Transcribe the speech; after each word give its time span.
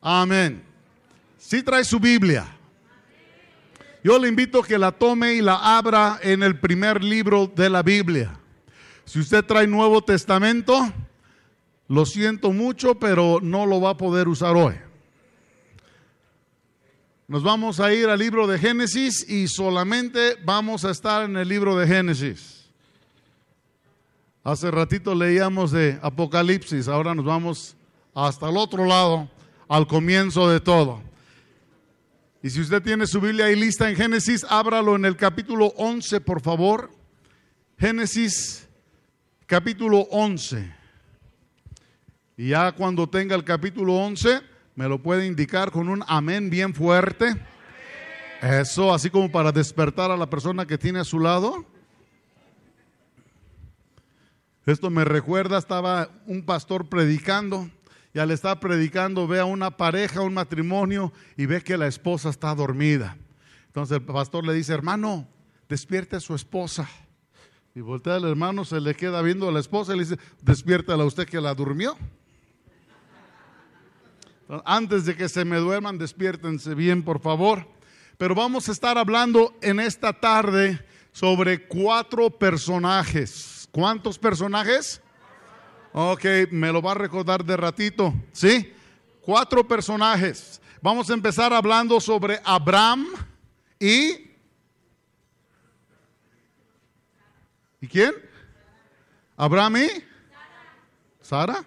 Amén. 0.00 0.62
Si 1.38 1.62
trae 1.62 1.84
su 1.84 1.98
Biblia. 1.98 2.46
Yo 4.02 4.18
le 4.18 4.28
invito 4.28 4.60
a 4.60 4.66
que 4.66 4.78
la 4.78 4.92
tome 4.92 5.34
y 5.34 5.42
la 5.42 5.76
abra 5.76 6.18
en 6.22 6.42
el 6.42 6.58
primer 6.58 7.04
libro 7.04 7.46
de 7.54 7.68
la 7.68 7.82
Biblia. 7.82 8.38
Si 9.04 9.18
usted 9.18 9.44
trae 9.44 9.66
Nuevo 9.66 10.02
Testamento, 10.02 10.90
lo 11.88 12.06
siento 12.06 12.52
mucho, 12.52 12.94
pero 12.94 13.40
no 13.42 13.66
lo 13.66 13.80
va 13.80 13.90
a 13.90 13.96
poder 13.96 14.28
usar 14.28 14.56
hoy. 14.56 14.74
Nos 17.28 17.42
vamos 17.42 17.78
a 17.78 17.92
ir 17.92 18.08
al 18.08 18.18
libro 18.18 18.46
de 18.46 18.58
Génesis 18.58 19.28
y 19.28 19.48
solamente 19.48 20.36
vamos 20.44 20.84
a 20.84 20.90
estar 20.90 21.24
en 21.24 21.36
el 21.36 21.48
libro 21.48 21.76
de 21.76 21.86
Génesis. 21.86 22.70
Hace 24.42 24.70
ratito 24.70 25.14
leíamos 25.14 25.70
de 25.72 25.98
Apocalipsis, 26.02 26.88
ahora 26.88 27.14
nos 27.14 27.24
vamos 27.24 27.76
hasta 28.14 28.48
el 28.48 28.56
otro 28.56 28.86
lado, 28.86 29.28
al 29.70 29.86
comienzo 29.86 30.50
de 30.50 30.60
todo. 30.60 31.02
Y 32.42 32.50
si 32.50 32.60
usted 32.60 32.82
tiene 32.82 33.06
su 33.06 33.22
Biblia 33.22 33.46
ahí 33.46 33.56
lista 33.56 33.88
en 33.88 33.96
Génesis, 33.96 34.44
ábralo 34.50 34.96
en 34.96 35.06
el 35.06 35.16
capítulo 35.16 35.72
11, 35.78 36.20
por 36.20 36.42
favor. 36.42 36.90
Génesis 37.78 38.68
capítulo 39.46 40.00
11. 40.10 40.74
Y 42.36 42.48
ya 42.48 42.72
cuando 42.72 43.08
tenga 43.08 43.34
el 43.34 43.44
capítulo 43.44 43.94
11, 43.94 44.50
¿Me 44.80 44.88
lo 44.88 45.02
puede 45.02 45.26
indicar 45.26 45.70
con 45.70 45.90
un 45.90 46.02
amén 46.06 46.48
bien 46.48 46.72
fuerte? 46.72 47.36
Eso, 48.40 48.94
así 48.94 49.10
como 49.10 49.30
para 49.30 49.52
despertar 49.52 50.10
a 50.10 50.16
la 50.16 50.30
persona 50.30 50.64
que 50.64 50.78
tiene 50.78 51.00
a 51.00 51.04
su 51.04 51.18
lado. 51.18 51.66
Esto 54.64 54.88
me 54.88 55.04
recuerda, 55.04 55.58
estaba 55.58 56.08
un 56.24 56.42
pastor 56.46 56.88
predicando 56.88 57.68
y 58.12 58.18
al 58.18 58.30
estar 58.30 58.58
predicando 58.58 59.26
ve 59.26 59.38
a 59.38 59.44
una 59.44 59.76
pareja, 59.76 60.20
un 60.20 60.34
matrimonio 60.34 61.12
y 61.36 61.46
ve 61.46 61.62
que 61.62 61.76
la 61.76 61.86
esposa 61.86 62.30
está 62.30 62.54
dormida. 62.54 63.16
Entonces 63.66 63.98
el 63.98 64.02
pastor 64.02 64.44
le 64.44 64.52
dice, 64.52 64.72
hermano, 64.72 65.28
despierte 65.68 66.16
a 66.16 66.20
su 66.20 66.34
esposa. 66.34 66.88
Y 67.74 67.80
voltea 67.80 68.16
al 68.16 68.24
hermano, 68.24 68.64
se 68.64 68.80
le 68.80 68.94
queda 68.94 69.22
viendo 69.22 69.48
a 69.48 69.52
la 69.52 69.60
esposa 69.60 69.94
y 69.94 69.98
le 69.98 70.04
dice, 70.04 70.18
despiértala 70.42 71.04
usted 71.04 71.26
que 71.26 71.40
la 71.40 71.54
durmió. 71.54 71.96
Antes 74.64 75.04
de 75.04 75.16
que 75.16 75.28
se 75.28 75.44
me 75.44 75.58
duerman, 75.58 75.96
despiértense 75.96 76.74
bien, 76.74 77.04
por 77.04 77.20
favor. 77.20 77.68
Pero 78.18 78.34
vamos 78.34 78.68
a 78.68 78.72
estar 78.72 78.98
hablando 78.98 79.54
en 79.62 79.78
esta 79.78 80.12
tarde 80.12 80.84
sobre 81.12 81.68
cuatro 81.68 82.28
personajes. 82.30 83.68
¿Cuántos 83.70 84.18
personajes? 84.18 85.00
Ok, 85.92 86.24
me 86.50 86.72
lo 86.72 86.80
va 86.80 86.92
a 86.92 86.94
recordar 86.94 87.44
de 87.44 87.56
ratito. 87.56 88.14
¿Sí? 88.32 88.72
Cuatro 89.20 89.66
personajes. 89.66 90.60
Vamos 90.80 91.10
a 91.10 91.14
empezar 91.14 91.52
hablando 91.52 92.00
sobre 92.00 92.40
Abraham 92.44 93.06
y... 93.78 94.30
¿Y 97.80 97.88
quién? 97.88 98.12
Abraham 99.36 99.76
y... 99.78 99.88
Sara. 101.20 101.64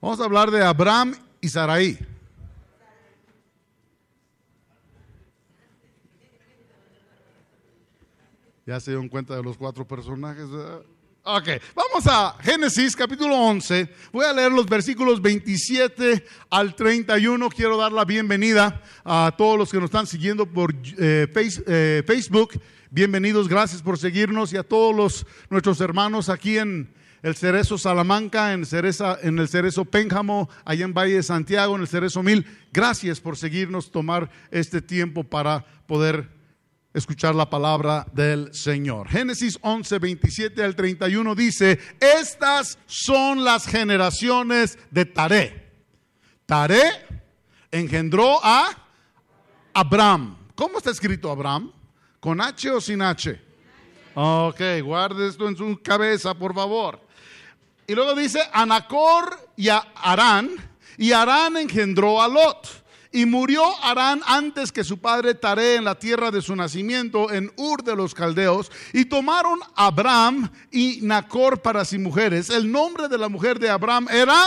Vamos 0.00 0.20
a 0.20 0.24
hablar 0.24 0.50
de 0.50 0.64
Abraham 0.64 1.14
y 1.40 1.48
Sarai. 1.48 2.07
Ya 8.68 8.78
se 8.80 8.90
dieron 8.90 9.08
cuenta 9.08 9.34
de 9.34 9.42
los 9.42 9.56
cuatro 9.56 9.88
personajes. 9.88 10.44
Ok, 11.22 11.48
vamos 11.74 12.06
a 12.06 12.36
Génesis 12.42 12.94
capítulo 12.94 13.34
11. 13.34 13.88
Voy 14.12 14.26
a 14.26 14.32
leer 14.34 14.52
los 14.52 14.66
versículos 14.66 15.22
27 15.22 16.22
al 16.50 16.74
31. 16.74 17.48
Quiero 17.48 17.78
dar 17.78 17.92
la 17.92 18.04
bienvenida 18.04 18.82
a 19.06 19.32
todos 19.38 19.56
los 19.56 19.70
que 19.70 19.78
nos 19.78 19.86
están 19.86 20.06
siguiendo 20.06 20.44
por 20.44 20.74
eh, 20.98 21.26
eh, 21.66 22.02
Facebook. 22.06 22.60
Bienvenidos, 22.90 23.48
gracias 23.48 23.80
por 23.80 23.96
seguirnos 23.96 24.52
y 24.52 24.58
a 24.58 24.62
todos 24.62 24.94
los, 24.94 25.26
nuestros 25.48 25.80
hermanos 25.80 26.28
aquí 26.28 26.58
en, 26.58 26.92
el 27.22 27.36
Cerezo 27.36 27.78
Salamanca, 27.78 28.52
en, 28.52 28.64
en 29.22 29.38
el 29.38 29.48
Cerezo 29.48 29.86
Pénjamo, 29.86 30.50
allá 30.66 30.84
en 30.84 30.92
Valle 30.92 31.14
de 31.14 31.22
Santiago, 31.22 31.74
en 31.74 31.80
el 31.80 31.88
Cerezo 31.88 32.22
Mil. 32.22 32.44
Gracias 32.70 33.18
por 33.18 33.38
seguirnos, 33.38 33.90
tomar 33.90 34.30
este 34.50 34.82
tiempo 34.82 35.24
para 35.24 35.64
poder 35.86 36.37
escuchar 36.98 37.34
la 37.34 37.48
palabra 37.48 38.06
del 38.12 38.54
Señor. 38.54 39.08
Génesis 39.08 39.58
11, 39.62 39.98
27 39.98 40.62
al 40.62 40.76
31 40.76 41.34
dice, 41.34 41.78
estas 42.00 42.78
son 42.86 43.44
las 43.44 43.66
generaciones 43.66 44.78
de 44.90 45.06
Taré. 45.06 45.72
Taré 46.46 46.82
engendró 47.70 48.38
a 48.42 48.68
Abraham. 49.72 50.36
¿Cómo 50.54 50.78
está 50.78 50.90
escrito 50.90 51.30
Abraham? 51.30 51.72
¿Con 52.20 52.40
H 52.40 52.70
o 52.70 52.80
sin 52.80 53.02
H? 53.02 53.40
Ok, 54.14 54.60
guarde 54.82 55.28
esto 55.28 55.48
en 55.48 55.56
su 55.56 55.80
cabeza, 55.82 56.34
por 56.34 56.54
favor. 56.54 57.00
Y 57.86 57.94
luego 57.94 58.14
dice 58.14 58.40
Anacor 58.52 59.52
y 59.56 59.68
Arán, 59.68 60.50
y 60.96 61.12
Arán 61.12 61.56
engendró 61.56 62.20
a 62.20 62.28
Lot. 62.28 62.77
Y 63.10 63.24
murió 63.24 63.62
Arán 63.82 64.20
antes 64.26 64.70
que 64.70 64.84
su 64.84 64.98
padre 64.98 65.34
Taré 65.34 65.76
en 65.76 65.84
la 65.84 65.98
tierra 65.98 66.30
de 66.30 66.42
su 66.42 66.54
nacimiento, 66.54 67.32
en 67.32 67.50
Ur 67.56 67.82
de 67.82 67.96
los 67.96 68.14
Caldeos, 68.14 68.70
y 68.92 69.06
tomaron 69.06 69.58
Abraham 69.74 70.50
y 70.70 71.00
Nacor 71.02 71.62
para 71.62 71.84
sí 71.84 71.98
mujeres. 71.98 72.50
El 72.50 72.70
nombre 72.70 73.08
de 73.08 73.16
la 73.16 73.28
mujer 73.28 73.58
de 73.58 73.70
Abraham 73.70 74.08
era 74.10 74.46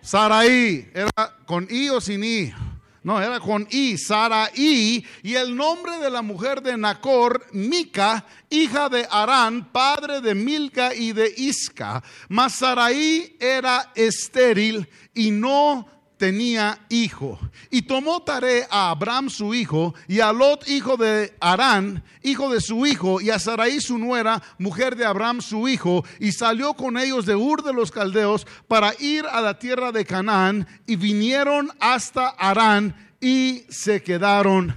Sarai, 0.00 0.88
era 0.94 1.10
con 1.46 1.66
I 1.68 1.88
o 1.88 2.00
sin 2.00 2.22
I. 2.22 2.54
No, 3.02 3.20
era 3.20 3.38
con 3.40 3.66
I, 3.70 3.98
Sarai, 3.98 5.04
y 5.22 5.34
el 5.34 5.54
nombre 5.54 5.98
de 5.98 6.10
la 6.10 6.22
mujer 6.22 6.60
de 6.60 6.76
Nacor, 6.76 7.46
Mica, 7.52 8.24
hija 8.50 8.88
de 8.88 9.06
Arán, 9.10 9.70
padre 9.72 10.20
de 10.20 10.34
Milca 10.34 10.94
y 10.94 11.12
de 11.12 11.32
Isca. 11.36 12.02
Mas 12.28 12.54
Sarai 12.54 13.36
era 13.40 13.92
estéril 13.94 14.88
y 15.14 15.30
no 15.30 15.95
tenía 16.16 16.78
hijo. 16.88 17.38
Y 17.70 17.82
tomó 17.82 18.22
Tare 18.22 18.66
a 18.70 18.90
Abraham 18.90 19.30
su 19.30 19.54
hijo, 19.54 19.94
y 20.08 20.20
a 20.20 20.32
Lot 20.32 20.68
hijo 20.68 20.96
de 20.96 21.34
Arán, 21.40 22.02
hijo 22.22 22.50
de 22.50 22.60
su 22.60 22.86
hijo, 22.86 23.20
y 23.20 23.30
a 23.30 23.38
Sarai 23.38 23.80
su 23.80 23.98
nuera, 23.98 24.42
mujer 24.58 24.96
de 24.96 25.04
Abraham 25.04 25.40
su 25.40 25.68
hijo, 25.68 26.04
y 26.20 26.32
salió 26.32 26.74
con 26.74 26.98
ellos 26.98 27.26
de 27.26 27.36
Ur 27.36 27.62
de 27.62 27.72
los 27.72 27.90
Caldeos 27.90 28.46
para 28.68 28.92
ir 28.98 29.24
a 29.26 29.40
la 29.40 29.58
tierra 29.58 29.92
de 29.92 30.04
Canaán, 30.04 30.66
y 30.86 30.96
vinieron 30.96 31.70
hasta 31.80 32.28
Arán 32.28 32.94
y 33.20 33.64
se 33.68 34.02
quedaron 34.02 34.76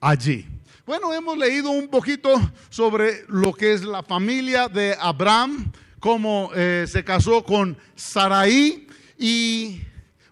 allí. 0.00 0.46
Bueno, 0.86 1.12
hemos 1.12 1.36
leído 1.36 1.70
un 1.70 1.88
poquito 1.88 2.32
sobre 2.70 3.24
lo 3.28 3.52
que 3.52 3.72
es 3.72 3.82
la 3.82 4.04
familia 4.04 4.68
de 4.68 4.96
Abraham, 5.00 5.72
cómo 5.98 6.50
eh, 6.54 6.86
se 6.88 7.02
casó 7.02 7.42
con 7.42 7.76
Sarai 7.96 8.86
y 9.18 9.80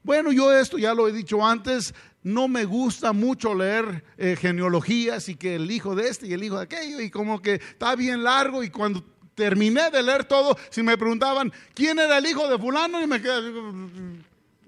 bueno, 0.05 0.31
yo 0.31 0.53
esto 0.53 0.79
ya 0.79 0.95
lo 0.95 1.09
he 1.09 1.13
dicho 1.13 1.45
antes, 1.45 1.93
no 2.23 2.47
me 2.47 2.65
gusta 2.65 3.13
mucho 3.13 3.55
leer 3.55 4.05
eh, 4.17 4.37
genealogías 4.39 5.29
y 5.29 5.35
que 5.35 5.57
el 5.57 5.71
hijo 5.71 5.95
de 5.95 6.09
este 6.09 6.27
y 6.27 6.33
el 6.33 6.45
hijo 6.45 6.57
de 6.57 6.65
aquello, 6.65 7.01
y 7.01 7.11
como 7.11 7.43
que 7.43 7.55
está 7.55 7.97
bien 7.97 8.23
largo 8.23 8.63
y 8.63 8.71
cuando 8.71 9.03
terminé 9.35 9.91
de 9.91 10.03
leer 10.03 10.25
todo, 10.25 10.57
si 10.71 10.83
me 10.83 10.97
preguntaban 10.97 11.53
quién 11.75 11.99
era 11.99 12.19
el 12.19 12.27
hijo 12.27 12.49
de 12.49 12.59
fulano, 12.59 13.03
y 13.03 13.07
me 13.07 13.21
quedé, 13.21 13.53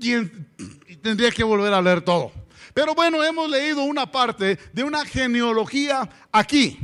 ¿quién? 0.00 0.48
Y 0.88 0.96
tendría 0.96 1.30
que 1.30 1.44
volver 1.44 1.72
a 1.72 1.80
leer 1.80 2.00
todo. 2.00 2.32
Pero 2.74 2.94
bueno, 2.94 3.24
hemos 3.24 3.48
leído 3.48 3.84
una 3.84 4.10
parte 4.10 4.58
de 4.72 4.84
una 4.84 5.04
genealogía 5.04 6.08
aquí. 6.32 6.78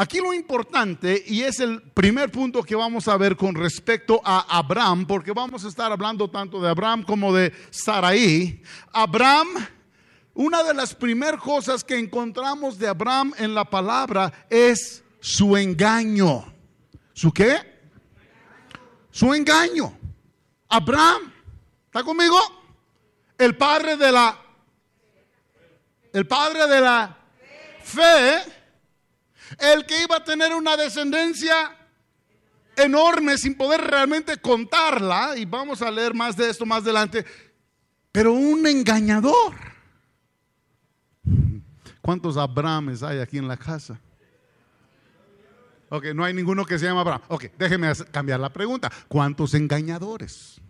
Aquí 0.00 0.20
lo 0.20 0.32
importante, 0.32 1.24
y 1.26 1.42
es 1.42 1.58
el 1.58 1.82
primer 1.82 2.30
punto 2.30 2.62
que 2.62 2.76
vamos 2.76 3.08
a 3.08 3.16
ver 3.16 3.36
con 3.36 3.56
respecto 3.56 4.20
a 4.24 4.46
Abraham, 4.56 5.04
porque 5.08 5.32
vamos 5.32 5.64
a 5.64 5.68
estar 5.68 5.90
hablando 5.90 6.30
tanto 6.30 6.62
de 6.62 6.68
Abraham 6.68 7.02
como 7.02 7.34
de 7.34 7.52
Sarai. 7.70 8.62
Abraham, 8.92 9.48
una 10.34 10.62
de 10.62 10.72
las 10.72 10.94
primeras 10.94 11.40
cosas 11.40 11.82
que 11.82 11.98
encontramos 11.98 12.78
de 12.78 12.86
Abraham 12.86 13.34
en 13.38 13.56
la 13.56 13.64
palabra 13.64 14.46
es 14.48 15.02
su 15.18 15.56
engaño. 15.56 16.44
¿Su 17.12 17.32
qué? 17.32 17.56
Su 19.10 19.34
engaño. 19.34 19.98
Abraham, 20.68 21.32
¿está 21.86 22.04
conmigo? 22.04 22.38
El 23.36 23.56
padre 23.56 23.96
de 23.96 24.12
la... 24.12 24.38
El 26.12 26.24
padre 26.24 26.68
de 26.68 26.80
la 26.82 27.18
fe 27.82 28.57
el 29.58 29.86
que 29.86 30.02
iba 30.02 30.16
a 30.16 30.24
tener 30.24 30.54
una 30.54 30.76
descendencia 30.76 31.76
enorme 32.76 33.36
sin 33.38 33.56
poder 33.56 33.80
realmente 33.80 34.36
contarla, 34.36 35.36
y 35.36 35.44
vamos 35.44 35.82
a 35.82 35.90
leer 35.90 36.14
más 36.14 36.36
de 36.36 36.50
esto 36.50 36.64
más 36.64 36.82
adelante, 36.82 37.24
pero 38.12 38.32
un 38.32 38.66
engañador. 38.66 39.54
¿Cuántos 42.00 42.36
Abrahames 42.36 43.02
hay 43.02 43.18
aquí 43.18 43.38
en 43.38 43.48
la 43.48 43.56
casa? 43.56 44.00
Ok, 45.90 46.06
no 46.14 46.24
hay 46.24 46.34
ninguno 46.34 46.64
que 46.64 46.78
se 46.78 46.86
llama 46.86 47.00
Abraham. 47.00 47.22
Ok, 47.28 47.46
déjeme 47.58 47.92
cambiar 48.10 48.40
la 48.40 48.52
pregunta. 48.52 48.90
¿Cuántos 49.08 49.54
engañadores? 49.54 50.60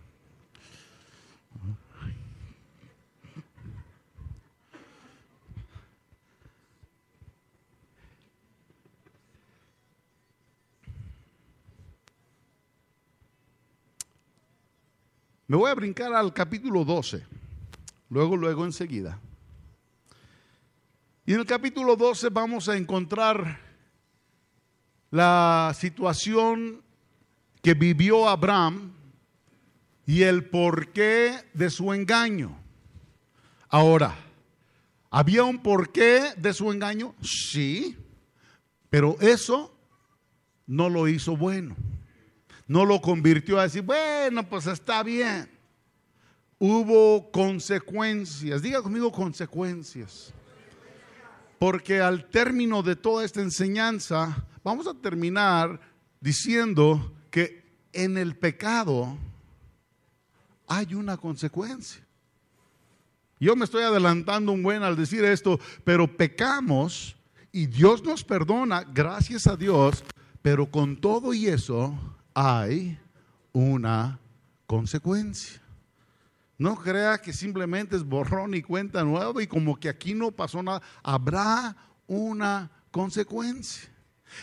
Me 15.49 15.57
voy 15.57 15.71
a 15.71 15.73
brincar 15.73 16.13
al 16.13 16.31
capítulo 16.31 16.85
12, 16.85 17.25
luego, 18.11 18.37
luego 18.37 18.65
enseguida. 18.65 19.19
Y 21.25 21.33
en 21.33 21.39
el 21.39 21.45
capítulo 21.47 21.95
12 21.95 22.29
vamos 22.29 22.69
a 22.69 22.77
encontrar 22.77 23.59
la 25.09 25.71
situación 25.75 26.83
que 27.63 27.73
vivió 27.73 28.29
Abraham 28.29 28.93
y 30.05 30.21
el 30.21 30.47
porqué 30.47 31.33
de 31.55 31.71
su 31.71 31.95
engaño. 31.95 32.55
Ahora, 33.69 34.13
¿había 35.09 35.45
un 35.45 35.63
porqué 35.63 36.25
de 36.37 36.53
su 36.53 36.71
engaño? 36.71 37.15
Sí, 37.23 37.97
pero 38.91 39.17
eso 39.19 39.75
no 40.67 40.89
lo 40.89 41.07
hizo 41.07 41.35
bueno 41.35 41.75
no 42.69 42.85
lo 42.85 43.01
convirtió 43.01 43.59
a 43.59 43.63
decir, 43.63 43.81
bueno, 43.81 44.47
pues 44.47 44.67
está 44.67 45.01
bien. 45.01 45.49
Hubo 46.59 47.31
consecuencias, 47.31 48.61
diga 48.61 48.83
conmigo 48.83 49.11
consecuencias. 49.11 50.31
Porque 51.57 51.99
al 51.99 52.29
término 52.29 52.83
de 52.83 52.95
toda 52.95 53.25
esta 53.25 53.41
enseñanza, 53.41 54.45
vamos 54.63 54.85
a 54.85 54.93
terminar 54.93 55.81
diciendo 56.21 57.11
que 57.31 57.65
en 57.91 58.19
el 58.19 58.37
pecado 58.37 59.17
hay 60.67 60.93
una 60.93 61.17
consecuencia. 61.17 62.05
Yo 63.39 63.55
me 63.55 63.65
estoy 63.65 63.81
adelantando 63.81 64.51
un 64.51 64.61
buen 64.61 64.83
al 64.83 64.95
decir 64.95 65.25
esto, 65.25 65.59
pero 65.83 66.15
pecamos 66.15 67.15
y 67.51 67.65
Dios 67.65 68.03
nos 68.03 68.23
perdona, 68.23 68.83
gracias 68.83 69.47
a 69.47 69.57
Dios, 69.57 70.03
pero 70.43 70.69
con 70.69 70.97
todo 70.97 71.33
y 71.33 71.47
eso 71.47 71.97
hay 72.41 72.97
una 73.51 74.17
consecuencia. 74.65 75.61
No 76.57 76.77
crea 76.77 77.17
que 77.17 77.33
simplemente 77.33 77.97
es 77.97 78.03
borrón 78.03 78.53
y 78.53 78.61
cuenta 78.61 79.03
nueva 79.03 79.43
y 79.43 79.47
como 79.47 79.77
que 79.77 79.89
aquí 79.89 80.13
no 80.13 80.31
pasó 80.31 80.63
nada. 80.63 80.81
Habrá 81.03 81.75
una 82.07 82.71
consecuencia. 82.91 83.89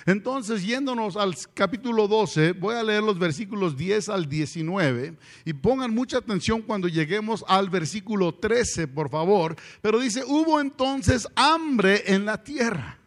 Entonces, 0.04 0.62
yéndonos 0.66 1.16
al 1.16 1.34
capítulo 1.54 2.06
12, 2.06 2.52
voy 2.52 2.74
a 2.74 2.82
leer 2.82 3.02
los 3.02 3.18
versículos 3.18 3.78
10 3.78 4.10
al 4.10 4.28
19 4.28 5.16
y 5.46 5.52
pongan 5.54 5.94
mucha 5.94 6.18
atención 6.18 6.60
cuando 6.60 6.88
lleguemos 6.88 7.46
al 7.48 7.70
versículo 7.70 8.34
13, 8.34 8.88
por 8.88 9.08
favor. 9.08 9.56
Pero 9.80 10.00
dice, 10.00 10.22
hubo 10.26 10.60
entonces 10.60 11.26
hambre 11.34 12.02
en 12.12 12.26
la 12.26 12.44
tierra 12.44 12.98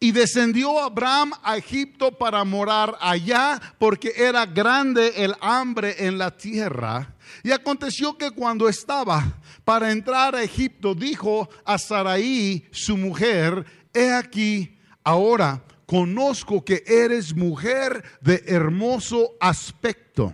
y 0.00 0.12
descendió 0.12 0.78
Abraham 0.78 1.32
a 1.42 1.56
Egipto 1.56 2.12
para 2.12 2.44
morar 2.44 2.96
allá, 3.00 3.60
porque 3.78 4.12
era 4.16 4.46
grande 4.46 5.12
el 5.16 5.34
hambre 5.40 6.06
en 6.06 6.18
la 6.18 6.36
tierra. 6.36 7.14
Y 7.42 7.50
aconteció 7.50 8.16
que 8.16 8.30
cuando 8.30 8.68
estaba 8.68 9.24
para 9.64 9.90
entrar 9.90 10.34
a 10.34 10.42
Egipto, 10.42 10.94
dijo 10.94 11.48
a 11.64 11.78
Saraí, 11.78 12.66
su 12.70 12.96
mujer, 12.96 13.64
he 13.92 14.12
aquí, 14.12 14.78
ahora 15.02 15.62
conozco 15.84 16.64
que 16.64 16.84
eres 16.86 17.34
mujer 17.34 18.04
de 18.20 18.44
hermoso 18.46 19.32
aspecto. 19.40 20.32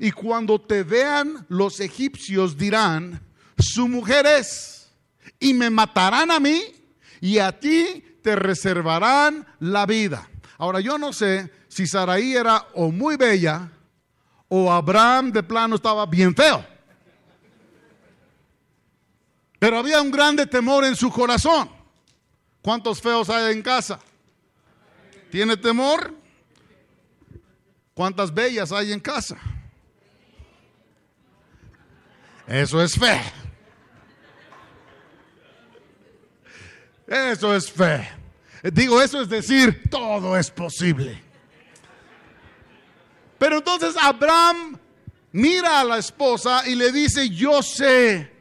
Y 0.00 0.10
cuando 0.10 0.60
te 0.60 0.82
vean 0.82 1.44
los 1.48 1.80
egipcios 1.80 2.56
dirán, 2.56 3.20
su 3.58 3.88
mujer 3.88 4.26
es, 4.26 4.88
y 5.38 5.54
me 5.54 5.70
matarán 5.70 6.30
a 6.30 6.40
mí 6.40 6.62
y 7.20 7.38
a 7.38 7.58
ti 7.58 8.02
te 8.26 8.34
reservarán 8.34 9.46
la 9.60 9.86
vida. 9.86 10.28
Ahora 10.58 10.80
yo 10.80 10.98
no 10.98 11.12
sé 11.12 11.48
si 11.68 11.86
Saraí 11.86 12.34
era 12.34 12.66
o 12.74 12.90
muy 12.90 13.16
bella 13.16 13.70
o 14.48 14.72
Abraham 14.72 15.30
de 15.30 15.44
plano 15.44 15.76
estaba 15.76 16.04
bien 16.06 16.34
feo. 16.34 16.66
Pero 19.60 19.78
había 19.78 20.02
un 20.02 20.10
grande 20.10 20.44
temor 20.44 20.84
en 20.84 20.96
su 20.96 21.08
corazón. 21.08 21.70
¿Cuántos 22.62 23.00
feos 23.00 23.30
hay 23.30 23.52
en 23.52 23.62
casa? 23.62 24.00
¿Tiene 25.30 25.56
temor? 25.56 26.12
¿Cuántas 27.94 28.34
bellas 28.34 28.72
hay 28.72 28.90
en 28.90 28.98
casa? 28.98 29.36
Eso 32.48 32.82
es 32.82 32.98
fe. 32.98 33.20
Eso 37.06 37.54
es 37.54 37.70
fe. 37.70 38.08
Digo, 38.72 39.00
eso 39.00 39.20
es 39.20 39.28
decir, 39.28 39.88
todo 39.90 40.36
es 40.36 40.50
posible. 40.50 41.22
Pero 43.38 43.58
entonces 43.58 43.94
Abraham 44.00 44.78
mira 45.32 45.80
a 45.80 45.84
la 45.84 45.98
esposa 45.98 46.66
y 46.66 46.74
le 46.74 46.90
dice, 46.90 47.28
yo 47.28 47.62
sé 47.62 48.32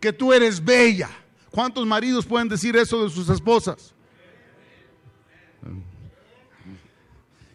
que 0.00 0.12
tú 0.12 0.32
eres 0.32 0.64
bella. 0.64 1.10
¿Cuántos 1.50 1.86
maridos 1.86 2.24
pueden 2.24 2.48
decir 2.48 2.76
eso 2.76 3.04
de 3.04 3.10
sus 3.10 3.28
esposas? 3.28 3.94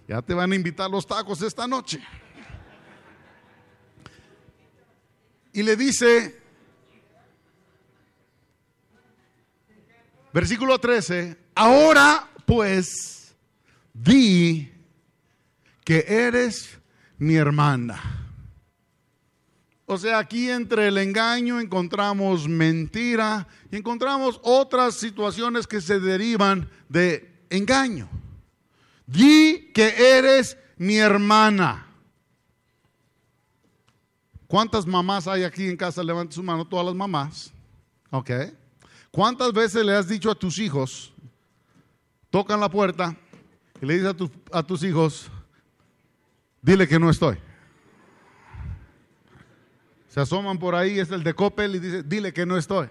Ya 0.07 0.21
te 0.21 0.33
van 0.33 0.51
a 0.51 0.55
invitar 0.55 0.89
los 0.89 1.05
tacos 1.05 1.41
esta 1.41 1.67
noche. 1.67 2.01
Y 5.53 5.63
le 5.63 5.75
dice, 5.75 6.38
Versículo 10.39 10.79
13. 10.79 11.35
Ahora 11.53 12.29
pues 12.45 13.35
di 13.93 14.71
que 15.83 16.05
eres 16.07 16.79
mi 17.17 17.35
hermana. 17.35 18.01
O 19.85 19.97
sea, 19.97 20.17
aquí 20.17 20.49
entre 20.49 20.87
el 20.87 20.97
engaño 20.97 21.59
encontramos 21.59 22.47
mentira 22.47 23.49
y 23.69 23.75
encontramos 23.75 24.39
otras 24.41 24.95
situaciones 24.95 25.67
que 25.67 25.81
se 25.81 25.99
derivan 25.99 26.69
de 26.87 27.43
engaño. 27.49 28.07
Di 29.07 29.73
que 29.73 30.17
eres 30.17 30.57
mi 30.77 30.99
hermana. 30.99 31.85
¿Cuántas 34.47 34.87
mamás 34.87 35.27
hay 35.27 35.43
aquí 35.43 35.67
en 35.67 35.75
casa? 35.75 36.01
Levante 36.01 36.35
su 36.35 36.43
mano, 36.43 36.65
todas 36.65 36.85
las 36.85 36.95
mamás. 36.95 37.51
Ok. 38.11 38.31
¿Cuántas 39.11 39.53
veces 39.53 39.85
le 39.85 39.95
has 39.95 40.07
dicho 40.07 40.29
a 40.29 40.35
tus 40.35 40.59
hijos, 40.59 41.13
tocan 42.29 42.59
la 42.59 42.69
puerta 42.69 43.15
y 43.81 43.85
le 43.85 43.95
dices 43.95 44.15
a, 44.51 44.63
tus 44.63 44.83
hijos, 44.83 45.31
dile 46.61 46.87
que 46.87 46.99
no 46.99 47.09
estoy? 47.09 47.37
Se 50.09 50.19
asoman 50.19 50.57
por 50.59 50.75
ahí, 50.75 50.99
es 50.99 51.11
el 51.11 51.23
de 51.23 51.33
Coppel 51.33 51.75
y 51.75 51.79
dice, 51.79 52.03
dile 52.03 52.33
que 52.33 52.45
no 52.45 52.57
estoy. 52.57 52.87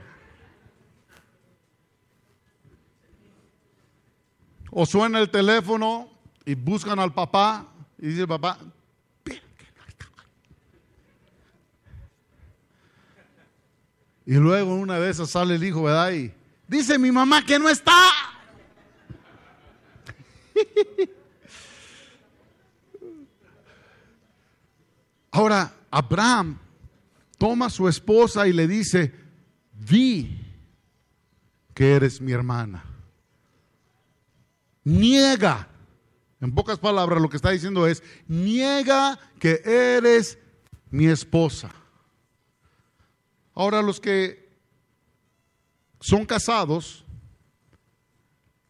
O 4.70 4.86
suena 4.86 5.18
el 5.18 5.30
teléfono 5.30 6.08
y 6.44 6.54
buscan 6.54 6.98
al 6.98 7.12
papá 7.12 7.66
y 7.98 8.08
dice, 8.08 8.26
papá, 8.26 8.58
Y 14.28 14.34
luego 14.34 14.74
una 14.74 15.00
de 15.00 15.08
esas 15.08 15.30
sale 15.30 15.54
el 15.54 15.64
hijo, 15.64 15.84
¿verdad? 15.84 16.12
Y 16.12 16.30
dice 16.66 16.98
mi 16.98 17.10
mamá 17.10 17.42
que 17.46 17.58
no 17.58 17.70
está. 17.70 17.96
Ahora, 25.30 25.72
Abraham 25.90 26.58
toma 27.38 27.64
a 27.66 27.70
su 27.70 27.88
esposa 27.88 28.46
y 28.46 28.52
le 28.52 28.68
dice, 28.68 29.14
di 29.72 30.38
que 31.72 31.92
eres 31.92 32.20
mi 32.20 32.32
hermana. 32.32 32.84
Niega, 34.84 35.68
en 36.42 36.52
pocas 36.54 36.78
palabras 36.78 37.22
lo 37.22 37.30
que 37.30 37.36
está 37.38 37.48
diciendo 37.48 37.86
es, 37.86 38.02
niega 38.26 39.18
que 39.38 39.62
eres 39.64 40.36
mi 40.90 41.06
esposa. 41.06 41.77
Ahora 43.58 43.82
los 43.82 43.98
que 43.98 44.48
son 45.98 46.24
casados, 46.24 47.04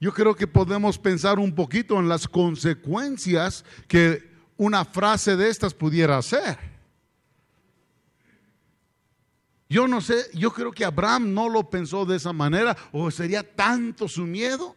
yo 0.00 0.14
creo 0.14 0.34
que 0.34 0.46
podemos 0.46 0.98
pensar 0.98 1.38
un 1.38 1.54
poquito 1.54 2.00
en 2.00 2.08
las 2.08 2.26
consecuencias 2.26 3.66
que 3.86 4.32
una 4.56 4.86
frase 4.86 5.36
de 5.36 5.50
estas 5.50 5.74
pudiera 5.74 6.16
hacer. 6.16 6.56
Yo 9.68 9.86
no 9.86 10.00
sé, 10.00 10.24
yo 10.32 10.54
creo 10.54 10.72
que 10.72 10.86
Abraham 10.86 11.34
no 11.34 11.50
lo 11.50 11.68
pensó 11.68 12.06
de 12.06 12.16
esa 12.16 12.32
manera 12.32 12.74
o 12.90 13.10
sería 13.10 13.42
tanto 13.42 14.08
su 14.08 14.24
miedo. 14.24 14.74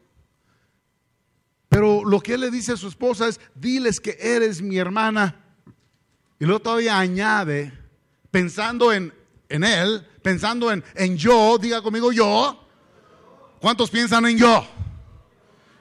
Pero 1.69 2.03
lo 2.03 2.19
que 2.19 2.33
él 2.33 2.41
le 2.41 2.51
dice 2.51 2.73
a 2.73 2.77
su 2.77 2.89
esposa 2.89 3.29
es, 3.29 3.39
diles 3.55 4.01
que 4.01 4.17
eres 4.19 4.61
mi 4.61 4.77
hermana. 4.77 5.41
Y 6.37 6.43
luego 6.43 6.59
todavía 6.59 6.99
añade, 6.99 7.71
pensando 8.29 8.91
en, 8.91 9.20
en 9.51 9.63
él, 9.63 10.07
pensando 10.21 10.71
en, 10.71 10.83
en 10.95 11.17
yo, 11.17 11.57
diga 11.57 11.81
conmigo 11.81 12.11
yo. 12.11 12.57
¿Cuántos 13.59 13.89
piensan 13.89 14.25
en 14.25 14.37
yo? 14.37 14.65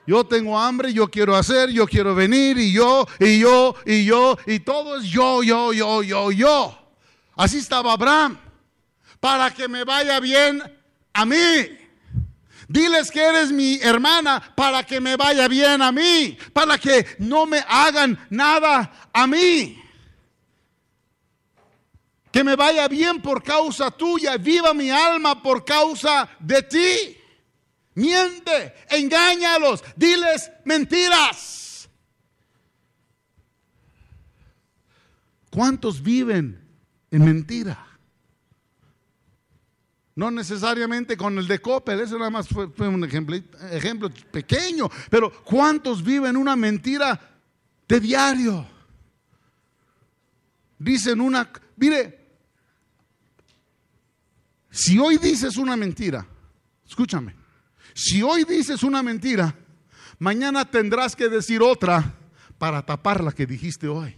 Yo 0.07 0.25
tengo 0.25 0.59
hambre, 0.59 0.93
yo 0.93 1.09
quiero 1.09 1.37
hacer, 1.37 1.71
yo 1.71 1.87
quiero 1.87 2.15
venir, 2.15 2.59
y 2.59 2.73
yo, 2.73 3.07
y 3.19 3.39
yo, 3.39 3.75
y 3.87 4.05
yo, 4.05 4.37
y 4.47 4.61
todo 4.61 4.99
es 4.99 5.05
yo, 5.05 5.43
yo, 5.43 5.73
yo, 5.73 6.03
yo, 6.03 6.33
yo. 6.33 6.79
Así 7.37 7.59
estaba 7.59 7.93
Abraham. 7.93 8.39
Para 9.21 9.50
que 9.53 9.69
me 9.69 9.85
vaya 9.85 10.19
bien 10.21 10.62
a 11.12 11.25
mí. 11.25 11.37
Diles 12.69 13.11
que 13.11 13.21
eres 13.21 13.50
mi 13.50 13.81
hermana 13.83 14.53
para 14.55 14.85
que 14.85 15.00
me 15.00 15.17
vaya 15.17 15.49
bien 15.49 15.83
a 15.83 15.91
mí, 15.91 16.39
para 16.53 16.79
que 16.79 17.05
no 17.19 17.45
me 17.45 17.65
hagan 17.69 18.19
nada 18.31 19.09
a 19.12 19.27
mí. 19.27 19.79
Que 22.32 22.44
me 22.44 22.54
vaya 22.56 22.87
bien 22.88 23.20
por 23.20 23.42
causa 23.42 23.90
tuya, 23.90 24.37
viva 24.37 24.72
mi 24.72 24.90
alma 24.90 25.42
por 25.42 25.64
causa 25.64 26.28
de 26.38 26.62
ti. 26.62 27.16
Miente, 27.94 28.75
engáñalos, 28.88 29.82
diles 29.96 30.50
mentiras. 30.64 31.88
¿Cuántos 35.50 36.00
viven 36.00 36.64
en 37.10 37.25
mentira? 37.25 37.87
No 40.14 40.30
necesariamente 40.30 41.16
con 41.16 41.38
el 41.38 41.49
de 41.49 41.60
Coppel, 41.60 42.00
eso 42.00 42.18
nada 42.18 42.30
más 42.30 42.46
fue, 42.49 42.66
un 42.87 43.04
ejemplo, 43.04 43.37
ejemplo 43.72 44.10
pequeño, 44.30 44.88
pero 45.08 45.32
¿cuántos 45.44 46.04
viven 46.04 46.37
una 46.37 46.54
mentira 46.56 47.18
de 47.88 48.00
diario? 48.00 48.66
Dicen 50.78 51.20
una, 51.20 51.50
mire, 51.76 52.20
si 54.71 54.99
hoy 54.99 55.19
dices 55.19 55.57
una 55.57 55.77
mentira, 55.77 56.27
escúchame, 56.89 57.35
si 57.95 58.23
hoy 58.23 58.45
dices 58.45 58.83
una 58.83 59.03
mentira, 59.03 59.55
mañana 60.19 60.65
tendrás 60.65 61.17
que 61.17 61.29
decir 61.29 61.62
otra 61.62 62.15
para 62.59 62.85
tapar 62.85 63.23
la 63.23 63.33
que 63.33 63.47
dijiste 63.47 63.89
hoy. 63.89 64.17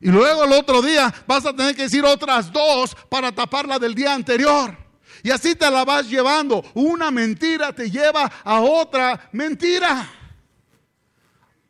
Y 0.00 0.10
luego 0.10 0.44
el 0.44 0.52
otro 0.52 0.82
día 0.82 1.12
vas 1.26 1.46
a 1.46 1.54
tener 1.54 1.74
que 1.74 1.82
decir 1.82 2.04
otras 2.04 2.52
dos 2.52 2.94
para 3.08 3.32
tapar 3.32 3.66
la 3.66 3.78
del 3.78 3.94
día 3.94 4.14
anterior. 4.14 4.76
Y 5.22 5.30
así 5.30 5.54
te 5.54 5.70
la 5.70 5.84
vas 5.84 6.08
llevando. 6.08 6.62
Una 6.74 7.10
mentira 7.10 7.72
te 7.72 7.90
lleva 7.90 8.30
a 8.44 8.60
otra 8.60 9.28
mentira. 9.32 10.08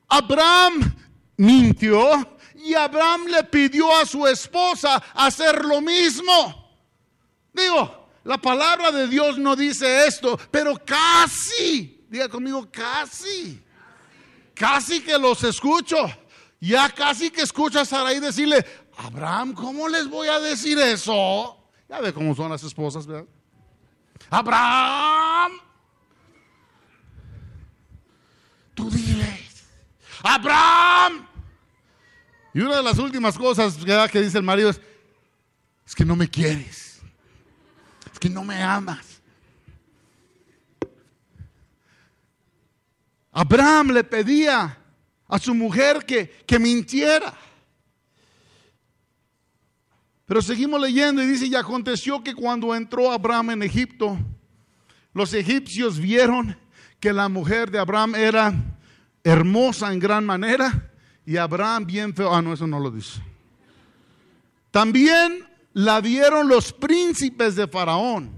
Abraham 0.09 0.95
mintió 1.37 2.37
y 2.55 2.75
Abraham 2.75 3.27
le 3.27 3.45
pidió 3.45 3.97
a 3.97 4.05
su 4.05 4.27
esposa 4.27 5.03
hacer 5.15 5.65
lo 5.65 5.81
mismo. 5.81 6.66
Digo, 7.57 8.09
la 8.25 8.39
palabra 8.39 8.93
de 8.93 9.09
Dios 9.09 9.39
no 9.39 9.57
dice 9.57 10.07
esto, 10.07 10.39
pero 10.51 10.77
casi, 10.85 12.05
diga 12.09 12.29
conmigo, 12.29 12.69
casi, 12.71 13.63
casi 14.55 15.01
que 15.03 15.19
los 15.19 15.43
escucho. 15.43 15.97
Ya 16.61 16.89
casi 16.89 17.31
que 17.31 17.43
escuchas 17.43 17.93
a 17.93 17.97
Sarai 17.97 18.19
decirle, 18.19 18.65
Abraham, 18.97 19.53
¿cómo 19.53 19.89
les 19.89 20.09
voy 20.09 20.29
a 20.29 20.41
decir 20.41 20.79
eso? 20.79 21.71
Ya 21.89 22.01
ve 22.01 22.13
cómo 22.13 22.35
son 22.35 22.51
las 22.51 22.63
esposas, 22.63 23.07
¿verdad? 23.07 23.27
Abraham, 24.31 25.53
tú 28.75 28.91
diles, 28.91 29.65
Abraham. 30.23 31.27
Y 32.55 32.61
una 32.61 32.77
de 32.77 32.83
las 32.83 32.99
últimas 32.99 33.37
cosas 33.37 33.77
que 34.11 34.23
dice 34.23 34.39
el 34.39 34.45
marido 34.45 34.71
es, 34.71 34.81
es 35.87 35.95
que 35.95 36.05
no 36.05 36.17
me 36.17 36.29
quieres, 36.29 36.96
que 38.19 38.31
no 38.31 38.45
me 38.45 38.63
amas. 38.63 39.21
Abraham 43.33 43.91
le 43.91 44.05
pedía 44.05 44.79
a 45.29 45.39
su 45.39 45.55
mujer 45.55 46.05
que, 46.07 46.29
que 46.47 46.59
mintiera. 46.59 47.35
Pero 50.25 50.43
seguimos 50.43 50.81
leyendo 50.81 51.23
y 51.23 51.27
dice, 51.27 51.47
y 51.47 51.55
aconteció 51.55 52.25
que 52.25 52.35
cuando 52.35 52.75
entró 52.75 53.13
Abraham 53.13 53.51
en 53.51 53.63
Egipto, 53.63 54.19
los 55.13 55.33
egipcios 55.35 55.99
vieron 55.99 56.59
que 56.99 57.13
la 57.13 57.29
mujer 57.29 57.71
de 57.71 57.79
Abraham 57.79 58.15
era 58.15 58.55
hermosa 59.23 59.93
en 59.93 59.99
gran 59.99 60.25
manera 60.25 60.91
y 61.25 61.37
Abraham 61.37 61.87
bien 61.87 62.15
feo. 62.15 62.35
Ah, 62.35 62.41
no, 62.43 62.53
eso 62.53 62.67
no 62.67 62.81
lo 62.81 62.91
dice. 62.91 63.21
También 64.71 65.47
la 65.77 66.01
vieron 66.01 66.49
los 66.49 66.73
príncipes 66.73 67.55
de 67.55 67.69
Faraón 67.69 68.33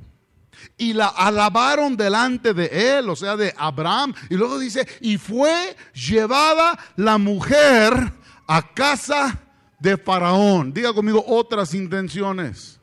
y 0.77 0.93
la 0.93 1.07
alabaron 1.07 1.97
delante 1.97 2.53
de 2.53 2.99
él, 2.99 3.09
o 3.09 3.15
sea, 3.15 3.37
de 3.37 3.55
Abraham. 3.57 4.13
Y 4.29 4.35
luego 4.35 4.59
dice, 4.59 4.85
y 5.01 5.19
fue 5.19 5.77
llevada 5.95 6.77
la 6.97 7.17
mujer 7.17 8.13
a 8.45 8.75
casa 8.75 9.41
de 9.79 9.97
Faraón. 9.97 10.73
Diga 10.73 10.93
conmigo 10.93 11.25
otras 11.29 11.75
intenciones. 11.75 12.81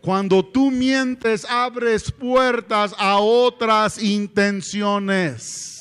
Cuando 0.00 0.44
tú 0.44 0.72
mientes, 0.72 1.44
abres 1.44 2.10
puertas 2.10 2.96
a 2.98 3.18
otras 3.20 4.02
intenciones. 4.02 5.76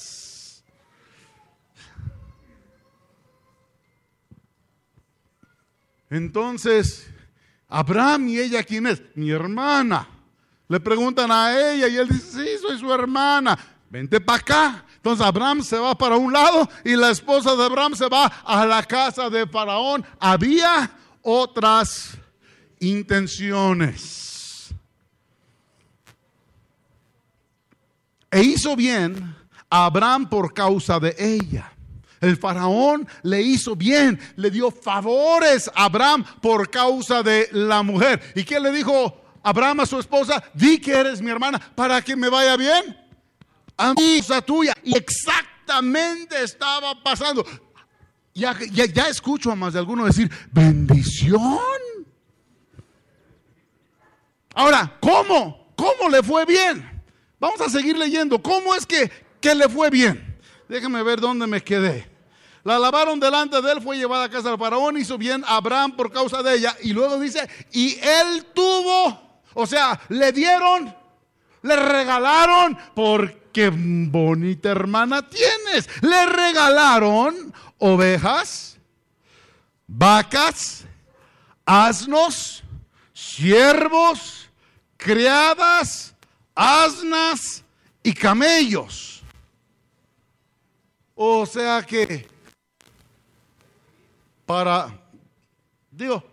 Entonces, 6.11 7.07
Abraham 7.69 8.27
y 8.29 8.39
ella, 8.39 8.63
¿quién 8.63 8.87
es? 8.87 9.01
Mi 9.13 9.29
hermana. 9.29 10.07
Le 10.67 10.79
preguntan 10.79 11.31
a 11.31 11.53
ella 11.53 11.87
y 11.87 11.97
él 11.97 12.09
dice, 12.09 12.31
sí, 12.31 12.57
soy 12.61 12.79
su 12.79 12.91
hermana. 12.91 13.57
Vente 13.89 14.19
para 14.19 14.39
acá. 14.39 14.85
Entonces 14.95 15.25
Abraham 15.25 15.63
se 15.63 15.77
va 15.77 15.95
para 15.97 16.17
un 16.17 16.33
lado 16.33 16.67
y 16.83 16.95
la 16.95 17.11
esposa 17.11 17.55
de 17.55 17.63
Abraham 17.63 17.95
se 17.95 18.09
va 18.09 18.25
a 18.25 18.65
la 18.65 18.83
casa 18.83 19.29
de 19.29 19.47
Faraón. 19.47 20.05
Había 20.19 20.91
otras 21.21 22.17
intenciones. 22.79 24.69
E 28.31 28.41
hizo 28.41 28.75
bien 28.75 29.35
a 29.69 29.85
Abraham 29.85 30.27
por 30.27 30.53
causa 30.53 30.99
de 30.99 31.15
ella. 31.17 31.71
El 32.21 32.37
faraón 32.37 33.07
le 33.23 33.41
hizo 33.41 33.75
bien, 33.75 34.19
le 34.35 34.51
dio 34.51 34.71
favores 34.71 35.69
a 35.73 35.85
Abraham 35.85 36.25
por 36.41 36.69
causa 36.69 37.23
de 37.23 37.49
la 37.51 37.83
mujer. 37.83 38.21
¿Y 38.35 38.43
qué 38.43 38.59
le 38.59 38.71
dijo 38.71 39.21
Abraham 39.43 39.81
a 39.81 39.85
su 39.85 39.99
esposa? 39.99 40.43
Di 40.53 40.79
que 40.79 40.91
eres 40.91 41.21
mi 41.21 41.31
hermana 41.31 41.59
para 41.75 42.01
que 42.01 42.15
me 42.15 42.29
vaya 42.29 42.57
bien 42.57 43.09
amiga 43.79 44.41
tuya. 44.41 44.73
Y 44.83 44.95
exactamente 44.95 46.43
estaba 46.43 47.01
pasando. 47.01 47.45
Ya, 48.33 48.57
ya, 48.71 49.07
escucho 49.07 49.51
a 49.51 49.55
más 49.55 49.73
de 49.73 49.79
alguno 49.79 50.05
decir, 50.05 50.29
bendición. 50.51 51.59
Ahora, 54.53 54.97
¿cómo? 55.01 55.73
¿Cómo 55.75 56.09
le 56.09 56.21
fue 56.21 56.45
bien? 56.45 57.01
Vamos 57.39 57.59
a 57.61 57.69
seguir 57.69 57.97
leyendo. 57.97 58.41
¿Cómo 58.41 58.75
es 58.75 58.85
que, 58.85 59.09
que 59.41 59.55
le 59.55 59.67
fue 59.67 59.89
bien? 59.89 60.28
Déjame 60.69 61.01
ver 61.01 61.19
dónde 61.19 61.47
me 61.47 61.63
quedé. 61.63 62.07
La 62.63 62.77
lavaron 62.77 63.19
delante 63.19 63.59
de 63.59 63.71
él, 63.71 63.81
fue 63.81 63.97
llevada 63.97 64.25
a 64.25 64.29
casa 64.29 64.49
del 64.49 64.59
faraón, 64.59 64.97
hizo 64.97 65.17
bien 65.17 65.43
Abraham 65.47 65.95
por 65.95 66.11
causa 66.11 66.43
de 66.43 66.55
ella. 66.55 66.75
Y 66.83 66.93
luego 66.93 67.19
dice, 67.19 67.49
y 67.71 67.97
él 67.99 68.45
tuvo, 68.53 69.41
o 69.55 69.65
sea, 69.65 69.99
le 70.09 70.31
dieron, 70.31 70.95
le 71.63 71.75
regalaron 71.75 72.77
por 72.93 73.33
qué 73.51 73.71
bonita 73.73 74.69
hermana 74.69 75.27
tienes. 75.27 75.89
Le 76.01 76.25
regalaron 76.27 77.51
ovejas, 77.79 78.77
vacas, 79.87 80.85
asnos, 81.65 82.63
siervos, 83.13 84.49
criadas, 84.97 86.13
asnas 86.53 87.63
y 88.03 88.13
camellos. 88.13 89.18
O 91.21 91.45
sea 91.45 91.81
que 91.81 92.25
para, 94.45 94.97
digo, 95.91 96.23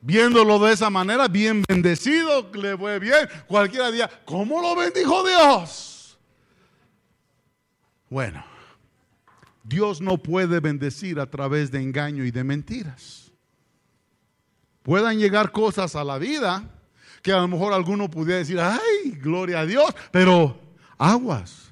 viéndolo 0.00 0.58
de 0.58 0.72
esa 0.72 0.88
manera, 0.88 1.28
bien 1.28 1.62
bendecido, 1.68 2.50
le 2.54 2.78
fue 2.78 2.98
bien. 2.98 3.28
Cualquiera 3.46 3.90
día, 3.90 4.10
¿cómo 4.24 4.62
lo 4.62 4.74
bendijo 4.74 5.22
Dios? 5.28 6.18
Bueno, 8.08 8.42
Dios 9.62 10.00
no 10.00 10.16
puede 10.16 10.60
bendecir 10.60 11.20
a 11.20 11.26
través 11.26 11.70
de 11.70 11.82
engaño 11.82 12.24
y 12.24 12.30
de 12.30 12.42
mentiras. 12.42 13.32
Puedan 14.82 15.18
llegar 15.18 15.52
cosas 15.52 15.94
a 15.94 16.04
la 16.04 16.16
vida 16.16 16.70
que 17.20 17.32
a 17.32 17.36
lo 17.36 17.48
mejor 17.48 17.74
alguno 17.74 18.10
pudiera 18.10 18.38
decir, 18.38 18.58
ay, 18.58 19.10
gloria 19.20 19.60
a 19.60 19.66
Dios, 19.66 19.94
pero 20.10 20.58
aguas. 20.96 21.63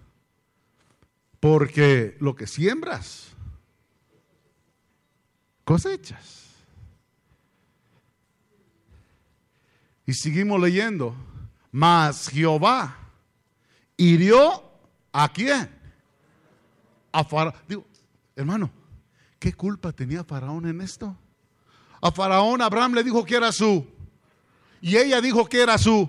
Porque 1.43 2.17
lo 2.21 2.37
que 2.37 2.47
siembras, 2.47 3.31
cosechas. 5.65 6.53
Y 10.07 10.15
seguimos 10.15 10.61
leyendo. 10.61 11.17
Mas 11.73 12.29
Jehová 12.29 12.97
hirió 13.97 14.63
a 15.11 15.33
quién? 15.33 15.69
A 17.11 17.25
Faraón. 17.25 17.57
Digo, 17.67 17.87
hermano, 18.37 18.71
¿qué 19.41 19.53
culpa 19.53 19.91
tenía 19.91 20.23
Faraón 20.23 20.69
en 20.69 20.81
esto? 20.81 21.17
A 22.01 22.13
Faraón 22.13 22.63
Abraham 22.63 22.95
le 22.95 23.03
dijo 23.03 23.25
que 23.25 23.35
era 23.35 23.51
su. 23.51 23.85
Y 24.81 24.97
ella 24.97 25.21
dijo 25.21 25.49
que 25.49 25.61
era 25.61 25.77
su. 25.77 26.09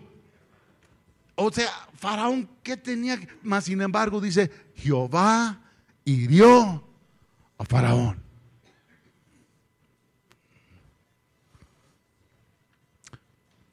O 1.45 1.51
sea, 1.51 1.69
Faraón, 1.97 2.49
¿qué 2.63 2.77
tenía? 2.77 3.19
Más 3.41 3.65
sin 3.65 3.81
embargo, 3.81 4.21
dice, 4.21 4.49
Jehová 4.75 5.61
hirió 6.05 6.87
a 7.57 7.65
Faraón. 7.65 8.21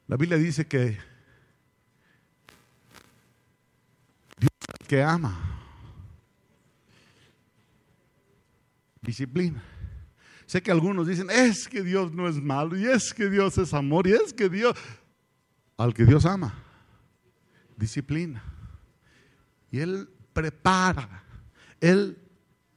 La 0.07 0.17
Biblia 0.17 0.37
dice 0.37 0.67
que 0.67 0.97
Dios 4.37 4.51
que 4.87 5.01
ama 5.01 5.51
disciplina. 9.01 9.63
Sé 10.45 10.61
que 10.61 10.71
algunos 10.71 11.07
dicen, 11.07 11.29
es 11.29 11.67
que 11.67 11.81
Dios 11.81 12.11
no 12.11 12.27
es 12.27 12.35
malo, 12.35 12.77
y 12.77 12.85
es 12.85 13.13
que 13.13 13.29
Dios 13.29 13.57
es 13.57 13.73
amor, 13.73 14.07
y 14.07 14.11
es 14.11 14.33
que 14.33 14.49
Dios, 14.49 14.75
al 15.77 15.93
que 15.93 16.05
Dios 16.05 16.25
ama, 16.25 16.53
disciplina. 17.81 18.43
Y 19.71 19.79
Él 19.79 20.07
prepara, 20.31 21.23
Él 21.81 22.17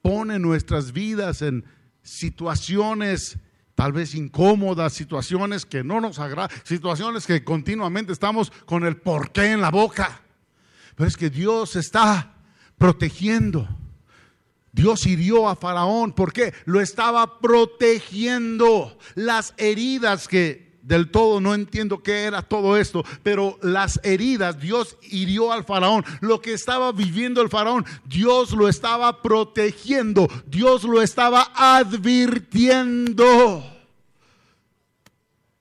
pone 0.02 0.38
nuestras 0.40 0.92
vidas 0.92 1.42
en 1.42 1.64
situaciones 2.02 3.38
tal 3.74 3.92
vez 3.92 4.14
incómodas, 4.14 4.92
situaciones 4.92 5.66
que 5.66 5.84
no 5.84 6.00
nos 6.00 6.18
agradan, 6.18 6.56
situaciones 6.64 7.26
que 7.26 7.44
continuamente 7.44 8.12
estamos 8.12 8.50
con 8.66 8.84
el 8.84 8.96
porqué 8.96 9.52
en 9.52 9.60
la 9.60 9.70
boca. 9.70 10.20
Pero 10.94 11.08
es 11.08 11.16
que 11.16 11.30
Dios 11.30 11.76
está 11.76 12.34
protegiendo. 12.78 13.68
Dios 14.72 15.06
hirió 15.06 15.48
a 15.48 15.56
Faraón 15.56 16.12
porque 16.12 16.52
lo 16.64 16.80
estaba 16.80 17.40
protegiendo. 17.40 18.96
Las 19.14 19.54
heridas 19.56 20.28
que 20.28 20.73
del 20.84 21.10
todo 21.10 21.40
no 21.40 21.54
entiendo 21.54 22.02
qué 22.02 22.24
era 22.24 22.42
todo 22.42 22.76
esto, 22.76 23.04
pero 23.22 23.58
las 23.62 23.98
heridas, 24.04 24.60
Dios 24.60 24.98
hirió 25.02 25.50
al 25.50 25.64
faraón. 25.64 26.04
Lo 26.20 26.40
que 26.42 26.52
estaba 26.52 26.92
viviendo 26.92 27.40
el 27.40 27.48
faraón, 27.48 27.86
Dios 28.04 28.52
lo 28.52 28.68
estaba 28.68 29.22
protegiendo, 29.22 30.28
Dios 30.46 30.84
lo 30.84 31.00
estaba 31.00 31.50
advirtiendo. 31.54 33.14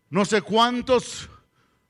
No 0.10 0.26
sé 0.26 0.42
cuántos 0.42 1.30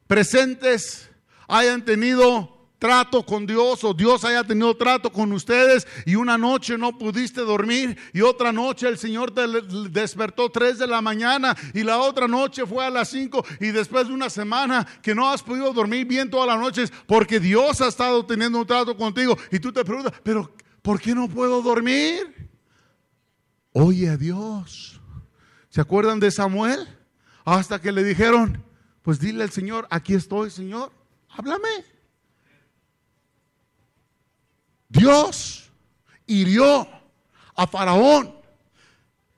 presentes 0.08 1.10
hayan 1.48 1.84
tenido 1.84 2.53
trato 2.84 3.26
con 3.26 3.46
Dios 3.46 3.82
o 3.86 3.94
Dios 3.94 4.26
haya 4.26 4.44
tenido 4.44 4.76
trato 4.76 5.10
con 5.10 5.32
ustedes 5.32 5.88
y 6.06 6.16
una 6.16 6.38
noche 6.38 6.78
no 6.78 6.98
pudiste 6.98 7.40
dormir 7.40 7.98
y 8.12 8.20
otra 8.20 8.52
noche 8.52 8.90
el 8.90 8.98
Señor 8.98 9.32
te 9.32 9.48
despertó 9.90 10.52
tres 10.52 10.80
de 10.80 10.88
la 10.88 11.02
mañana 11.02 11.56
y 11.74 11.82
la 11.84 12.00
otra 12.00 12.28
noche 12.28 12.66
fue 12.66 12.86
a 12.86 12.90
las 12.90 13.08
cinco 13.08 13.46
y 13.62 13.68
después 13.68 14.10
de 14.10 14.14
una 14.14 14.30
semana 14.30 14.86
que 15.02 15.16
no 15.16 15.30
has 15.30 15.42
podido 15.42 15.72
dormir 15.72 16.06
bien 16.06 16.30
todas 16.30 16.46
las 16.46 16.60
noches 16.60 16.92
porque 17.08 17.40
Dios 17.40 17.80
ha 17.80 17.88
estado 17.88 18.26
teniendo 18.26 18.60
un 18.60 18.68
trato 18.68 18.98
contigo 18.98 19.38
y 19.50 19.60
tú 19.60 19.72
te 19.72 19.86
preguntas, 19.86 20.12
pero 20.22 20.54
¿por 20.82 21.00
qué 21.00 21.16
no 21.16 21.30
puedo 21.30 21.62
dormir? 21.62 22.50
Oye 23.72 24.10
a 24.10 24.18
Dios. 24.18 25.00
¿Se 25.70 25.80
acuerdan 25.80 26.20
de 26.20 26.32
Samuel? 26.32 26.86
Hasta 27.46 27.80
que 27.80 27.94
le 27.94 28.04
dijeron, 28.04 28.62
pues 29.04 29.22
dile 29.22 29.44
al 29.44 29.52
Señor, 29.52 29.88
aquí 29.90 30.16
estoy, 30.16 30.50
Señor, 30.50 30.92
háblame. 31.30 31.94
Dios 34.94 35.72
hirió 36.28 36.88
a 37.56 37.66
Faraón, 37.66 38.36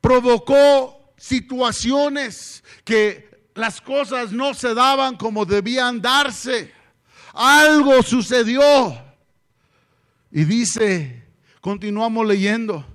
provocó 0.01 1.13
situaciones 1.15 2.61
que 2.83 3.29
las 3.53 3.79
cosas 3.79 4.33
no 4.33 4.53
se 4.53 4.73
daban 4.73 5.15
como 5.15 5.45
debían 5.45 6.01
darse. 6.01 6.73
Algo 7.33 8.03
sucedió. 8.03 9.01
Y 10.29 10.43
dice, 10.43 11.23
continuamos 11.61 12.27
leyendo, 12.27 12.85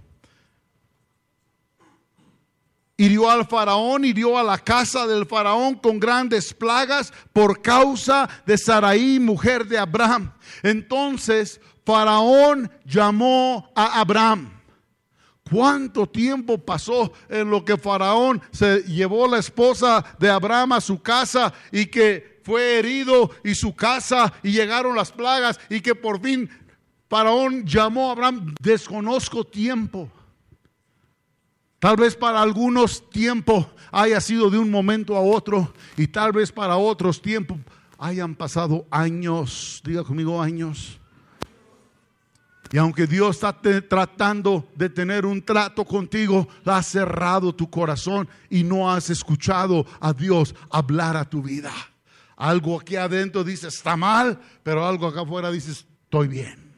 hirió 2.99 3.31
al 3.31 3.47
faraón, 3.47 4.05
hirió 4.05 4.37
a 4.37 4.43
la 4.43 4.59
casa 4.59 5.07
del 5.07 5.25
faraón 5.25 5.77
con 5.77 5.99
grandes 5.99 6.53
plagas 6.53 7.15
por 7.33 7.63
causa 7.63 8.29
de 8.45 8.59
Saraí, 8.59 9.19
mujer 9.19 9.67
de 9.67 9.79
Abraham. 9.79 10.35
Entonces 10.63 11.63
Faraón 11.91 12.71
llamó 12.85 13.69
a 13.75 14.01
Abraham. 14.01 14.49
¿Cuánto 15.51 16.07
tiempo 16.07 16.57
pasó 16.57 17.13
en 17.29 17.51
lo 17.51 17.65
que 17.65 17.77
Faraón 17.77 18.41
se 18.53 18.85
llevó 18.85 19.27
la 19.27 19.39
esposa 19.39 20.05
de 20.21 20.31
Abraham 20.31 20.75
a 20.75 20.81
su 20.81 21.03
casa 21.03 21.53
y 21.73 21.87
que 21.87 22.41
fue 22.45 22.79
herido 22.79 23.33
y 23.43 23.57
su 23.57 23.75
casa 23.75 24.33
y 24.45 24.53
llegaron 24.53 24.95
las 24.95 25.11
plagas 25.11 25.59
y 25.69 25.81
que 25.81 25.97
por 25.97 26.21
fin 26.21 26.49
Faraón 27.09 27.67
llamó 27.67 28.11
a 28.11 28.13
Abraham? 28.13 28.55
Desconozco 28.61 29.43
tiempo. 29.43 30.09
Tal 31.81 31.97
vez 31.97 32.15
para 32.15 32.41
algunos 32.41 33.11
tiempo 33.11 33.69
haya 33.91 34.21
sido 34.21 34.49
de 34.49 34.59
un 34.59 34.71
momento 34.71 35.17
a 35.17 35.21
otro 35.23 35.75
y 35.97 36.07
tal 36.07 36.31
vez 36.31 36.53
para 36.53 36.77
otros 36.77 37.21
tiempos 37.21 37.59
hayan 37.99 38.37
pasado 38.37 38.87
años. 38.93 39.83
Diga 39.85 40.05
conmigo 40.05 40.41
años. 40.41 41.00
Y 42.73 42.79
aunque 42.79 43.07
Dios 43.07 43.37
está 43.37 43.61
tratando 43.61 44.69
de 44.77 44.89
tener 44.89 45.27
un 45.27 45.43
trato 45.43 45.85
contigo, 45.85 46.47
has 46.65 46.87
cerrado 46.87 47.53
tu 47.53 47.69
corazón 47.69 48.29
y 48.49 48.63
no 48.63 48.91
has 48.91 49.11
escuchado 49.11 49.85
a 49.99 50.13
Dios 50.13 50.55
hablar 50.71 51.17
a 51.17 51.29
tu 51.29 51.43
vida. 51.43 51.73
Algo 52.37 52.81
aquí 52.81 52.95
adentro 52.95 53.43
dice 53.43 53.69
está 53.69 53.97
mal, 53.97 54.41
pero 54.63 54.87
algo 54.87 55.09
acá 55.09 55.23
afuera 55.23 55.51
dice 55.51 55.73
estoy 55.73 56.29
bien. 56.29 56.71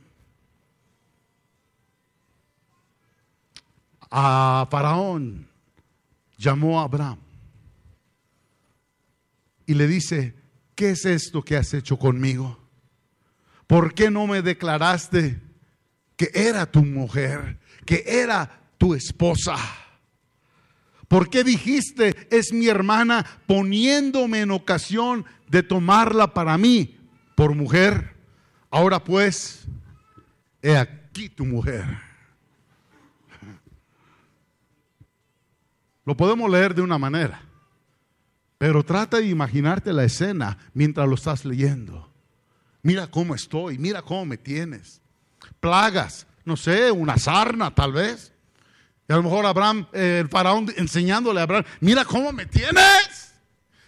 A 4.11 4.67
Faraón 4.71 5.47
llamó 6.39 6.81
a 6.81 6.85
Abraham 6.85 7.19
y 9.67 9.75
le 9.75 9.87
dice, 9.87 10.35
¿qué 10.75 10.91
es 10.91 11.05
esto 11.05 11.43
que 11.43 11.57
has 11.57 11.73
hecho 11.75 11.99
conmigo? 11.99 12.59
¿Por 13.67 13.93
qué 13.93 14.11
no 14.11 14.27
me 14.27 14.41
declaraste? 14.41 15.52
Que 16.23 16.31
era 16.35 16.71
tu 16.71 16.85
mujer, 16.85 17.59
que 17.85 18.05
era 18.07 18.49
tu 18.79 18.95
esposa. 18.95 19.57
¿Por 21.09 21.29
qué 21.29 21.43
dijiste, 21.43 22.29
es 22.31 22.53
mi 22.53 22.69
hermana, 22.69 23.27
poniéndome 23.49 24.43
en 24.43 24.53
ocasión 24.53 25.25
de 25.49 25.65
tomarla 25.65 26.33
para 26.33 26.57
mí 26.57 26.97
por 27.35 27.57
mujer? 27.57 28.15
Ahora 28.71 29.03
pues, 29.03 29.67
he 30.63 30.77
aquí 30.77 31.29
tu 31.29 31.45
mujer. 31.45 31.85
Lo 36.05 36.17
podemos 36.17 36.49
leer 36.49 36.73
de 36.73 36.83
una 36.83 36.99
manera, 36.99 37.43
pero 38.59 38.85
trata 38.85 39.17
de 39.17 39.27
imaginarte 39.27 39.93
la 39.93 40.05
escena 40.05 40.57
mientras 40.73 41.09
lo 41.09 41.17
estás 41.17 41.45
leyendo. 41.45 42.13
Mira 42.81 43.09
cómo 43.11 43.35
estoy, 43.35 43.77
mira 43.77 44.03
cómo 44.03 44.25
me 44.25 44.37
tienes 44.37 45.02
plagas, 45.61 46.27
no 46.45 46.57
sé, 46.57 46.91
una 46.91 47.19
sarna 47.19 47.75
tal 47.75 47.93
vez. 47.93 48.33
Y 49.09 49.13
a 49.13 49.17
lo 49.17 49.23
mejor 49.23 49.47
Abraham, 49.47 49.87
eh, 49.93 50.19
el 50.23 50.29
faraón 50.29 50.73
enseñándole 50.77 51.41
a 51.41 51.45
Abraham, 51.45 51.65
mira 51.81 52.05
cómo 52.05 52.33
me 52.33 52.47
tienes. 52.47 53.33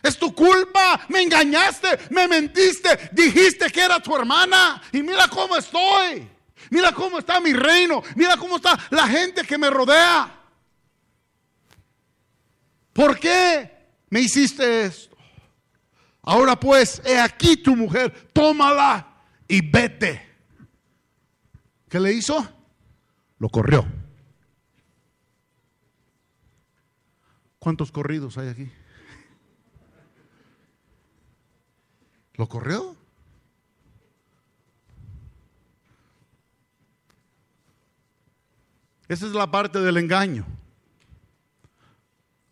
Es 0.02 0.18
tu 0.18 0.34
culpa, 0.34 1.00
me 1.08 1.22
engañaste, 1.22 1.98
me 2.10 2.28
mentiste, 2.28 3.10
dijiste 3.12 3.70
que 3.70 3.80
era 3.80 4.00
tu 4.00 4.14
hermana 4.14 4.82
y 4.92 5.02
mira 5.02 5.28
cómo 5.28 5.56
estoy. 5.56 6.28
Mira 6.70 6.92
cómo 6.92 7.18
está 7.18 7.40
mi 7.40 7.52
reino, 7.52 8.02
mira 8.14 8.36
cómo 8.36 8.56
está 8.56 8.78
la 8.90 9.06
gente 9.06 9.44
que 9.44 9.56
me 9.56 9.70
rodea. 9.70 10.40
¿Por 12.92 13.18
qué 13.18 13.70
me 14.10 14.20
hiciste 14.20 14.84
esto? 14.84 15.16
Ahora 16.22 16.58
pues, 16.58 17.02
he 17.04 17.18
aquí 17.18 17.56
tu 17.56 17.76
mujer, 17.76 18.30
tómala 18.32 19.06
y 19.46 19.60
vete. 19.60 20.33
¿Qué 21.94 22.00
le 22.00 22.12
hizo? 22.12 22.44
Lo 23.38 23.48
corrió. 23.48 23.86
¿Cuántos 27.60 27.92
corridos 27.92 28.36
hay 28.36 28.48
aquí? 28.48 28.68
¿Lo 32.34 32.48
corrió? 32.48 32.96
Esa 39.06 39.26
es 39.26 39.32
la 39.32 39.48
parte 39.48 39.78
del 39.78 39.96
engaño. 39.98 40.44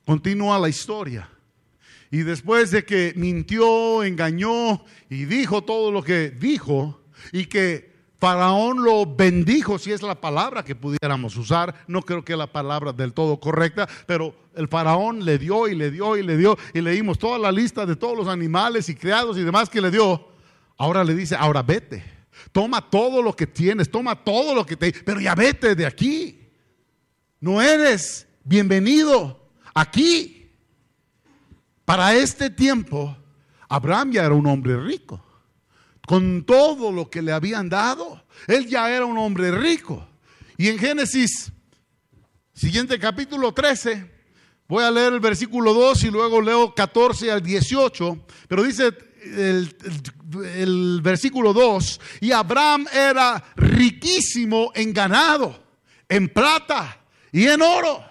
Continúa 0.07 0.57
la 0.61 0.69
historia. 0.69 1.29
Y 2.13 2.19
después 2.19 2.71
de 2.71 2.85
que 2.85 3.13
mintió, 3.17 4.05
engañó 4.05 4.85
y 5.11 5.25
dijo 5.25 5.65
todo 5.65 5.91
lo 5.91 6.05
que 6.05 6.31
dijo 6.31 7.03
y 7.33 7.47
que 7.47 7.92
Faraón 8.23 8.85
lo 8.85 9.05
bendijo, 9.05 9.81
si 9.81 9.91
es 9.91 10.01
la 10.01 10.15
palabra 10.15 10.65
que 10.65 10.77
pudiéramos 10.77 11.37
usar, 11.37 11.75
no 11.89 12.03
creo 12.03 12.25
que 12.25 12.37
la 12.37 12.47
palabra 12.47 12.93
del 12.93 13.13
todo 13.13 13.41
correcta, 13.41 13.89
pero 14.07 14.33
el 14.55 14.69
faraón 14.69 15.25
le 15.25 15.41
dio 15.41 15.67
y 15.67 15.75
le 15.75 15.91
dio 15.91 16.17
y 16.17 16.23
le 16.23 16.37
dio 16.37 16.57
y 16.73 16.83
leímos 16.83 17.19
toda 17.19 17.37
la 17.37 17.51
lista 17.51 17.85
de 17.85 17.97
todos 17.97 18.17
los 18.17 18.29
animales 18.29 18.89
y 18.89 18.95
criados 18.95 19.37
y 19.39 19.43
demás 19.43 19.69
que 19.69 19.81
le 19.81 19.91
dio. 19.91 20.29
Ahora 20.79 21.03
le 21.03 21.17
dice, 21.17 21.35
ahora 21.35 21.65
vete, 21.65 22.05
toma 22.53 22.89
todo 22.89 23.23
lo 23.23 23.35
que 23.35 23.49
tienes, 23.49 23.91
toma 23.91 24.15
todo 24.15 24.55
lo 24.55 24.65
que 24.65 24.77
te... 24.77 24.93
Pero 24.93 25.21
ya 25.21 25.35
vete 25.35 25.75
de 25.75 25.85
aquí. 25.85 26.49
No 27.41 27.61
eres 27.61 28.29
bienvenido 28.45 29.51
aquí. 29.75 30.49
Para 31.85 32.15
este 32.15 32.51
tiempo, 32.51 33.17
Abraham 33.69 34.13
ya 34.13 34.27
era 34.27 34.35
un 34.35 34.47
hombre 34.47 34.77
rico. 34.79 35.32
Con 36.12 36.44
todo 36.44 36.92
lo 36.92 37.09
que 37.09 37.22
le 37.22 37.33
habían 37.33 37.70
dado, 37.70 38.22
él 38.46 38.66
ya 38.66 38.94
era 38.94 39.07
un 39.07 39.16
hombre 39.16 39.51
rico. 39.51 40.07
Y 40.59 40.68
en 40.68 40.79
Génesis, 40.79 41.51
siguiente 42.53 42.98
capítulo 42.98 43.55
13, 43.55 44.11
voy 44.68 44.85
a 44.85 44.90
leer 44.90 45.14
el 45.14 45.20
versículo 45.20 45.72
2 45.72 46.05
y 46.05 46.11
luego 46.11 46.42
leo 46.42 46.75
14 46.75 47.33
al 47.33 47.42
18, 47.42 48.27
pero 48.46 48.62
dice 48.62 48.92
el, 49.25 51.01
versículo 51.03 51.55
2, 51.55 52.01
y 52.20 52.31
Abraham 52.31 52.87
era 52.92 53.42
riquísimo 53.57 54.70
en 54.75 54.92
ganado, 54.92 55.64
en 56.11 56.29
plata 56.29 57.07
y 57.33 57.46
en 57.46 57.62
oro. 57.62 58.05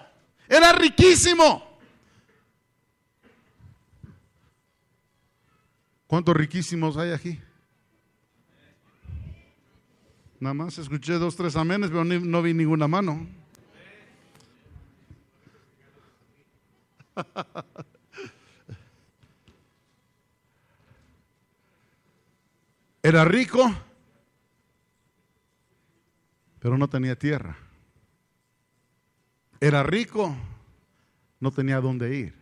Era 0.48 0.72
riquísimo. 0.72 1.78
¿Cuántos 6.08 6.36
riquísimos 6.36 6.96
hay 6.96 7.12
aquí? 7.12 7.38
Nada 10.42 10.54
más 10.54 10.76
escuché 10.76 11.12
dos, 11.20 11.36
tres 11.36 11.54
amenes, 11.54 11.90
pero 11.90 12.02
no 12.02 12.42
vi 12.42 12.52
ninguna 12.52 12.88
mano. 12.88 13.28
Era 23.04 23.24
rico, 23.24 23.72
pero 26.58 26.76
no 26.76 26.88
tenía 26.88 27.16
tierra. 27.16 27.56
Era 29.60 29.84
rico, 29.84 30.36
no 31.38 31.52
tenía 31.52 31.80
dónde 31.80 32.16
ir. 32.16 32.34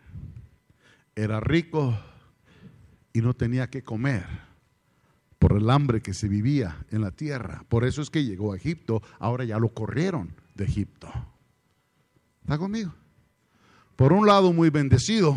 Era 1.14 1.38
rico, 1.38 1.94
y 3.12 3.20
no 3.20 3.34
tenía 3.34 3.68
que 3.68 3.84
comer 3.84 4.49
por 5.40 5.57
el 5.57 5.70
hambre 5.70 6.03
que 6.03 6.12
se 6.12 6.29
vivía 6.29 6.85
en 6.90 7.00
la 7.00 7.11
tierra. 7.11 7.64
Por 7.68 7.85
eso 7.85 8.03
es 8.03 8.11
que 8.11 8.24
llegó 8.24 8.53
a 8.53 8.57
Egipto, 8.57 9.03
ahora 9.18 9.42
ya 9.42 9.59
lo 9.59 9.70
corrieron 9.70 10.37
de 10.55 10.66
Egipto. 10.66 11.11
¿Está 12.42 12.59
conmigo? 12.59 12.94
Por 13.96 14.12
un 14.12 14.26
lado 14.26 14.53
muy 14.53 14.68
bendecido, 14.68 15.35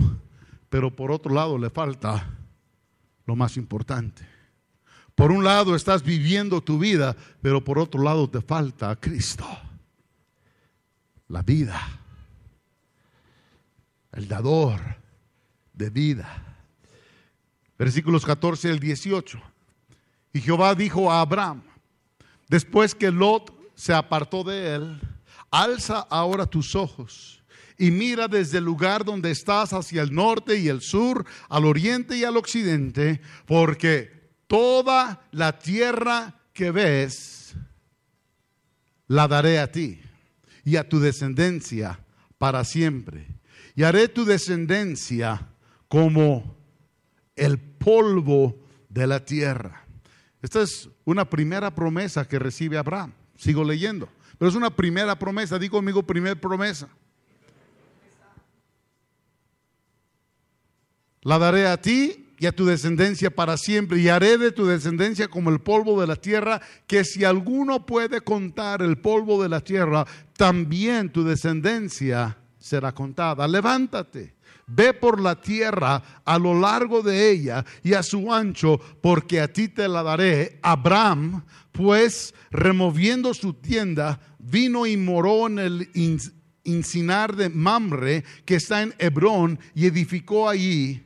pero 0.69 0.93
por 0.93 1.09
otro 1.09 1.33
lado 1.33 1.57
le 1.57 1.69
falta 1.69 2.37
lo 3.25 3.37
más 3.37 3.55
importante. 3.55 4.27
Por 5.15 5.31
un 5.31 5.45
lado 5.45 5.73
estás 5.73 6.03
viviendo 6.03 6.59
tu 6.59 6.77
vida, 6.77 7.15
pero 7.41 7.63
por 7.63 7.79
otro 7.79 8.03
lado 8.03 8.29
te 8.29 8.41
falta 8.41 8.91
a 8.91 8.99
Cristo. 8.99 9.47
La 11.29 11.43
vida. 11.43 11.79
El 14.11 14.27
dador 14.27 14.81
de 15.73 15.89
vida 15.89 16.53
versículos 17.77 18.25
14 18.25 18.69
al 18.69 18.79
18. 18.79 19.52
Y 20.33 20.41
Jehová 20.41 20.73
dijo 20.75 21.11
a 21.11 21.21
Abraham, 21.21 21.61
después 22.49 22.95
que 22.95 23.11
Lot 23.11 23.53
se 23.75 23.93
apartó 23.93 24.43
de 24.43 24.75
él, 24.75 25.01
alza 25.51 25.99
ahora 26.09 26.47
tus 26.47 26.75
ojos 26.75 27.43
y 27.77 27.91
mira 27.91 28.27
desde 28.27 28.59
el 28.59 28.63
lugar 28.63 29.03
donde 29.03 29.31
estás 29.31 29.73
hacia 29.73 30.01
el 30.01 30.13
norte 30.13 30.57
y 30.57 30.67
el 30.67 30.81
sur, 30.81 31.25
al 31.49 31.65
oriente 31.65 32.17
y 32.17 32.23
al 32.23 32.37
occidente, 32.37 33.21
porque 33.45 34.31
toda 34.47 35.27
la 35.31 35.59
tierra 35.59 36.39
que 36.53 36.71
ves 36.71 37.55
la 39.07 39.27
daré 39.27 39.59
a 39.59 39.71
ti 39.71 39.99
y 40.63 40.75
a 40.75 40.87
tu 40.87 40.99
descendencia 40.99 41.99
para 42.37 42.63
siempre. 42.63 43.27
Y 43.75 43.83
haré 43.83 44.07
tu 44.07 44.23
descendencia 44.23 45.49
como 45.87 46.55
el 47.35 47.59
polvo 47.59 48.63
de 48.89 49.07
la 49.07 49.25
tierra. 49.25 49.82
Esta 50.43 50.61
es 50.61 50.89
una 51.05 51.27
primera 51.27 51.73
promesa 51.73 52.27
que 52.27 52.37
recibe 52.37 52.77
Abraham. 52.77 53.13
Sigo 53.37 53.63
leyendo. 53.63 54.09
Pero 54.37 54.49
es 54.49 54.55
una 54.55 54.69
primera 54.69 55.17
promesa. 55.17 55.57
Digo 55.57 55.77
conmigo, 55.77 56.03
primera 56.03 56.35
promesa. 56.35 56.89
La 61.21 61.39
daré 61.39 61.65
a 61.65 61.77
ti 61.77 62.27
y 62.37 62.45
a 62.45 62.51
tu 62.51 62.65
descendencia 62.65 63.33
para 63.33 63.55
siempre, 63.55 63.99
y 63.99 64.09
haré 64.09 64.37
de 64.37 64.51
tu 64.51 64.65
descendencia 64.65 65.29
como 65.29 65.49
el 65.49 65.61
polvo 65.61 66.01
de 66.01 66.07
la 66.07 66.17
tierra, 66.17 66.61
que 66.87 67.05
si 67.05 67.23
alguno 67.23 67.85
puede 67.85 68.19
contar 68.19 68.81
el 68.81 68.97
polvo 68.97 69.41
de 69.41 69.47
la 69.47 69.61
tierra, 69.61 70.05
también 70.35 71.09
tu 71.09 71.23
descendencia 71.23 72.37
será 72.59 72.91
contada. 72.91 73.47
Levántate 73.47 74.32
Ve 74.67 74.93
por 74.93 75.19
la 75.19 75.39
tierra 75.41 76.21
a 76.23 76.39
lo 76.39 76.59
largo 76.59 77.01
de 77.01 77.31
ella 77.31 77.65
y 77.83 77.93
a 77.93 78.03
su 78.03 78.33
ancho, 78.33 78.79
porque 79.01 79.41
a 79.41 79.51
ti 79.51 79.67
te 79.67 79.87
la 79.87 80.03
daré. 80.03 80.59
Abraham, 80.61 81.43
pues, 81.71 82.33
removiendo 82.49 83.33
su 83.33 83.53
tienda, 83.53 84.19
vino 84.39 84.85
y 84.85 84.95
moró 84.95 85.47
en 85.47 85.59
el 85.59 85.89
incinar 86.63 87.35
de 87.35 87.49
Mamre, 87.49 88.23
que 88.45 88.55
está 88.55 88.81
en 88.81 88.95
Hebrón, 88.99 89.59
y 89.75 89.85
edificó 89.85 90.47
allí 90.47 91.03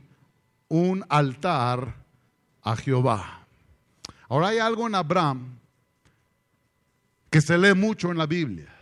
un 0.68 1.04
altar 1.08 2.04
a 2.62 2.76
Jehová. 2.76 3.46
Ahora 4.28 4.48
hay 4.48 4.58
algo 4.58 4.86
en 4.86 4.94
Abraham 4.94 5.58
que 7.30 7.40
se 7.40 7.58
lee 7.58 7.74
mucho 7.74 8.10
en 8.10 8.18
la 8.18 8.26
Biblia. 8.26 8.77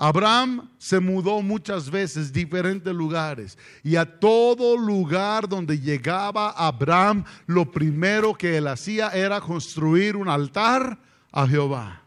Abraham 0.00 0.70
se 0.78 1.00
mudó 1.00 1.42
muchas 1.42 1.90
veces, 1.90 2.32
diferentes 2.32 2.94
lugares, 2.94 3.58
y 3.82 3.96
a 3.96 4.20
todo 4.20 4.76
lugar 4.76 5.48
donde 5.48 5.80
llegaba 5.80 6.50
Abraham, 6.50 7.24
lo 7.46 7.72
primero 7.72 8.32
que 8.32 8.56
él 8.58 8.68
hacía 8.68 9.08
era 9.08 9.40
construir 9.40 10.14
un 10.14 10.28
altar 10.28 11.00
a 11.32 11.48
Jehová. 11.48 12.04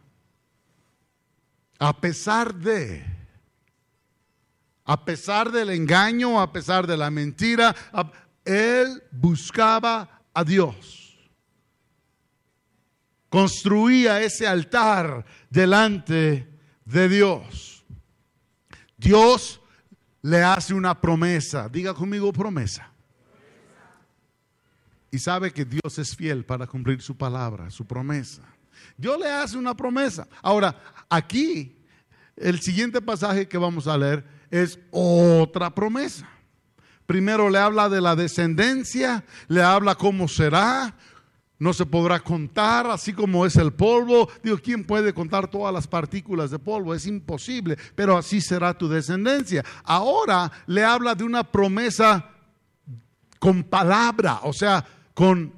A 1.79 1.99
pesar 1.99 2.55
de, 2.55 3.03
a 4.85 5.03
pesar 5.03 5.51
del 5.51 5.71
engaño, 5.71 6.39
a 6.39 6.53
pesar 6.53 6.87
de 6.87 6.95
la 6.95 7.11
mentira, 7.11 7.75
él 8.45 9.03
buscaba 9.11 10.21
a 10.33 10.45
Dios. 10.45 11.19
Construía 13.27 14.21
ese 14.21 14.47
altar 14.47 15.25
delante 15.49 16.47
de 16.85 17.09
Dios. 17.09 17.80
Dios 19.01 19.59
le 20.21 20.43
hace 20.43 20.75
una 20.75 20.99
promesa. 20.99 21.67
Diga 21.67 21.93
conmigo 21.93 22.31
promesa. 22.31 22.87
Y 25.09 25.17
sabe 25.17 25.51
que 25.51 25.65
Dios 25.65 25.97
es 25.97 26.15
fiel 26.15 26.45
para 26.45 26.67
cumplir 26.67 27.01
su 27.01 27.17
palabra, 27.17 27.69
su 27.71 27.85
promesa. 27.85 28.43
Dios 28.95 29.19
le 29.19 29.27
hace 29.27 29.57
una 29.57 29.75
promesa. 29.75 30.27
Ahora, 30.41 30.79
aquí, 31.09 31.75
el 32.37 32.61
siguiente 32.61 33.01
pasaje 33.01 33.47
que 33.47 33.57
vamos 33.57 33.87
a 33.87 33.97
leer 33.97 34.23
es 34.51 34.79
otra 34.91 35.73
promesa. 35.73 36.29
Primero 37.07 37.49
le 37.49 37.57
habla 37.57 37.89
de 37.89 38.01
la 38.01 38.15
descendencia, 38.15 39.25
le 39.47 39.63
habla 39.63 39.95
cómo 39.95 40.27
será, 40.27 40.95
no 41.61 41.73
se 41.73 41.85
podrá 41.85 42.19
contar, 42.19 42.87
así 42.87 43.13
como 43.13 43.45
es 43.45 43.55
el 43.55 43.71
polvo. 43.71 44.27
Digo, 44.41 44.57
¿quién 44.57 44.83
puede 44.83 45.13
contar 45.13 45.47
todas 45.47 45.71
las 45.71 45.85
partículas 45.85 46.49
de 46.49 46.57
polvo? 46.57 46.95
Es 46.95 47.05
imposible, 47.05 47.77
pero 47.93 48.17
así 48.17 48.41
será 48.41 48.75
tu 48.75 48.89
descendencia. 48.89 49.63
Ahora 49.83 50.51
le 50.65 50.83
habla 50.83 51.13
de 51.13 51.23
una 51.23 51.43
promesa 51.43 52.31
con 53.37 53.63
palabra, 53.63 54.39
o 54.41 54.53
sea, 54.53 54.83
con 55.13 55.53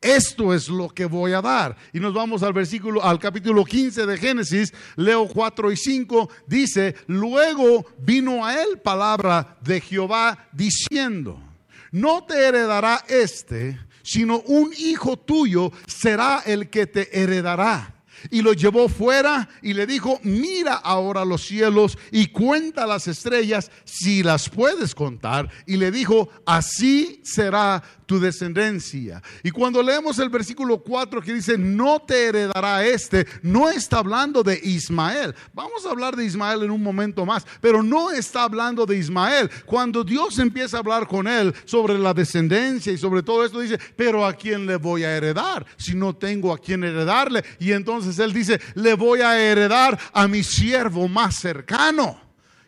esto 0.00 0.54
es 0.54 0.68
lo 0.68 0.90
que 0.90 1.06
voy 1.06 1.32
a 1.32 1.42
dar. 1.42 1.76
Y 1.92 1.98
nos 1.98 2.14
vamos 2.14 2.44
al 2.44 2.52
versículo, 2.52 3.02
al 3.02 3.18
capítulo 3.18 3.64
15 3.64 4.06
de 4.06 4.16
Génesis, 4.16 4.72
leo 4.94 5.26
4 5.26 5.72
y 5.72 5.76
5, 5.76 6.30
dice, 6.46 6.94
luego 7.08 7.84
vino 7.98 8.46
a 8.46 8.62
él 8.62 8.78
palabra 8.78 9.58
de 9.60 9.80
Jehová 9.80 10.46
diciendo, 10.52 11.42
no 11.90 12.22
te 12.22 12.46
heredará 12.46 13.02
este 13.08 13.87
sino 14.08 14.40
un 14.46 14.72
hijo 14.78 15.18
tuyo 15.18 15.70
será 15.86 16.42
el 16.46 16.70
que 16.70 16.86
te 16.86 17.22
heredará. 17.22 17.97
Y 18.30 18.42
lo 18.42 18.52
llevó 18.52 18.88
fuera 18.88 19.48
y 19.62 19.74
le 19.74 19.86
dijo, 19.86 20.20
mira 20.22 20.74
ahora 20.74 21.24
los 21.24 21.42
cielos 21.44 21.98
y 22.10 22.28
cuenta 22.28 22.86
las 22.86 23.08
estrellas 23.08 23.70
si 23.84 24.22
las 24.22 24.48
puedes 24.48 24.94
contar. 24.94 25.50
Y 25.66 25.76
le 25.76 25.90
dijo, 25.90 26.28
así 26.46 27.20
será 27.24 27.82
tu 28.08 28.18
descendencia. 28.18 29.22
Y 29.42 29.50
cuando 29.50 29.82
leemos 29.82 30.18
el 30.18 30.30
versículo 30.30 30.78
4 30.78 31.20
que 31.20 31.34
dice, 31.34 31.58
no 31.58 32.00
te 32.00 32.28
heredará 32.28 32.84
este, 32.86 33.26
no 33.42 33.68
está 33.68 33.98
hablando 33.98 34.42
de 34.42 34.58
Ismael. 34.62 35.34
Vamos 35.52 35.84
a 35.84 35.90
hablar 35.90 36.16
de 36.16 36.24
Ismael 36.24 36.62
en 36.62 36.70
un 36.70 36.82
momento 36.82 37.26
más, 37.26 37.46
pero 37.60 37.82
no 37.82 38.10
está 38.10 38.44
hablando 38.44 38.86
de 38.86 38.96
Ismael. 38.96 39.50
Cuando 39.66 40.02
Dios 40.04 40.38
empieza 40.38 40.78
a 40.78 40.80
hablar 40.80 41.06
con 41.06 41.28
él 41.28 41.54
sobre 41.66 41.98
la 41.98 42.14
descendencia 42.14 42.90
y 42.90 42.96
sobre 42.96 43.22
todo 43.22 43.44
esto, 43.44 43.60
dice, 43.60 43.78
pero 43.94 44.24
¿a 44.24 44.32
quién 44.32 44.64
le 44.64 44.76
voy 44.76 45.04
a 45.04 45.14
heredar 45.14 45.66
si 45.76 45.94
no 45.94 46.16
tengo 46.16 46.54
a 46.54 46.58
quién 46.58 46.84
heredarle? 46.84 47.44
Y 47.60 47.72
entonces 47.72 48.07
él 48.18 48.32
dice, 48.32 48.60
le 48.74 48.94
voy 48.94 49.20
a 49.20 49.38
heredar 49.38 49.98
a 50.12 50.28
mi 50.28 50.42
siervo 50.42 51.08
más 51.08 51.36
cercano. 51.36 52.20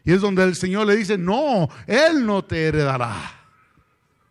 Y 0.04 0.12
es 0.12 0.20
donde 0.20 0.44
el 0.44 0.56
Señor 0.56 0.86
le 0.86 0.96
dice, 0.96 1.16
no, 1.16 1.68
él 1.86 2.26
no 2.26 2.44
te 2.44 2.68
heredará. 2.68 3.40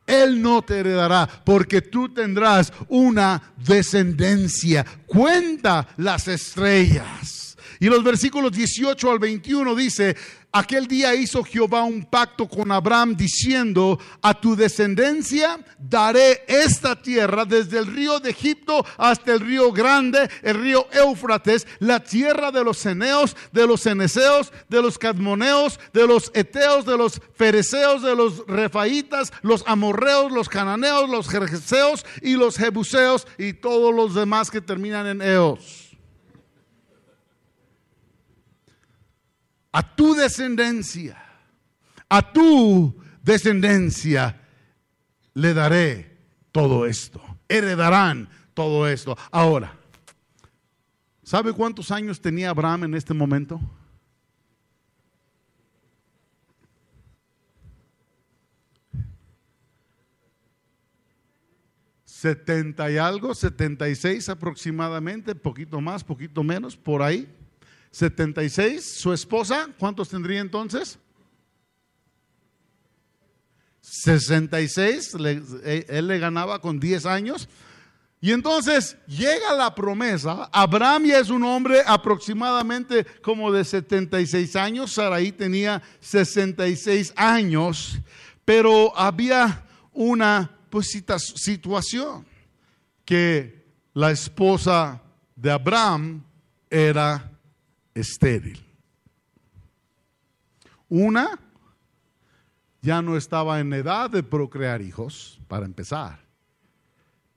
Él 0.05 0.41
no 0.41 0.63
te 0.63 0.79
heredará 0.79 1.29
porque 1.45 1.81
tú 1.81 2.09
tendrás 2.09 2.73
una 2.87 3.53
descendencia. 3.57 4.85
Cuenta 5.05 5.87
las 5.97 6.27
estrellas. 6.27 7.38
Y 7.79 7.87
los 7.87 8.03
versículos 8.03 8.51
18 8.51 9.11
al 9.11 9.19
21 9.19 9.73
dice, 9.75 10.15
Aquel 10.51 10.87
día 10.87 11.13
hizo 11.13 11.43
Jehová 11.43 11.83
un 11.83 12.03
pacto 12.05 12.49
con 12.49 12.71
Abraham 12.71 13.15
diciendo, 13.15 13.99
a 14.19 14.33
tu 14.33 14.55
descendencia 14.55 15.63
daré 15.77 16.43
esta 16.47 16.99
tierra 16.99 17.45
desde 17.45 17.77
el 17.77 17.85
río 17.85 18.19
de 18.19 18.31
Egipto 18.31 18.83
hasta 18.97 19.33
el 19.33 19.41
río 19.41 19.71
grande, 19.71 20.27
el 20.41 20.59
río 20.59 20.87
Éufrates, 20.91 21.67
la 21.77 22.03
tierra 22.03 22.51
de 22.51 22.63
los 22.63 22.79
ceneos, 22.79 23.35
de 23.51 23.67
los 23.67 23.81
ceneseos, 23.81 24.51
de 24.67 24.81
los 24.81 24.97
cadmoneos, 24.97 25.79
de 25.93 26.07
los 26.07 26.31
eteos, 26.33 26.83
de 26.83 26.97
los 26.97 27.21
fereceos, 27.35 28.01
de 28.01 28.15
los 28.15 28.43
refaitas, 28.47 29.31
los 29.43 29.63
amorreos, 29.67 30.31
los 30.31 30.49
cananeos, 30.49 31.07
los 31.11 31.29
jerjeseos 31.29 32.03
y 32.23 32.33
los 32.33 32.57
jebuseos 32.57 33.27
y 33.37 33.53
todos 33.53 33.93
los 33.93 34.15
demás 34.15 34.49
que 34.49 34.61
terminan 34.61 35.05
en 35.05 35.21
eos. 35.21 35.88
A 39.71 39.95
tu 39.95 40.15
descendencia, 40.15 41.23
a 42.09 42.33
tu 42.33 42.99
descendencia 43.21 44.41
le 45.33 45.53
daré 45.53 46.17
todo 46.51 46.85
esto. 46.85 47.21
Heredarán 47.47 48.29
todo 48.53 48.87
esto. 48.87 49.17
Ahora, 49.31 49.77
¿sabe 51.23 51.53
cuántos 51.53 51.91
años 51.91 52.19
tenía 52.19 52.49
Abraham 52.49 52.85
en 52.85 52.95
este 52.95 53.13
momento? 53.13 53.59
Setenta 62.03 62.91
y 62.91 62.97
algo, 62.97 63.33
setenta 63.33 63.87
y 63.87 63.95
seis 63.95 64.27
aproximadamente, 64.27 65.35
poquito 65.35 65.79
más, 65.79 66.03
poquito 66.03 66.43
menos, 66.43 66.75
por 66.75 67.01
ahí. 67.01 67.33
76, 67.91 68.99
su 68.99 69.13
esposa, 69.13 69.67
¿cuántos 69.77 70.09
tendría 70.09 70.41
entonces? 70.41 70.99
66, 73.81 75.15
e, 75.63 75.85
él 75.89 76.07
le 76.07 76.19
ganaba 76.19 76.59
con 76.61 76.79
10 76.79 77.05
años. 77.05 77.49
Y 78.21 78.31
entonces 78.31 78.97
llega 79.07 79.53
la 79.53 79.73
promesa. 79.73 80.49
Abraham 80.51 81.05
ya 81.05 81.19
es 81.19 81.29
un 81.29 81.43
hombre 81.43 81.81
aproximadamente 81.85 83.05
como 83.21 83.51
de 83.51 83.63
76 83.63 84.55
años. 84.57 84.91
Sarai 84.91 85.31
tenía 85.31 85.81
66 86.01 87.13
años. 87.15 87.97
Pero 88.43 88.95
había 88.97 89.65
una 89.93 90.51
pues, 90.69 90.91
situación 91.35 92.25
que 93.05 93.65
la 93.93 94.11
esposa 94.11 95.01
de 95.35 95.51
Abraham 95.51 96.23
era 96.69 97.31
estéril. 97.93 98.63
Una 100.87 101.39
ya 102.81 103.01
no 103.01 103.17
estaba 103.17 103.59
en 103.59 103.73
edad 103.73 104.09
de 104.09 104.23
procrear 104.23 104.81
hijos, 104.81 105.39
para 105.47 105.65
empezar. 105.65 106.19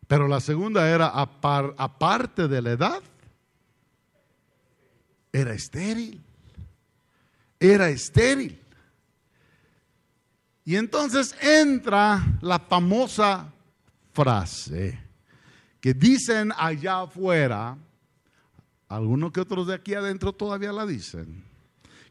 Pero 0.06 0.28
la 0.28 0.40
segunda 0.40 0.88
era, 0.88 1.08
aparte 1.08 2.46
de 2.46 2.62
la 2.62 2.70
edad, 2.72 3.02
era 5.32 5.54
estéril. 5.54 6.22
Era 7.58 7.88
estéril. 7.88 8.60
Y 10.64 10.76
entonces 10.76 11.34
entra 11.40 12.24
la 12.40 12.58
famosa 12.60 13.52
frase 14.12 14.98
que 15.80 15.94
dicen 15.94 16.52
allá 16.56 17.00
afuera, 17.02 17.76
algunos 18.96 19.32
que 19.32 19.40
otros 19.40 19.66
de 19.66 19.74
aquí 19.74 19.94
adentro 19.94 20.32
todavía 20.34 20.72
la 20.72 20.84
dicen, 20.86 21.44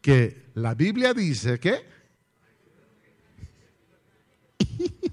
que 0.02 0.46
la 0.56 0.74
Biblia 0.74 1.14
dice 1.14 1.60
que... 1.60 1.86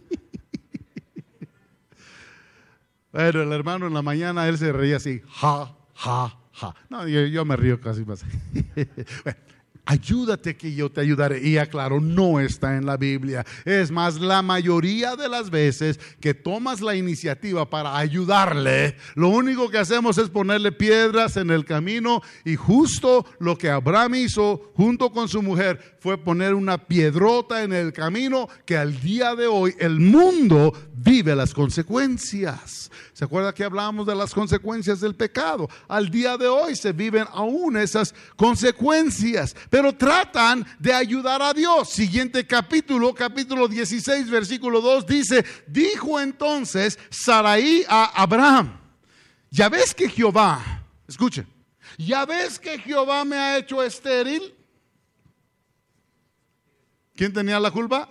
Pero 3.10 3.42
el 3.42 3.52
hermano 3.52 3.86
en 3.86 3.94
la 3.94 4.02
mañana 4.02 4.48
él 4.48 4.58
se 4.58 4.72
reía 4.72 4.96
así, 4.96 5.22
ja, 5.28 5.74
ja, 5.94 6.38
ja. 6.52 6.74
No, 6.88 7.06
yo, 7.08 7.44
me 7.44 7.56
río 7.56 7.80
casi 7.80 8.04
más. 8.04 8.24
ayúdate 9.88 10.54
que 10.54 10.74
yo 10.74 10.90
te 10.90 11.00
ayudaré. 11.00 11.40
Y 11.40 11.56
aclaro, 11.56 11.98
no 11.98 12.40
está 12.40 12.76
en 12.76 12.84
la 12.84 12.98
Biblia. 12.98 13.46
Es 13.64 13.90
más, 13.90 14.20
la 14.20 14.42
mayoría 14.42 15.16
de 15.16 15.30
las 15.30 15.48
veces 15.48 15.98
que 16.20 16.34
tomas 16.34 16.82
la 16.82 16.94
iniciativa 16.94 17.68
para 17.68 17.96
ayudarle, 17.96 18.96
lo 19.14 19.30
único 19.30 19.70
que 19.70 19.78
hacemos 19.78 20.18
es 20.18 20.28
ponerle 20.28 20.72
piedras 20.72 21.38
en 21.38 21.50
el 21.50 21.64
camino 21.64 22.20
y 22.44 22.56
justo 22.56 23.24
lo 23.38 23.56
que 23.56 23.70
Abraham 23.70 24.16
hizo 24.16 24.72
junto 24.74 25.10
con 25.10 25.26
su 25.26 25.42
mujer 25.42 25.96
fue 26.00 26.18
poner 26.18 26.52
una 26.52 26.76
piedrota 26.78 27.62
en 27.62 27.72
el 27.72 27.92
camino 27.94 28.48
que 28.66 28.76
al 28.76 29.00
día 29.00 29.34
de 29.34 29.46
hoy 29.46 29.74
el 29.78 30.00
mundo 30.00 30.74
vive 30.94 31.34
las 31.34 31.54
consecuencias. 31.54 32.90
¿Se 33.12 33.24
acuerda 33.24 33.52
que 33.52 33.64
hablábamos 33.64 34.06
de 34.06 34.14
las 34.14 34.32
consecuencias 34.32 35.00
del 35.00 35.14
pecado? 35.14 35.68
Al 35.88 36.10
día 36.10 36.36
de 36.36 36.46
hoy 36.46 36.76
se 36.76 36.92
viven 36.92 37.24
aún 37.32 37.76
esas 37.76 38.14
consecuencias, 38.36 39.56
tratan 39.96 40.66
de 40.78 40.92
ayudar 40.92 41.42
a 41.42 41.52
Dios. 41.52 41.90
Siguiente 41.90 42.46
capítulo, 42.46 43.14
capítulo 43.14 43.68
16, 43.68 44.30
versículo 44.30 44.80
2 44.80 45.06
dice, 45.06 45.44
dijo 45.66 46.20
entonces 46.20 46.98
Saraí 47.10 47.84
a 47.88 48.22
Abraham, 48.22 48.78
ya 49.50 49.68
ves 49.68 49.94
que 49.94 50.08
Jehová, 50.08 50.84
escuche, 51.06 51.46
ya 51.96 52.24
ves 52.26 52.58
que 52.58 52.78
Jehová 52.78 53.24
me 53.24 53.36
ha 53.36 53.58
hecho 53.58 53.82
estéril. 53.82 54.54
¿Quién 57.14 57.32
tenía 57.32 57.58
la 57.58 57.70
culpa? 57.70 58.08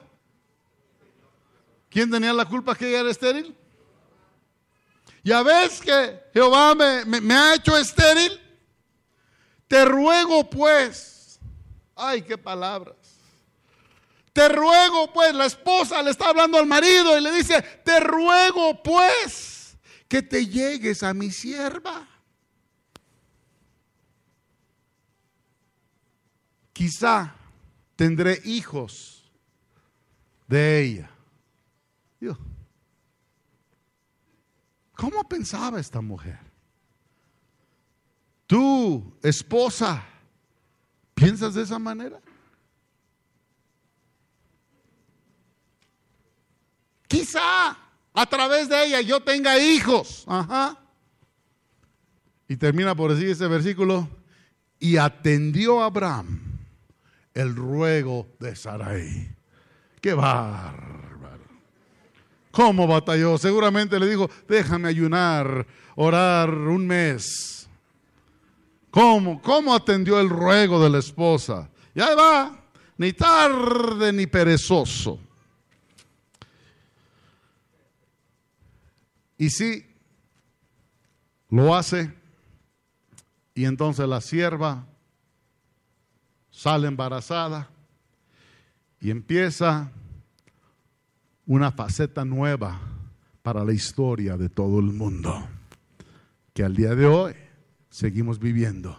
¿Quién 1.90 2.12
tenía 2.12 2.34
la 2.34 2.46
culpa 2.46 2.76
que 2.76 2.90
ella 2.90 3.00
era 3.00 3.12
estéril? 3.12 3.56
Ya 5.24 5.44
ves 5.44 5.82
que 5.82 6.20
Jehová 6.34 6.76
me, 6.76 7.34
ha 7.34 7.56
hecho 7.56 7.78
estéril. 7.78 8.40
Te 9.68 9.84
ruego 9.84 10.50
pues, 10.50 11.17
ay, 11.98 12.22
qué 12.22 12.38
palabras. 12.38 12.96
Te 14.34 14.50
ruego 14.50 15.12
pues, 15.14 15.34
la 15.34 15.46
esposa 15.46 16.02
le 16.04 16.12
está 16.12 16.30
hablando 16.30 16.58
al 16.58 16.68
marido 16.68 17.18
y 17.18 17.22
le 17.22 17.32
dice, 17.32 17.62
te 17.84 18.00
ruego 18.00 18.82
pues 18.84 19.78
que 20.08 20.22
te 20.22 20.46
llegues 20.46 21.04
a 21.04 21.14
mi 21.14 21.32
sierva. 21.32 22.08
Quizá 26.72 27.36
tendré 27.96 28.40
hijos 28.46 29.24
de 30.48 30.82
ella. 30.84 31.12
¿Cómo 34.98 35.28
pensaba 35.28 35.80
esta 35.80 36.02
mujer? 36.02 36.40
Tú, 38.48 39.16
esposa, 39.22 40.04
¿piensas 41.18 41.56
de 41.56 41.64
esa 41.64 41.80
manera? 41.80 42.20
Quizá 47.08 47.76
a 48.14 48.26
través 48.28 48.70
de 48.70 48.86
ella 48.86 49.02
yo 49.02 49.20
tenga 49.20 49.58
hijos. 49.58 50.24
Ajá. 50.28 50.78
Y 52.48 52.56
termina 52.56 52.96
por 52.96 53.14
decir 53.14 53.30
ese 53.30 53.48
versículo. 53.48 54.08
Y 54.80 54.98
atendió 54.98 55.82
Abraham 55.82 56.40
el 57.34 57.56
ruego 57.56 58.28
de 58.40 58.56
Sarai. 58.56 59.36
Qué 60.00 60.14
bárbaro. 60.14 61.44
¿Cómo 62.52 62.86
batalló? 62.86 63.40
Seguramente 63.40 64.00
le 64.00 64.08
dijo, 64.08 64.30
déjame 64.48 64.88
ayunar, 64.90 65.66
orar 65.96 66.50
un 66.52 66.86
mes. 66.86 67.57
¿Cómo? 68.98 69.40
¿Cómo 69.44 69.76
atendió 69.76 70.20
el 70.20 70.28
ruego 70.28 70.84
de 70.84 70.90
la 70.90 70.98
esposa? 70.98 71.70
Ya 71.94 72.16
va, 72.16 72.64
ni 72.98 73.14
tarde 73.14 74.12
ni 74.12 74.26
perezoso. 74.26 75.20
Y 79.38 79.52
sí, 79.52 79.86
lo 81.52 81.76
hace. 81.76 82.12
Y 83.54 83.66
entonces 83.66 84.10
la 84.10 84.20
sierva 84.20 84.88
sale 86.50 86.88
embarazada 86.88 87.70
y 89.00 89.12
empieza 89.12 89.92
una 91.46 91.72
faceta 91.72 92.26
nueva 92.26 92.82
para 93.44 93.64
la 93.64 93.74
historia 93.74 94.38
de 94.38 94.50
todo 94.50 94.80
el 94.80 94.86
mundo, 94.86 95.48
que 96.52 96.64
al 96.64 96.76
día 96.76 96.96
de 96.96 97.06
hoy 97.06 97.47
seguimos 97.98 98.38
viviendo. 98.38 98.96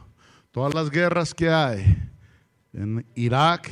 Todas 0.51 0.75
las 0.75 0.91
guerras 0.91 1.33
que 1.33 1.49
hay 1.49 2.11
en 2.73 3.07
Irak, 3.15 3.71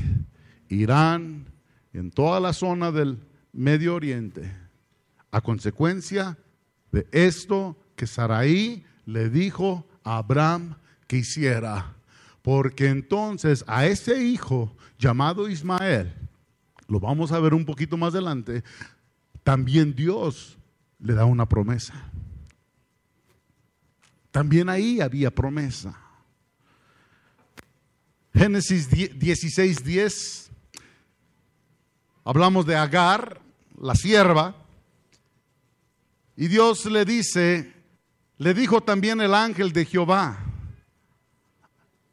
Irán, 0.69 1.53
en 1.93 2.13
toda 2.13 2.39
la 2.39 2.53
zona 2.53 2.93
del 2.93 3.19
Medio 3.53 3.97
Oriente, 3.97 4.57
a 5.33 5.41
consecuencia 5.41 6.39
de 6.93 7.09
esto 7.11 7.77
que 7.97 8.07
Saraí 8.07 8.85
le 9.05 9.29
dijo 9.29 9.89
a 10.05 10.19
Abraham 10.19 10.77
que 11.09 11.17
hiciera. 11.17 11.97
Porque 12.41 12.87
entonces 12.87 13.65
a 13.67 13.85
ese 13.85 14.23
hijo 14.23 14.77
llamado 14.97 15.49
Ismael, 15.49 16.15
lo 16.87 17.01
vamos 17.01 17.33
a 17.33 17.41
ver 17.41 17.53
un 17.53 17.65
poquito 17.65 17.97
más 17.97 18.15
adelante, 18.15 18.63
también 19.43 19.93
Dios 19.93 20.57
le 21.01 21.15
da 21.15 21.25
una 21.25 21.49
promesa. 21.49 22.13
También 24.37 24.69
ahí 24.69 25.01
había 25.01 25.31
promesa. 25.31 25.99
Génesis 28.35 28.87
16, 28.91 29.83
10. 29.83 30.51
Hablamos 32.23 32.67
de 32.67 32.77
Agar, 32.77 33.41
la 33.81 33.95
sierva. 33.95 34.55
Y 36.37 36.49
Dios 36.49 36.85
le 36.85 37.07
dice, 37.07 37.73
le 38.37 38.53
dijo 38.53 38.83
también 38.83 39.23
el 39.23 39.33
ángel 39.33 39.73
de 39.73 39.87
Jehová, 39.87 40.39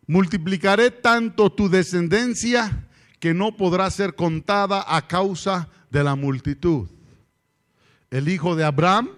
multiplicaré 0.08 0.92
tanto 0.92 1.52
tu 1.52 1.68
descendencia 1.68 2.88
que 3.20 3.34
no 3.34 3.58
podrá 3.58 3.92
ser 3.92 4.16
contada 4.16 4.86
a 4.88 5.06
causa 5.10 5.68
de 5.90 6.06
la 6.06 6.16
multitud. 6.16 6.88
El 8.10 8.30
hijo 8.30 8.56
de 8.56 8.64
Abraham 8.64 9.10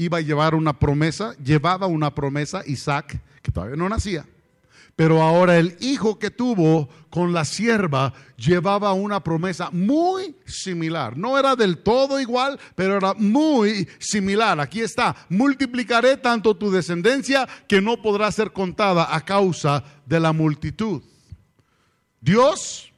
iba 0.00 0.16
a 0.16 0.22
llevar 0.22 0.54
una 0.54 0.78
promesa, 0.78 1.34
llevaba 1.44 1.86
una 1.86 2.14
promesa, 2.14 2.62
Isaac, 2.66 3.20
que 3.42 3.52
todavía 3.52 3.76
no 3.76 3.86
nacía. 3.86 4.24
Pero 4.96 5.22
ahora 5.22 5.58
el 5.58 5.76
hijo 5.80 6.18
que 6.18 6.30
tuvo 6.30 6.88
con 7.10 7.34
la 7.34 7.44
sierva 7.44 8.14
llevaba 8.36 8.94
una 8.94 9.22
promesa 9.22 9.68
muy 9.72 10.36
similar. 10.46 11.18
No 11.18 11.38
era 11.38 11.54
del 11.54 11.78
todo 11.78 12.18
igual, 12.18 12.58
pero 12.74 12.96
era 12.96 13.12
muy 13.14 13.86
similar. 13.98 14.58
Aquí 14.58 14.80
está, 14.80 15.14
multiplicaré 15.28 16.16
tanto 16.16 16.56
tu 16.56 16.70
descendencia 16.70 17.46
que 17.68 17.82
no 17.82 18.00
podrá 18.00 18.32
ser 18.32 18.52
contada 18.52 19.14
a 19.14 19.22
causa 19.22 19.84
de 20.06 20.18
la 20.18 20.32
multitud. 20.32 21.02
Dios 22.20 22.90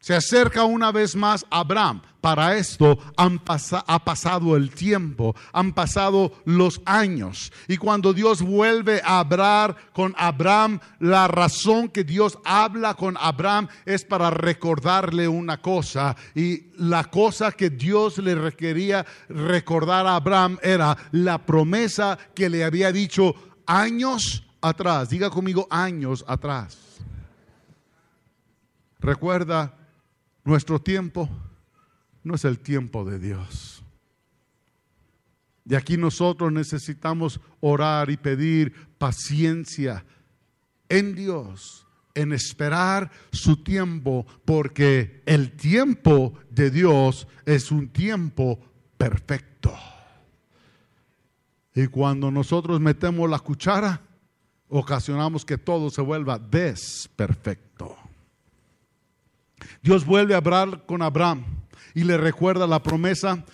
se 0.00 0.14
acerca 0.14 0.64
una 0.64 0.90
vez 0.90 1.14
más 1.14 1.46
a 1.48 1.60
Abraham. 1.60 2.02
Para 2.20 2.56
esto 2.56 2.98
ha 3.16 4.04
pasado 4.04 4.54
el 4.54 4.70
tiempo, 4.70 5.34
han 5.52 5.72
pasado 5.72 6.32
los 6.44 6.82
años. 6.84 7.50
Y 7.66 7.78
cuando 7.78 8.12
Dios 8.12 8.42
vuelve 8.42 9.00
a 9.02 9.20
hablar 9.20 9.74
con 9.94 10.14
Abraham, 10.18 10.80
la 10.98 11.28
razón 11.28 11.88
que 11.88 12.04
Dios 12.04 12.38
habla 12.44 12.94
con 12.94 13.16
Abraham 13.18 13.68
es 13.86 14.04
para 14.04 14.28
recordarle 14.28 15.28
una 15.28 15.62
cosa. 15.62 16.14
Y 16.34 16.64
la 16.76 17.04
cosa 17.04 17.52
que 17.52 17.70
Dios 17.70 18.18
le 18.18 18.34
requería 18.34 19.06
recordar 19.30 20.06
a 20.06 20.16
Abraham 20.16 20.58
era 20.62 20.96
la 21.12 21.38
promesa 21.38 22.18
que 22.34 22.50
le 22.50 22.64
había 22.64 22.92
dicho 22.92 23.34
años 23.64 24.44
atrás. 24.60 25.08
Diga 25.08 25.30
conmigo 25.30 25.66
años 25.70 26.22
atrás. 26.28 26.76
Recuerda 28.98 29.74
nuestro 30.44 30.78
tiempo 30.78 31.26
no 32.22 32.34
es 32.34 32.44
el 32.44 32.58
tiempo 32.58 33.04
de 33.04 33.18
Dios. 33.18 33.82
De 35.64 35.76
aquí 35.76 35.96
nosotros 35.96 36.52
necesitamos 36.52 37.40
orar 37.60 38.10
y 38.10 38.16
pedir 38.16 38.74
paciencia 38.98 40.04
en 40.88 41.14
Dios, 41.14 41.86
en 42.14 42.32
esperar 42.32 43.10
su 43.30 43.62
tiempo, 43.62 44.26
porque 44.44 45.22
el 45.26 45.52
tiempo 45.52 46.34
de 46.50 46.70
Dios 46.70 47.28
es 47.46 47.70
un 47.70 47.88
tiempo 47.88 48.58
perfecto. 48.98 49.72
Y 51.74 51.86
cuando 51.86 52.30
nosotros 52.30 52.80
metemos 52.80 53.30
la 53.30 53.38
cuchara, 53.38 54.00
ocasionamos 54.68 55.44
que 55.44 55.56
todo 55.56 55.88
se 55.90 56.02
vuelva 56.02 56.38
desperfecto. 56.38 57.96
Dios 59.82 60.04
vuelve 60.04 60.34
a 60.34 60.38
hablar 60.38 60.84
con 60.84 61.00
Abraham 61.00 61.44
y 61.94 62.04
le 62.04 62.16
recuerda 62.16 62.66
la 62.66 62.82
promesa. 62.82 63.44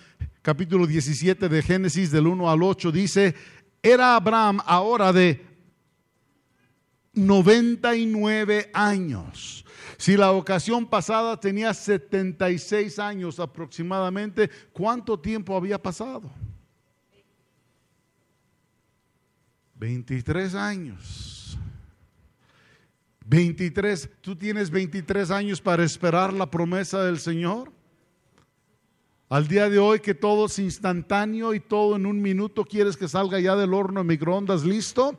Capítulo 0.41 0.87
17 0.87 1.49
de 1.49 1.61
Génesis 1.61 2.11
del 2.11 2.27
1 2.27 2.49
al 2.49 2.63
8 2.63 2.91
dice, 2.91 3.35
era 3.81 4.15
Abraham 4.15 4.59
ahora 4.65 5.11
de 5.13 5.45
99 7.13 8.69
años. 8.73 9.65
Si 9.97 10.15
la 10.15 10.31
ocasión 10.31 10.85
pasada 10.85 11.39
tenía 11.39 11.73
76 11.73 12.99
años 12.99 13.39
aproximadamente, 13.39 14.49
¿cuánto 14.71 15.19
tiempo 15.19 15.57
había 15.57 15.81
pasado? 15.81 16.31
23 19.75 20.55
años. 20.55 21.57
23, 23.25 24.09
tú 24.21 24.35
tienes 24.35 24.69
23 24.69 25.31
años 25.31 25.61
para 25.61 25.83
esperar 25.83 26.31
la 26.31 26.49
promesa 26.49 27.03
del 27.03 27.19
Señor. 27.19 27.71
Al 29.29 29.49
día 29.49 29.69
de 29.69 29.77
hoy 29.77 29.99
que 29.99 30.13
todo 30.13 30.45
es 30.45 30.57
instantáneo 30.57 31.53
y 31.53 31.59
todo 31.59 31.97
en 31.97 32.05
un 32.05 32.21
minuto 32.21 32.63
quieres 32.63 32.95
que 32.95 33.09
salga 33.09 33.41
ya 33.41 33.57
del 33.57 33.73
horno 33.73 33.99
de 33.99 34.05
microondas 34.05 34.63
listo, 34.63 35.17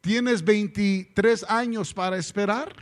tienes 0.00 0.44
23 0.44 1.44
años 1.48 1.92
para 1.92 2.16
esperar. 2.16 2.72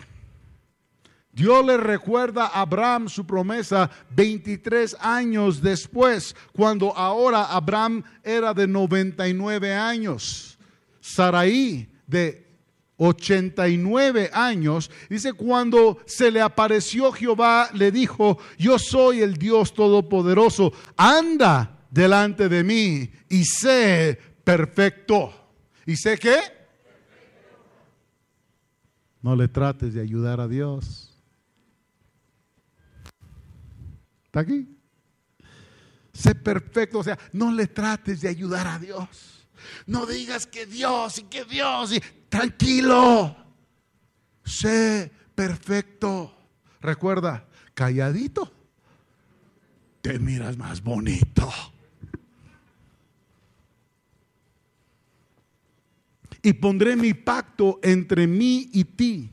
Dios 1.33 1.65
le 1.65 1.79
recuerda 1.79 2.49
a 2.49 2.61
Abraham 2.61 3.09
su 3.09 3.27
promesa 3.27 3.91
23 4.11 4.99
años 5.01 5.63
después, 5.63 6.37
cuando 6.53 6.95
ahora 6.95 7.45
Abraham 7.45 8.03
era 8.23 8.53
de 8.53 8.67
99 8.67 9.73
años, 9.73 10.59
Saraí 11.01 11.89
de 12.07 12.47
89 12.99 14.31
años, 14.33 14.91
dice, 15.09 15.33
cuando 15.33 15.99
se 16.07 16.31
le 16.31 16.41
apareció 16.41 17.11
Jehová, 17.13 17.71
le 17.73 17.91
dijo, 17.91 18.39
yo 18.59 18.79
soy 18.79 19.23
el 19.23 19.37
Dios 19.37 19.73
Todopoderoso, 19.73 20.73
anda 20.97 21.87
delante 21.91 22.49
de 22.49 22.65
mí 22.65 23.11
y 23.29 23.45
sé 23.45 24.19
perfecto. 24.45 25.33
¿Y 25.87 25.97
sé 25.97 26.19
qué? 26.19 26.39
No 29.23 29.35
le 29.35 29.49
trates 29.49 29.95
de 29.95 30.01
ayudar 30.01 30.41
a 30.41 30.49
Dios. 30.49 31.17
¿Está 34.27 34.41
aquí? 34.41 34.69
Sé 36.13 36.35
perfecto, 36.35 36.99
o 36.99 37.05
sea, 37.05 37.19
no 37.33 37.53
le 37.53 37.69
trates 37.69 38.21
de 38.21 38.29
ayudar 38.29 38.67
a 38.67 38.79
Dios. 38.79 39.38
No 39.87 40.07
digas 40.07 40.47
que 40.47 40.67
Dios 40.67 41.19
y 41.19 41.23
que 41.25 41.45
Dios 41.45 41.93
y 41.93 42.01
tranquilo. 42.29 43.37
Sé 44.45 45.13
perfecto. 45.35 46.35
Recuerda, 46.81 47.47
calladito, 47.75 48.53
te 50.01 50.19
miras 50.19 50.57
más 50.57 50.83
bonito. 50.83 51.53
Y 56.43 56.53
pondré 56.55 56.97
mi 56.97 57.15
pacto 57.15 57.81
entre 57.83 58.27
mí 58.27 58.71
y 58.73 58.85
ti. 58.85 59.31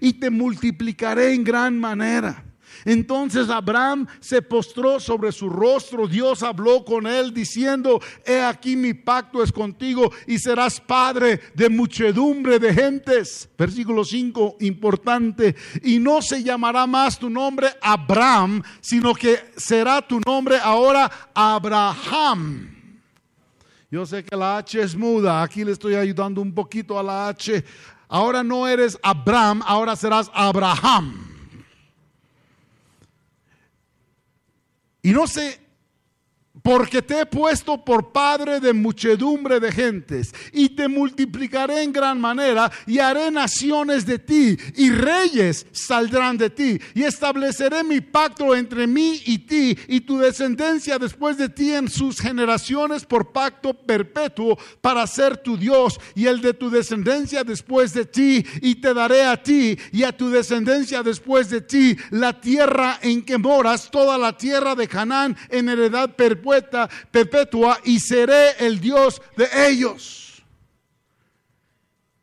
Y 0.00 0.14
te 0.14 0.30
multiplicaré 0.30 1.34
en 1.34 1.44
gran 1.44 1.78
manera 1.78 2.51
entonces 2.84 3.48
Abraham 3.48 4.06
se 4.20 4.42
postró 4.42 5.00
sobre 5.00 5.32
su 5.32 5.48
rostro. 5.48 6.06
Dios 6.06 6.42
habló 6.42 6.84
con 6.84 7.06
él 7.06 7.32
diciendo, 7.32 8.00
he 8.24 8.40
aquí 8.40 8.76
mi 8.76 8.94
pacto 8.94 9.42
es 9.42 9.52
contigo 9.52 10.12
y 10.26 10.38
serás 10.38 10.80
padre 10.80 11.40
de 11.54 11.68
muchedumbre 11.68 12.58
de 12.58 12.74
gentes. 12.74 13.48
Versículo 13.56 14.04
5, 14.04 14.56
importante. 14.60 15.54
Y 15.82 15.98
no 15.98 16.22
se 16.22 16.42
llamará 16.42 16.86
más 16.86 17.18
tu 17.18 17.30
nombre 17.30 17.68
Abraham, 17.80 18.62
sino 18.80 19.14
que 19.14 19.38
será 19.56 20.02
tu 20.02 20.20
nombre 20.24 20.58
ahora 20.62 21.10
Abraham. 21.34 22.72
Yo 23.90 24.06
sé 24.06 24.24
que 24.24 24.34
la 24.34 24.56
H 24.56 24.80
es 24.80 24.96
muda, 24.96 25.42
aquí 25.42 25.64
le 25.64 25.72
estoy 25.72 25.96
ayudando 25.96 26.40
un 26.40 26.54
poquito 26.54 26.98
a 26.98 27.02
la 27.02 27.28
H. 27.28 27.62
ahora 28.08 28.42
no 28.42 28.66
eres 28.66 28.98
Abraham, 29.02 29.62
ahora 29.66 29.96
serás 29.96 30.30
Abraham. 30.32 31.31
Y 35.02 35.12
no 35.12 35.26
sé 35.26 35.58
porque 36.62 37.02
te 37.02 37.20
he 37.20 37.26
puesto 37.26 37.84
por 37.84 38.12
padre 38.12 38.60
de 38.60 38.72
muchedumbre 38.72 39.60
de 39.60 39.72
gentes, 39.72 40.32
y 40.52 40.70
te 40.70 40.88
multiplicaré 40.88 41.82
en 41.82 41.92
gran 41.92 42.20
manera, 42.20 42.70
y 42.86 42.98
haré 42.98 43.30
naciones 43.30 44.06
de 44.06 44.18
ti, 44.18 44.56
y 44.76 44.90
reyes 44.90 45.66
saldrán 45.72 46.38
de 46.38 46.50
ti, 46.50 46.78
y 46.94 47.02
estableceré 47.02 47.82
mi 47.82 48.00
pacto 48.00 48.54
entre 48.54 48.86
mí 48.86 49.20
y 49.26 49.38
ti, 49.38 49.76
y 49.88 50.00
tu 50.00 50.18
descendencia 50.18 50.98
después 50.98 51.36
de 51.36 51.48
ti 51.48 51.72
en 51.72 51.88
sus 51.88 52.20
generaciones 52.20 53.04
por 53.04 53.32
pacto 53.32 53.74
perpetuo, 53.74 54.58
para 54.80 55.06
ser 55.06 55.36
tu 55.38 55.56
Dios, 55.56 55.98
y 56.14 56.26
el 56.26 56.40
de 56.40 56.54
tu 56.54 56.70
descendencia 56.70 57.44
después 57.44 57.92
de 57.94 58.04
ti, 58.04 58.44
y 58.60 58.76
te 58.76 58.94
daré 58.94 59.24
a 59.24 59.42
ti 59.42 59.78
y 59.90 60.02
a 60.04 60.16
tu 60.16 60.30
descendencia 60.30 61.02
después 61.02 61.50
de 61.50 61.60
ti 61.60 61.96
la 62.10 62.40
tierra 62.40 62.98
en 63.02 63.22
que 63.22 63.38
moras, 63.38 63.90
toda 63.90 64.18
la 64.18 64.36
tierra 64.36 64.74
de 64.74 64.88
Canaán 64.88 65.36
en 65.48 65.68
heredad 65.68 66.14
perpetua 66.14 66.51
perpetua 67.10 67.78
y 67.84 68.00
seré 68.00 68.52
el 68.58 68.80
Dios 68.80 69.20
de 69.36 69.48
ellos. 69.68 70.42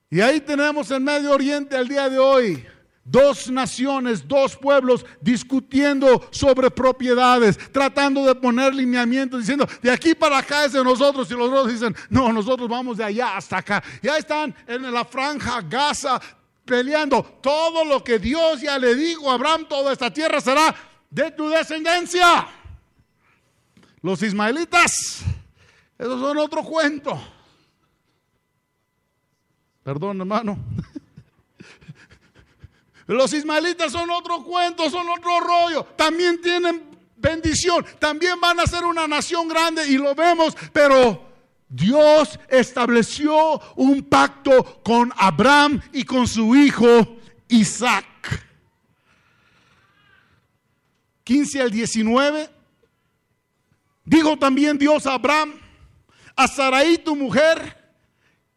Y 0.09 0.21
ahí 0.21 0.39
tenemos 0.39 0.89
en 0.91 1.03
Medio 1.03 1.32
Oriente 1.32 1.75
al 1.75 1.88
día 1.88 2.09
de 2.09 2.17
hoy 2.17 2.65
dos 3.03 3.49
naciones, 3.49 4.27
dos 4.27 4.55
pueblos 4.55 5.05
discutiendo 5.19 6.27
sobre 6.32 6.69
propiedades, 6.69 7.57
tratando 7.71 8.23
de 8.25 8.36
poner 8.36 8.73
lineamientos, 8.73 9.39
diciendo, 9.41 9.67
de 9.82 9.91
aquí 9.91 10.13
para 10.13 10.39
acá 10.39 10.65
es 10.65 10.73
de 10.73 10.84
nosotros, 10.84 11.30
y 11.32 11.34
los 11.34 11.49
otros 11.49 11.73
dicen, 11.73 11.95
no, 12.09 12.32
nosotros 12.32 12.69
vamos 12.69 12.97
de 12.97 13.03
allá 13.03 13.38
hasta 13.38 13.57
acá. 13.57 13.84
Y 14.01 14.07
ahí 14.07 14.19
están 14.19 14.55
en 14.67 14.91
la 14.93 15.05
franja 15.05 15.61
Gaza 15.61 16.19
peleando, 16.65 17.23
todo 17.41 17.84
lo 17.84 18.03
que 18.03 18.19
Dios 18.19 18.61
ya 18.61 18.77
le 18.77 18.93
dijo 18.93 19.30
a 19.30 19.34
Abraham, 19.34 19.65
toda 19.67 19.91
esta 19.91 20.13
tierra 20.13 20.39
será 20.39 20.75
de 21.09 21.32
tu 21.32 21.49
descendencia. 21.49 22.47
Los 24.02 24.22
ismaelitas, 24.24 25.24
esos 25.97 26.20
son 26.22 26.38
otro 26.38 26.64
cuento. 26.64 27.22
Perdón, 29.84 30.20
hermano. 30.22 30.58
Los 33.08 33.34
ismaelitas 33.34 33.91
son 33.91 34.10
otro 34.12 34.43
cuento, 34.43 34.89
son 34.89 35.10
otro 35.10 35.39
rollo. 35.39 35.84
También 35.95 36.39
tienen 36.41 36.84
bendición, 37.18 37.86
también 38.00 38.39
van 38.39 38.60
a 38.60 38.68
ser 38.68 38.86
una 38.86 39.08
nación 39.08 39.47
grande 39.47 39.88
y 39.88 39.97
lo 39.97 40.16
vemos, 40.16 40.56
pero 40.72 41.28
Dios 41.68 42.39
estableció 42.47 43.60
un 43.76 44.04
pacto 44.04 44.82
con 44.84 45.12
Abraham 45.18 45.82
y 45.91 46.04
con 46.04 46.28
su 46.28 46.56
hijo 46.56 47.18
Isaac. 47.47 48.06
15 51.24 51.62
al 51.62 51.72
19 51.72 52.59
Dijo 54.10 54.38
también 54.38 54.76
Dios 54.80 55.05
a 55.05 55.14
Abraham, 55.14 55.53
a 56.36 56.47
Sarai 56.47 56.97
tu 56.97 57.16
mujer, 57.16 57.78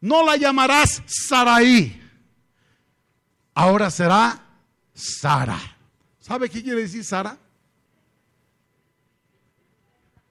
no 0.01 0.25
la 0.25 0.39
llamarás 0.39 1.03
Sarai, 1.05 2.01
ahora 3.53 3.91
será 3.91 4.43
Sara. 4.95 5.61
¿Sabe 6.21 6.49
qué 6.49 6.63
quiere 6.63 6.81
decir 6.81 7.05
Sara? 7.05 7.37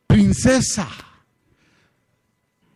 Princesa. 0.08 0.90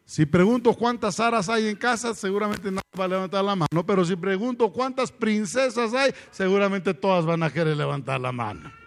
Si 0.05 0.27
pregunto 0.27 0.71
cuántas 0.75 1.15
Saras 1.15 1.49
hay 1.49 1.67
en 1.67 1.75
casa, 1.75 2.13
seguramente 2.13 2.69
nadie 2.69 2.83
va 2.97 3.05
a 3.05 3.07
levantar 3.07 3.43
la 3.43 3.55
mano. 3.55 3.83
Pero 3.87 4.05
si 4.05 4.15
pregunto 4.15 4.71
cuántas 4.71 5.11
princesas 5.11 5.95
hay, 5.95 6.13
seguramente 6.29 6.93
todas 6.93 7.25
van 7.25 7.41
a 7.41 7.49
querer 7.49 7.75
levantar 7.75 8.21
la 8.21 8.31
mano. 8.31 8.84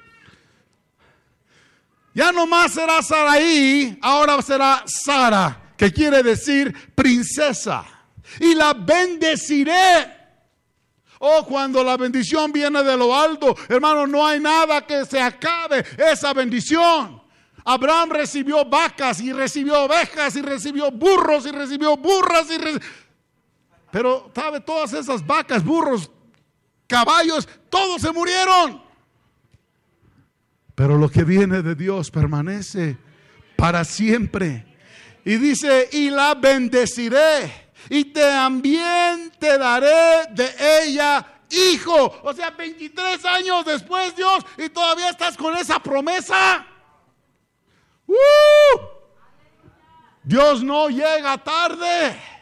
Ya 2.14 2.32
no 2.32 2.46
más 2.46 2.72
será 2.72 3.02
Saraí, 3.02 3.98
ahora 4.02 4.40
será 4.42 4.82
Sara, 4.86 5.72
que 5.76 5.92
quiere 5.92 6.22
decir 6.22 6.74
princesa. 6.94 7.84
Y 8.40 8.54
la 8.54 8.74
bendeciré. 8.74 10.16
Oh, 11.20 11.44
cuando 11.44 11.82
la 11.82 11.96
bendición 11.96 12.52
viene 12.52 12.82
de 12.82 12.96
lo 12.96 13.14
alto, 13.14 13.56
hermano, 13.68 14.06
no 14.06 14.24
hay 14.24 14.38
nada 14.38 14.86
que 14.86 15.04
se 15.04 15.20
acabe 15.20 15.84
esa 15.96 16.32
bendición. 16.32 17.20
Abraham 17.64 18.10
recibió 18.10 18.64
vacas 18.64 19.20
y 19.20 19.32
recibió 19.32 19.82
ovejas 19.84 20.36
y 20.36 20.42
recibió 20.42 20.90
burros 20.90 21.44
y 21.46 21.50
recibió 21.50 21.96
burras 21.96 22.46
y 22.50 22.58
pero 23.90 24.30
sabe 24.34 24.60
todas 24.60 24.92
esas 24.92 25.26
vacas, 25.26 25.64
burros, 25.64 26.10
caballos, 26.86 27.48
todos 27.70 28.02
se 28.02 28.12
murieron. 28.12 28.82
Pero 30.78 30.96
lo 30.96 31.10
que 31.10 31.24
viene 31.24 31.60
de 31.60 31.74
Dios 31.74 32.08
permanece 32.08 32.96
para 33.56 33.84
siempre. 33.84 34.64
Y 35.24 35.34
dice, 35.34 35.88
y 35.90 36.08
la 36.08 36.36
bendeciré. 36.36 37.72
Y 37.90 38.04
también 38.04 39.32
te 39.40 39.58
daré 39.58 40.28
de 40.30 40.48
ella 40.84 41.26
hijo. 41.50 42.20
O 42.22 42.32
sea, 42.32 42.50
23 42.50 43.24
años 43.24 43.64
después, 43.64 44.14
Dios, 44.14 44.46
y 44.56 44.68
todavía 44.68 45.10
estás 45.10 45.36
con 45.36 45.56
esa 45.56 45.80
promesa. 45.80 46.64
¡Uh! 48.06 48.14
Dios 50.22 50.62
no 50.62 50.88
llega 50.90 51.38
tarde. 51.38 52.37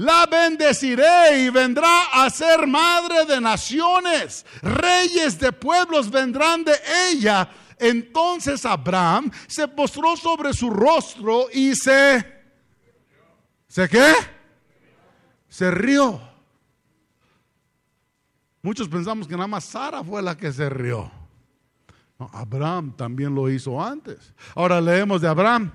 La 0.00 0.24
bendeciré 0.24 1.42
y 1.42 1.50
vendrá 1.50 2.06
a 2.14 2.30
ser 2.30 2.66
madre 2.66 3.26
de 3.26 3.38
naciones. 3.38 4.46
Reyes 4.62 5.38
de 5.38 5.52
pueblos 5.52 6.10
vendrán 6.10 6.64
de 6.64 6.72
ella. 7.10 7.50
Entonces 7.78 8.64
Abraham 8.64 9.30
se 9.46 9.68
postró 9.68 10.16
sobre 10.16 10.54
su 10.54 10.70
rostro 10.70 11.48
y 11.52 11.74
se... 11.74 12.24
¿Se 13.68 13.86
qué? 13.90 14.14
Se 15.50 15.70
rió. 15.70 16.18
Muchos 18.62 18.88
pensamos 18.88 19.28
que 19.28 19.34
nada 19.34 19.48
más 19.48 19.64
Sara 19.64 20.02
fue 20.02 20.22
la 20.22 20.34
que 20.34 20.50
se 20.50 20.70
rió. 20.70 21.12
Abraham 22.32 22.96
también 22.96 23.34
lo 23.34 23.50
hizo 23.50 23.82
antes. 23.82 24.32
Ahora 24.54 24.80
leemos 24.80 25.20
de 25.20 25.28
Abraham. 25.28 25.70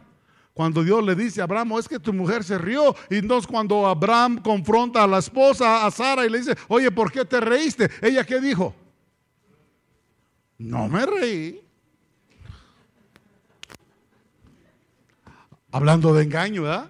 Cuando 0.56 0.86
Dios 0.86 1.04
le 1.04 1.16
dice 1.16 1.42
a 1.42 1.44
Abraham, 1.44 1.74
es 1.78 1.90
que 1.90 2.00
tu 2.00 2.14
mujer 2.14 2.42
se 2.42 2.58
rió. 2.58 2.96
Y 3.10 3.18
entonces 3.18 3.46
cuando 3.46 3.86
Abraham 3.86 4.42
confronta 4.42 5.04
a 5.04 5.08
la 5.08 5.18
esposa, 5.18 5.86
a 5.86 5.92
Sara, 5.92 6.26
y 6.26 6.30
le 6.30 6.38
dice, 6.38 6.56
oye, 6.70 6.90
¿por 6.92 7.12
qué 7.12 7.26
te 7.26 7.42
reíste? 7.42 7.90
¿Ella 8.02 8.24
qué 8.24 8.40
dijo? 8.40 8.74
No 10.58 10.88
me 10.88 11.06
reí. 11.06 11.62
Hablando 15.74 16.14
de 16.14 16.24
engaño, 16.24 16.62
¿verdad? 16.62 16.90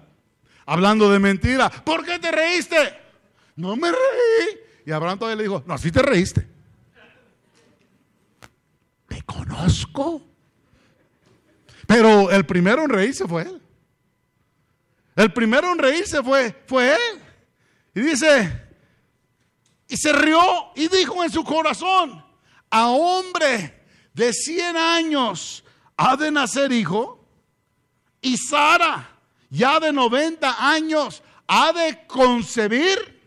Hablando 0.64 1.10
de 1.10 1.18
mentira. 1.18 1.68
¿Por 1.68 2.04
qué 2.04 2.20
te 2.20 2.30
reíste? 2.30 2.76
No 3.56 3.74
me 3.74 3.90
reí. 3.90 4.60
Y 4.86 4.92
Abraham 4.92 5.18
todavía 5.18 5.38
le 5.38 5.42
dijo, 5.42 5.64
no, 5.66 5.76
sí 5.76 5.90
te 5.90 6.02
reíste. 6.02 6.46
Te 9.08 9.22
conozco. 9.22 10.22
Pero 11.86 12.30
el 12.30 12.44
primero 12.44 12.84
en 12.84 12.90
reírse 12.90 13.26
fue 13.26 13.42
él. 13.42 13.62
El 15.14 15.32
primero 15.32 15.72
en 15.72 15.78
reírse 15.78 16.22
fue, 16.22 16.62
fue 16.66 16.92
él. 16.92 17.22
Y 17.94 18.00
dice, 18.00 18.66
y 19.88 19.96
se 19.96 20.12
rió 20.12 20.40
y 20.74 20.88
dijo 20.88 21.22
en 21.24 21.30
su 21.30 21.42
corazón, 21.44 22.24
a 22.70 22.88
hombre 22.88 23.84
de 24.12 24.32
100 24.32 24.76
años 24.76 25.64
ha 25.96 26.16
de 26.16 26.30
nacer 26.30 26.72
hijo. 26.72 27.24
Y 28.20 28.36
Sara, 28.36 29.08
ya 29.48 29.78
de 29.80 29.92
90 29.92 30.68
años, 30.70 31.22
ha 31.46 31.72
de 31.72 32.06
concebir. 32.06 33.22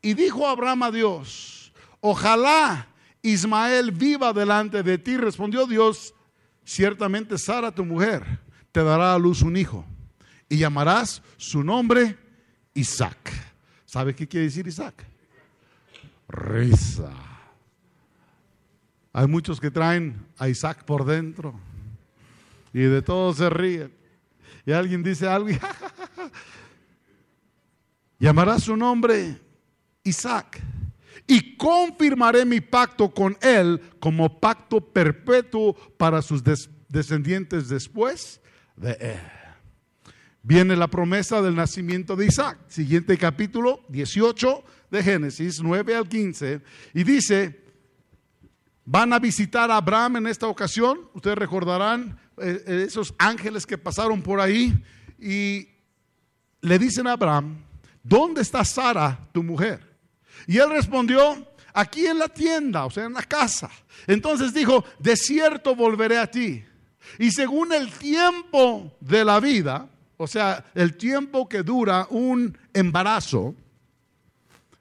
Y 0.00 0.14
dijo 0.14 0.46
Abraham 0.46 0.84
a 0.84 0.90
Dios, 0.90 1.72
ojalá 2.00 2.86
Ismael 3.22 3.90
viva 3.90 4.32
delante 4.32 4.82
de 4.82 4.98
ti. 4.98 5.16
Respondió 5.16 5.66
Dios, 5.66 6.14
ciertamente 6.66 7.38
Sara, 7.38 7.72
tu 7.72 7.84
mujer, 7.84 8.40
te 8.72 8.82
dará 8.82 9.14
a 9.14 9.18
luz 9.18 9.40
un 9.40 9.56
hijo 9.56 9.86
y 10.48 10.58
llamarás 10.58 11.22
su 11.38 11.64
nombre 11.64 12.18
Isaac. 12.74 13.32
¿Sabe 13.86 14.14
qué 14.14 14.26
quiere 14.26 14.46
decir 14.46 14.66
Isaac? 14.66 15.06
Risa. 16.28 17.12
Hay 19.12 19.26
muchos 19.26 19.60
que 19.60 19.70
traen 19.70 20.26
a 20.36 20.48
Isaac 20.48 20.84
por 20.84 21.06
dentro 21.06 21.58
y 22.74 22.80
de 22.80 23.00
todo 23.00 23.32
se 23.32 23.48
ríen. 23.48 23.94
Y 24.66 24.72
alguien 24.72 25.02
dice 25.02 25.28
algo 25.28 25.48
y 25.48 25.58
llamará 28.18 28.58
su 28.58 28.76
nombre 28.76 29.40
Isaac 30.02 30.60
y 31.26 31.56
confirmaré 31.56 32.44
mi 32.44 32.60
pacto 32.60 33.12
con 33.12 33.36
él 33.40 33.80
como 33.98 34.40
pacto 34.40 34.80
perpetuo 34.80 35.74
para 35.96 36.22
sus 36.22 36.42
descendientes 36.88 37.68
después 37.68 38.40
de 38.76 38.92
él. 39.00 39.20
viene 40.42 40.76
la 40.76 40.86
promesa 40.86 41.42
del 41.42 41.56
nacimiento 41.56 42.14
de 42.14 42.26
Isaac. 42.26 42.58
Siguiente 42.68 43.18
capítulo 43.18 43.84
18 43.88 44.62
de 44.90 45.02
Génesis, 45.02 45.60
9 45.60 45.96
al 45.96 46.08
15. 46.08 46.60
Y 46.94 47.02
dice, 47.02 47.64
van 48.84 49.12
a 49.12 49.18
visitar 49.18 49.70
a 49.70 49.78
Abraham 49.78 50.18
en 50.18 50.26
esta 50.28 50.46
ocasión. 50.46 51.10
Ustedes 51.14 51.36
recordarán 51.36 52.18
eh, 52.38 52.62
eh, 52.66 52.84
esos 52.86 53.14
ángeles 53.18 53.66
que 53.66 53.76
pasaron 53.76 54.22
por 54.22 54.40
ahí 54.40 54.80
y 55.18 55.68
le 56.60 56.78
dicen 56.78 57.06
a 57.06 57.12
Abraham, 57.12 57.58
¿dónde 58.02 58.42
está 58.42 58.64
Sara, 58.64 59.28
tu 59.32 59.42
mujer? 59.42 59.85
Y 60.46 60.58
él 60.58 60.70
respondió, 60.70 61.46
aquí 61.76 62.06
en 62.06 62.18
la 62.18 62.28
tienda, 62.28 62.86
o 62.86 62.90
sea, 62.90 63.04
en 63.04 63.12
la 63.12 63.22
casa. 63.22 63.70
Entonces 64.06 64.54
dijo, 64.54 64.84
de 64.98 65.16
cierto 65.16 65.76
volveré 65.76 66.18
a 66.18 66.30
ti. 66.30 66.64
Y 67.18 67.30
según 67.30 67.72
el 67.72 67.92
tiempo 67.92 68.96
de 69.00 69.24
la 69.24 69.40
vida, 69.40 69.88
o 70.16 70.26
sea, 70.26 70.64
el 70.74 70.96
tiempo 70.96 71.48
que 71.48 71.62
dura 71.62 72.06
un 72.10 72.56
embarazo, 72.72 73.54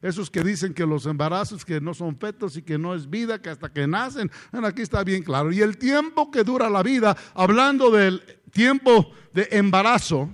esos 0.01 0.29
que 0.29 0.43
dicen 0.43 0.73
que 0.73 0.85
los 0.85 1.05
embarazos 1.05 1.65
que 1.65 1.81
no 1.81 1.93
son 1.93 2.17
fetos 2.17 2.55
y 2.55 2.61
que 2.61 2.77
no 2.77 2.95
es 2.95 3.09
vida, 3.09 3.41
que 3.41 3.49
hasta 3.49 3.69
que 3.69 3.87
nacen, 3.87 4.31
bueno, 4.51 4.67
aquí 4.67 4.81
está 4.81 5.03
bien 5.03 5.23
claro. 5.23 5.51
Y 5.51 5.61
el 5.61 5.77
tiempo 5.77 6.31
que 6.31 6.43
dura 6.43 6.69
la 6.69 6.83
vida, 6.83 7.17
hablando 7.33 7.89
del 7.91 8.21
tiempo 8.51 9.11
de 9.33 9.49
embarazo, 9.51 10.33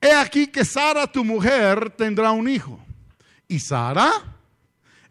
he 0.00 0.12
aquí 0.12 0.48
que 0.48 0.64
Sara, 0.64 1.06
tu 1.06 1.24
mujer, 1.24 1.90
tendrá 1.90 2.32
un 2.32 2.48
hijo. 2.48 2.80
Y 3.50 3.58
Sara 3.58 4.12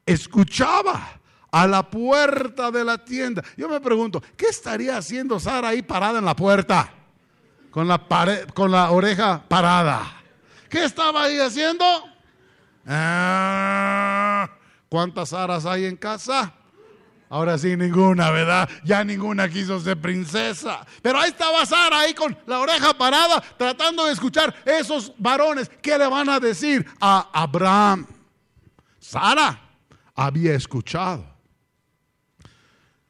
escuchaba 0.06 1.20
a 1.52 1.68
la 1.68 1.84
puerta 1.90 2.72
de 2.72 2.86
la 2.86 2.98
tienda. 2.98 3.44
Yo 3.58 3.68
me 3.68 3.82
pregunto, 3.82 4.24
¿qué 4.38 4.46
estaría 4.46 4.96
haciendo 4.96 5.42
Sara 5.42 5.68
ahí 5.68 5.82
parada 5.82 6.20
en 6.20 6.26
la 6.26 6.38
puerta? 6.38 6.94
con 7.70 7.88
la, 8.72 8.92
oreja 8.92 9.44
parada. 9.46 10.22
¿Qué 10.70 10.86
estaba 10.86 11.24
ahí 11.24 11.38
haciendo? 11.38 11.86
Ah, 12.88 14.50
¿Cuántas 14.88 15.34
aras 15.34 15.66
hay 15.66 15.84
en 15.84 15.98
casa? 15.98 16.54
Ahora 17.30 17.58
sí, 17.58 17.76
ninguna, 17.76 18.32
¿verdad? 18.32 18.70
Ya 18.86 19.04
ninguna 19.04 19.50
quiso 19.50 19.82
ser 19.82 20.00
princesa. 20.00 20.86
Pero 21.02 21.20
ahí 21.20 21.30
estaba 21.30 21.66
Sara, 21.66 22.00
ahí 22.00 22.14
con 22.14 22.38
la 22.48 22.60
oreja 22.60 22.94
parada, 22.94 23.44
tratando 23.58 24.06
de 24.06 24.14
escuchar 24.14 24.56
esos 24.66 25.12
varones. 25.18 25.70
¿Qué 25.82 25.98
le 25.98 26.08
van 26.08 26.30
a 26.30 26.40
decir 26.40 26.86
a 27.02 27.30
Abraham? 27.34 28.08
Sara 29.10 29.60
había 30.14 30.54
escuchado. 30.54 31.26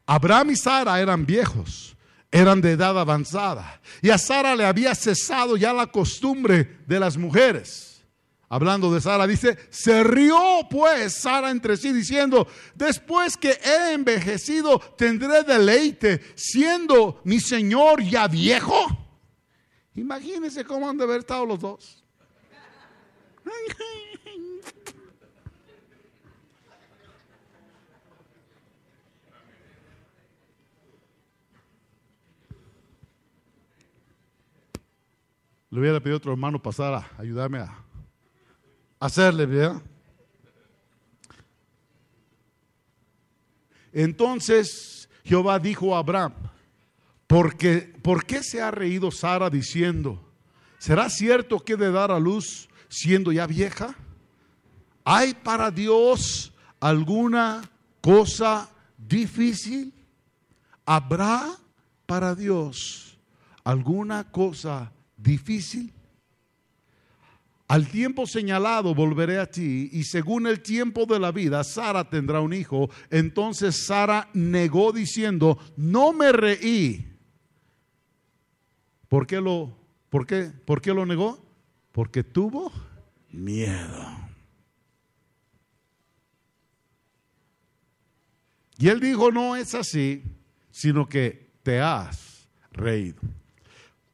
Abraham 0.06 0.52
y 0.52 0.56
Sara 0.56 1.00
eran 1.02 1.26
viejos 1.26 1.96
eran 2.32 2.62
de 2.62 2.72
edad 2.72 2.98
avanzada. 2.98 3.82
Y 4.02 4.10
a 4.10 4.18
Sara 4.18 4.56
le 4.56 4.66
había 4.66 4.94
cesado 4.96 5.58
ya 5.58 5.74
la 5.74 5.88
costumbre 5.88 6.80
de 6.86 7.00
las 7.00 7.18
mujeres. 7.18 8.04
Hablando 8.48 8.94
de 8.94 9.02
Sara, 9.02 9.28
dice, 9.28 9.58
se 9.70 10.04
rió 10.04 10.40
pues 10.70 11.14
Sara 11.16 11.52
entre 11.52 11.76
sí 11.76 11.92
diciendo, 11.92 12.48
después 12.76 13.38
que 13.38 13.52
he 13.52 13.94
envejecido, 13.94 14.80
tendré 14.80 15.44
deleite, 15.44 16.22
siendo 16.36 17.22
mi 17.26 17.40
Señor 17.40 18.02
ya 18.04 18.28
viejo. 18.28 18.88
Imagínense 19.96 20.64
cómo 20.64 20.90
han 20.90 20.98
de 20.98 21.04
haber 21.04 21.20
estado 21.20 21.46
los 21.46 21.60
dos. 21.60 22.04
Le 35.70 35.80
hubiera 35.80 36.00
pedido 36.00 36.16
a 36.16 36.18
otro 36.18 36.32
hermano 36.32 36.62
pasar 36.62 36.94
a 36.94 37.10
ayudarme 37.18 37.60
a 37.60 37.84
hacerle, 39.00 39.46
¿verdad? 39.46 39.82
Entonces 43.92 45.10
Jehová 45.24 45.60
dijo 45.60 45.96
a 45.96 46.00
Abraham, 46.00 46.34
porque, 47.28 47.94
¿por 48.02 48.26
qué 48.26 48.42
se 48.42 48.62
ha 48.62 48.72
reído 48.72 49.12
Sara 49.12 49.50
diciendo, 49.50 50.20
¿será 50.80 51.10
cierto 51.10 51.60
que 51.60 51.78
de 51.78 51.92
dar 51.92 52.12
a 52.12 52.20
luz 52.20 52.68
siendo 52.88 53.32
ya 53.32 53.46
vieja? 53.46 53.96
¿Hay 55.04 55.36
para 55.36 55.70
Dios 55.70 56.52
alguna 56.80 57.62
cosa 58.02 58.70
difícil? 58.98 59.94
¿Habrá 60.86 61.56
para 62.08 62.34
Dios 62.34 63.20
alguna 63.64 64.32
cosa 64.32 64.92
difícil. 65.22 65.94
Al 67.68 67.88
tiempo 67.88 68.26
señalado 68.26 68.96
volveré 68.96 69.38
a 69.38 69.46
ti 69.46 69.90
y 69.94 70.04
según 70.04 70.48
el 70.48 70.62
tiempo 70.62 71.06
de 71.06 71.20
la 71.20 71.32
vida 71.32 71.64
Sara 71.64 72.10
tendrá 72.10 72.42
un 72.42 72.54
hijo. 72.54 72.90
Entonces 73.12 73.86
Sara 73.86 74.28
negó 74.34 74.92
diciendo, 74.92 75.60
no 75.78 76.12
me 76.12 76.32
reí. 76.32 77.06
¿Por 79.08 79.28
qué 79.28 79.40
lo, 79.40 79.78
por 80.10 80.26
qué, 80.26 80.52
por 80.66 80.82
qué 80.82 80.94
lo 80.94 81.06
negó? 81.06 81.46
Porque 81.92 82.24
tuvo 82.24 82.72
miedo. 83.32 84.20
Y 88.80 88.88
él 88.88 89.00
dijo, 89.00 89.32
no 89.32 89.56
es 89.56 89.76
así, 89.76 90.24
sino 90.72 91.08
que 91.08 91.52
te 91.62 91.82
has 91.82 92.48
reído. 92.72 93.20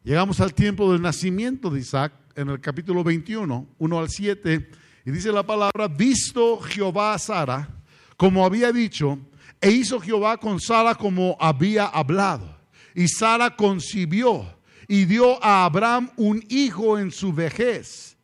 Llegamos 0.06 0.40
al 0.40 0.54
tiempo 0.54 0.92
del 0.92 1.02
nacimiento 1.02 1.72
de 1.72 1.80
Isaac 1.80 2.14
en 2.36 2.50
el 2.50 2.62
capítulo 2.62 3.04
21, 3.04 3.70
1 3.76 4.00
al 4.00 4.08
7, 4.08 4.70
y 5.04 5.10
dice 5.10 5.32
la 5.32 5.42
palabra, 5.42 5.88
visto 5.88 6.60
Jehová 6.60 7.16
a 7.16 7.18
Sara, 7.18 7.68
como 8.16 8.46
había 8.46 8.72
dicho, 8.72 9.18
e 9.60 9.72
hizo 9.72 10.00
Jehová 10.00 10.38
con 10.38 10.60
Sara 10.60 10.94
como 10.94 11.36
había 11.40 11.88
hablado. 11.88 12.56
Y 12.94 13.08
Sara 13.08 13.56
concibió 13.56 14.46
y 14.88 15.06
dio 15.06 15.44
a 15.44 15.66
Abraham 15.66 16.12
un 16.18 16.46
hijo 16.50 17.00
en 17.00 17.10
su 17.12 17.34
vejez, 17.34 18.16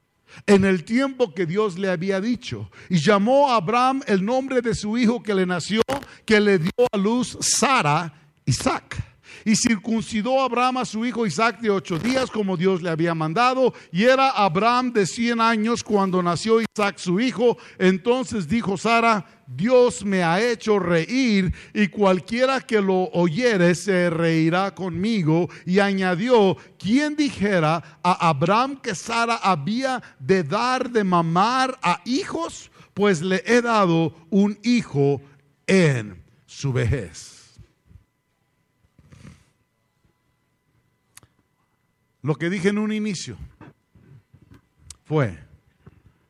en 0.46 0.66
el 0.66 0.84
tiempo 0.84 1.34
que 1.34 1.48
Dios 1.48 1.80
le 1.80 1.90
había 1.90 2.22
dicho. 2.22 2.70
Y 2.90 3.00
llamó 3.00 3.50
a 3.50 3.56
Abraham 3.56 4.04
el 4.06 4.24
nombre 4.24 4.62
de 4.62 4.76
su 4.76 5.00
hijo 5.00 5.24
que 5.24 5.34
le 5.34 5.48
nació, 5.48 5.82
que 6.26 6.40
le 6.40 6.60
dio 6.60 6.88
a 6.92 6.98
luz 6.98 7.40
Sara, 7.42 8.14
Isaac. 8.46 9.11
Y 9.46 9.56
circuncidó 9.56 10.42
Abraham 10.42 10.78
a 10.78 10.86
su 10.86 11.06
hijo 11.06 11.26
Isaac 11.26 11.60
de 11.60 11.70
ocho 11.70 11.98
días 11.98 12.30
como 12.30 12.58
Dios 12.58 12.82
le 12.82 12.90
había 12.90 13.16
mandado. 13.16 13.74
Y 13.92 14.04
era 14.04 14.30
Abraham 14.30 14.94
de 14.94 15.06
cien 15.06 15.42
años 15.42 15.84
cuando 15.84 16.22
nació 16.22 16.60
Isaac 16.62 16.98
su 16.98 17.20
hijo. 17.20 17.58
Entonces 17.78 18.48
dijo 18.48 18.78
Sara, 18.78 19.26
Dios 19.48 20.06
me 20.06 20.24
ha 20.24 20.42
hecho 20.42 20.80
reír 20.80 21.54
y 21.74 21.88
cualquiera 21.88 22.62
que 22.62 22.82
lo 22.82 23.10
oyere 23.12 23.76
se 23.76 24.10
reirá 24.10 24.74
conmigo. 24.74 25.50
Y 25.66 25.80
añadió, 25.80 26.56
¿quién 26.78 27.16
dijera 27.16 28.00
a 28.04 28.30
Abraham 28.30 28.78
que 28.82 28.96
Sara 28.96 29.36
había 29.36 30.02
de 30.20 30.44
dar 30.44 30.90
de 30.90 31.04
mamar 31.04 31.78
a 31.82 32.02
hijos? 32.06 32.72
Pues 32.94 33.22
le 33.22 33.44
he 33.46 33.62
dado 33.62 34.14
un 34.30 34.58
hijo 34.64 35.22
en 35.68 36.24
su 36.46 36.72
vejez. 36.74 37.31
Lo 42.22 42.36
que 42.36 42.50
dije 42.50 42.70
en 42.70 42.78
un 42.78 42.92
inicio 42.92 43.38
fue 45.06 45.38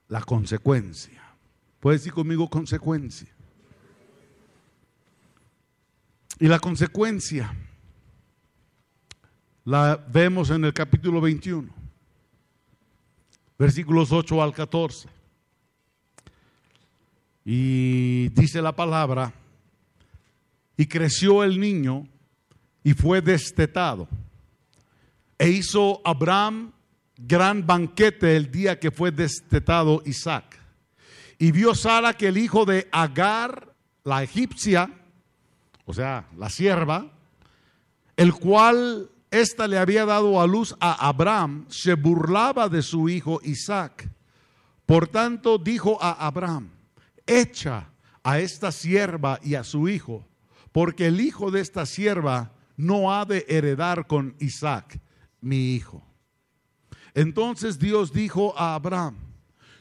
la 0.07 0.21
consecuencia. 0.21 1.21
Puedes 1.79 2.01
decir 2.01 2.13
conmigo 2.13 2.49
consecuencia. 2.49 3.27
Y 6.39 6.47
la 6.47 6.59
consecuencia 6.59 7.53
la 9.65 9.95
vemos 9.95 10.49
en 10.49 10.65
el 10.65 10.73
capítulo 10.73 11.21
21, 11.21 11.69
versículos 13.59 14.11
8 14.11 14.41
al 14.41 14.53
14. 14.53 15.07
Y 17.45 18.29
dice 18.29 18.61
la 18.61 18.75
palabra, 18.75 19.33
y 20.77 20.87
creció 20.87 21.43
el 21.43 21.59
niño 21.59 22.07
y 22.83 22.93
fue 22.93 23.21
destetado 23.21 24.07
e 25.41 25.49
hizo 25.49 26.01
Abraham 26.05 26.71
gran 27.17 27.65
banquete 27.65 28.35
el 28.35 28.51
día 28.51 28.79
que 28.79 28.91
fue 28.91 29.09
destetado 29.09 30.03
Isaac. 30.05 30.61
Y 31.39 31.51
vio 31.51 31.73
Sara 31.73 32.13
que 32.13 32.27
el 32.27 32.37
hijo 32.37 32.63
de 32.63 32.87
Agar, 32.91 33.73
la 34.03 34.21
egipcia, 34.21 34.91
o 35.85 35.95
sea, 35.95 36.27
la 36.37 36.47
sierva, 36.51 37.11
el 38.17 38.33
cual 38.33 39.09
ésta 39.31 39.67
le 39.67 39.79
había 39.79 40.05
dado 40.05 40.39
a 40.39 40.45
luz 40.45 40.75
a 40.79 41.07
Abraham, 41.07 41.65
se 41.69 41.95
burlaba 41.95 42.69
de 42.69 42.83
su 42.83 43.09
hijo 43.09 43.39
Isaac. 43.43 44.07
Por 44.85 45.07
tanto 45.07 45.57
dijo 45.57 45.97
a 46.03 46.27
Abraham, 46.27 46.69
echa 47.25 47.89
a 48.21 48.37
esta 48.37 48.71
sierva 48.71 49.39
y 49.41 49.55
a 49.55 49.63
su 49.63 49.89
hijo, 49.89 50.23
porque 50.71 51.07
el 51.07 51.19
hijo 51.19 51.49
de 51.49 51.61
esta 51.61 51.87
sierva 51.87 52.51
no 52.77 53.11
ha 53.11 53.25
de 53.25 53.43
heredar 53.49 54.05
con 54.05 54.35
Isaac 54.37 55.01
mi 55.41 55.75
hijo. 55.75 56.03
Entonces 57.13 57.77
Dios 57.77 58.13
dijo 58.13 58.57
a 58.57 58.75
Abraham, 58.75 59.17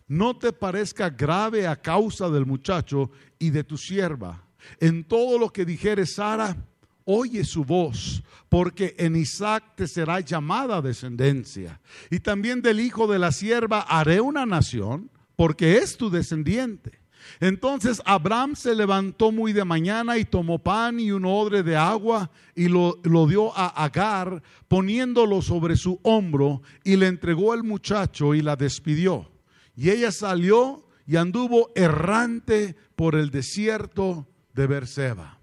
no 0.08 0.36
te 0.36 0.52
parezca 0.52 1.08
grave 1.08 1.68
a 1.68 1.76
causa 1.76 2.28
del 2.28 2.44
muchacho 2.44 3.10
y 3.38 3.50
de 3.50 3.62
tu 3.62 3.76
sierva. 3.76 4.44
En 4.80 5.04
todo 5.04 5.38
lo 5.38 5.50
que 5.50 5.64
dijere 5.64 6.04
Sara, 6.06 6.56
oye 7.04 7.44
su 7.44 7.64
voz, 7.64 8.22
porque 8.48 8.94
en 8.98 9.16
Isaac 9.16 9.76
te 9.76 9.86
será 9.86 10.20
llamada 10.20 10.82
descendencia. 10.82 11.80
Y 12.10 12.20
también 12.20 12.60
del 12.60 12.80
hijo 12.80 13.06
de 13.06 13.18
la 13.18 13.32
sierva 13.32 13.80
haré 13.82 14.20
una 14.20 14.46
nación, 14.46 15.10
porque 15.36 15.78
es 15.78 15.96
tu 15.96 16.10
descendiente. 16.10 16.99
Entonces 17.40 18.02
Abraham 18.04 18.54
se 18.56 18.74
levantó 18.74 19.32
muy 19.32 19.52
de 19.52 19.64
mañana 19.64 20.18
y 20.18 20.24
tomó 20.24 20.58
pan 20.58 21.00
y 21.00 21.10
un 21.10 21.24
odre 21.24 21.62
de 21.62 21.76
agua 21.76 22.30
y 22.54 22.68
lo, 22.68 22.98
lo, 23.02 23.26
dio 23.26 23.56
a 23.56 23.68
Agar, 23.84 24.42
poniéndolo 24.68 25.42
sobre 25.42 25.76
su 25.76 26.00
hombro, 26.02 26.62
y 26.84 26.96
le 26.96 27.06
entregó 27.06 27.52
al 27.52 27.62
muchacho 27.62 28.34
y 28.34 28.42
la 28.42 28.56
despidió. 28.56 29.30
Y 29.74 29.90
ella 29.90 30.12
salió 30.12 30.86
y 31.06 31.16
anduvo 31.16 31.70
errante 31.74 32.76
por 32.96 33.14
el 33.14 33.30
desierto 33.30 34.28
de 34.54 34.66
Berseba. 34.66 35.40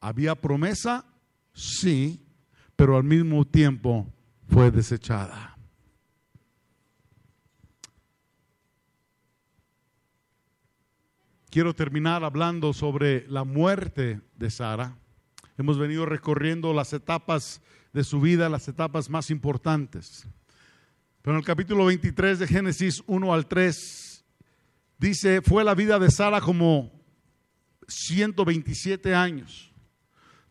¿Había 0.00 0.34
promesa? 0.34 1.06
Sí, 1.54 2.26
pero 2.76 2.96
al 2.96 3.04
mismo 3.04 3.44
tiempo 3.44 4.12
fue 4.48 4.70
desechada. 4.70 5.51
Quiero 11.52 11.74
terminar 11.74 12.24
hablando 12.24 12.72
sobre 12.72 13.26
la 13.28 13.44
muerte 13.44 14.22
de 14.38 14.50
Sara. 14.50 14.96
Hemos 15.58 15.78
venido 15.78 16.06
recorriendo 16.06 16.72
las 16.72 16.94
etapas 16.94 17.60
de 17.92 18.04
su 18.04 18.22
vida, 18.22 18.48
las 18.48 18.68
etapas 18.68 19.10
más 19.10 19.30
importantes. 19.30 20.26
Pero 21.20 21.34
en 21.34 21.40
el 21.40 21.44
capítulo 21.44 21.84
23 21.84 22.38
de 22.38 22.46
Génesis 22.46 23.02
1 23.06 23.34
al 23.34 23.44
3 23.44 24.24
dice, 24.96 25.42
fue 25.42 25.62
la 25.62 25.74
vida 25.74 25.98
de 25.98 26.10
Sara 26.10 26.40
como 26.40 26.90
127 27.86 29.14
años. 29.14 29.74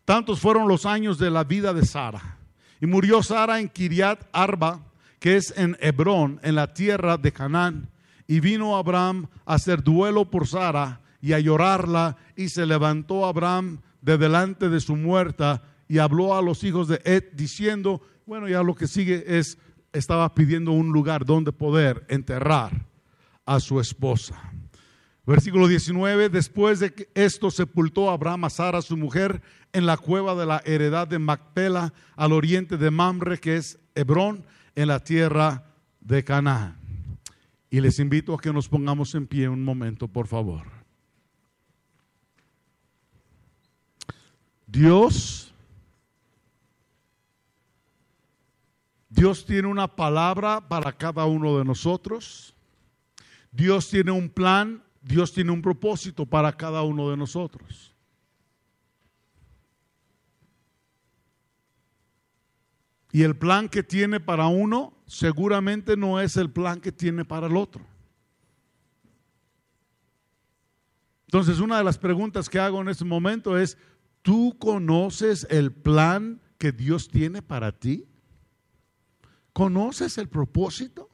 Tantos 0.04 0.38
fueron 0.38 0.68
los 0.68 0.86
años 0.86 1.18
de 1.18 1.32
la 1.32 1.42
vida 1.42 1.74
de 1.74 1.84
Sara. 1.84 2.38
Y 2.80 2.86
murió 2.86 3.24
Sara 3.24 3.58
en 3.58 3.68
Kiriat 3.68 4.28
Arba, 4.32 4.86
que 5.18 5.34
es 5.34 5.52
en 5.56 5.76
Hebrón, 5.80 6.38
en 6.44 6.54
la 6.54 6.72
tierra 6.72 7.16
de 7.16 7.32
Canaán. 7.32 7.91
Y 8.26 8.40
vino 8.40 8.76
Abraham 8.76 9.28
a 9.44 9.54
hacer 9.54 9.82
duelo 9.82 10.30
por 10.30 10.46
Sara 10.46 11.00
y 11.20 11.32
a 11.32 11.40
llorarla. 11.40 12.16
Y 12.36 12.48
se 12.48 12.66
levantó 12.66 13.26
Abraham 13.26 13.80
de 14.00 14.18
delante 14.18 14.68
de 14.68 14.80
su 14.80 14.96
muerta 14.96 15.62
y 15.88 15.98
habló 15.98 16.34
a 16.34 16.42
los 16.42 16.64
hijos 16.64 16.88
de 16.88 17.00
Ed 17.04 17.24
diciendo, 17.34 18.02
bueno, 18.26 18.48
ya 18.48 18.62
lo 18.62 18.74
que 18.74 18.86
sigue 18.86 19.24
es 19.38 19.58
estaba 19.92 20.34
pidiendo 20.34 20.72
un 20.72 20.92
lugar 20.92 21.24
donde 21.24 21.52
poder 21.52 22.04
enterrar 22.08 22.86
a 23.44 23.60
su 23.60 23.80
esposa. 23.80 24.52
Versículo 25.24 25.68
19, 25.68 26.30
después 26.30 26.80
de 26.80 26.92
que 26.94 27.08
esto 27.14 27.50
sepultó 27.50 28.10
Abraham 28.10 28.44
a 28.46 28.50
Sara, 28.50 28.82
su 28.82 28.96
mujer, 28.96 29.40
en 29.72 29.86
la 29.86 29.96
cueva 29.96 30.34
de 30.34 30.46
la 30.46 30.62
heredad 30.64 31.06
de 31.06 31.18
Macpela, 31.18 31.92
al 32.16 32.32
oriente 32.32 32.76
de 32.76 32.90
Mamre, 32.90 33.38
que 33.38 33.56
es 33.56 33.78
Hebrón, 33.94 34.44
en 34.74 34.88
la 34.88 35.00
tierra 35.00 35.64
de 36.00 36.24
Canaán. 36.24 36.81
Y 37.72 37.80
les 37.80 37.98
invito 37.98 38.34
a 38.34 38.38
que 38.38 38.52
nos 38.52 38.68
pongamos 38.68 39.14
en 39.14 39.26
pie 39.26 39.48
un 39.48 39.64
momento, 39.64 40.06
por 40.06 40.26
favor. 40.26 40.66
Dios 44.66 45.54
Dios 49.08 49.46
tiene 49.46 49.68
una 49.68 49.88
palabra 49.88 50.68
para 50.68 50.92
cada 50.92 51.24
uno 51.24 51.56
de 51.56 51.64
nosotros. 51.64 52.54
Dios 53.50 53.88
tiene 53.88 54.10
un 54.10 54.28
plan, 54.28 54.82
Dios 55.00 55.32
tiene 55.32 55.50
un 55.50 55.62
propósito 55.62 56.26
para 56.26 56.52
cada 56.54 56.82
uno 56.82 57.08
de 57.08 57.16
nosotros. 57.16 57.91
Y 63.12 63.22
el 63.22 63.36
plan 63.36 63.68
que 63.68 63.82
tiene 63.82 64.20
para 64.20 64.46
uno 64.46 64.94
seguramente 65.06 65.98
no 65.98 66.18
es 66.18 66.38
el 66.38 66.50
plan 66.50 66.80
que 66.80 66.90
tiene 66.90 67.26
para 67.26 67.46
el 67.46 67.56
otro. 67.56 67.84
Entonces, 71.26 71.60
una 71.60 71.76
de 71.76 71.84
las 71.84 71.98
preguntas 71.98 72.48
que 72.48 72.58
hago 72.58 72.80
en 72.80 72.88
este 72.88 73.04
momento 73.04 73.58
es, 73.58 73.76
¿tú 74.22 74.56
conoces 74.58 75.46
el 75.50 75.72
plan 75.72 76.40
que 76.56 76.72
Dios 76.72 77.08
tiene 77.08 77.42
para 77.42 77.72
ti? 77.72 78.06
¿Conoces 79.52 80.16
el 80.16 80.28
propósito? 80.28 81.10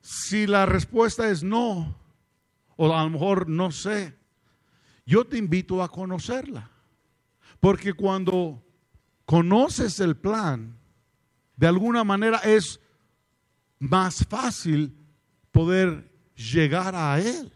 Si 0.00 0.46
la 0.46 0.66
respuesta 0.66 1.30
es 1.30 1.42
no, 1.42 1.98
o 2.76 2.94
a 2.94 3.04
lo 3.04 3.10
mejor 3.10 3.48
no 3.48 3.70
sé, 3.70 4.14
yo 5.06 5.26
te 5.26 5.38
invito 5.38 5.82
a 5.82 5.88
conocerla. 5.88 6.70
Porque 7.60 7.94
cuando 7.94 8.63
conoces 9.24 10.00
el 10.00 10.16
plan, 10.16 10.78
de 11.56 11.66
alguna 11.66 12.04
manera 12.04 12.38
es 12.38 12.80
más 13.78 14.24
fácil 14.26 14.96
poder 15.52 16.10
llegar 16.34 16.94
a 16.94 17.18
él. 17.20 17.52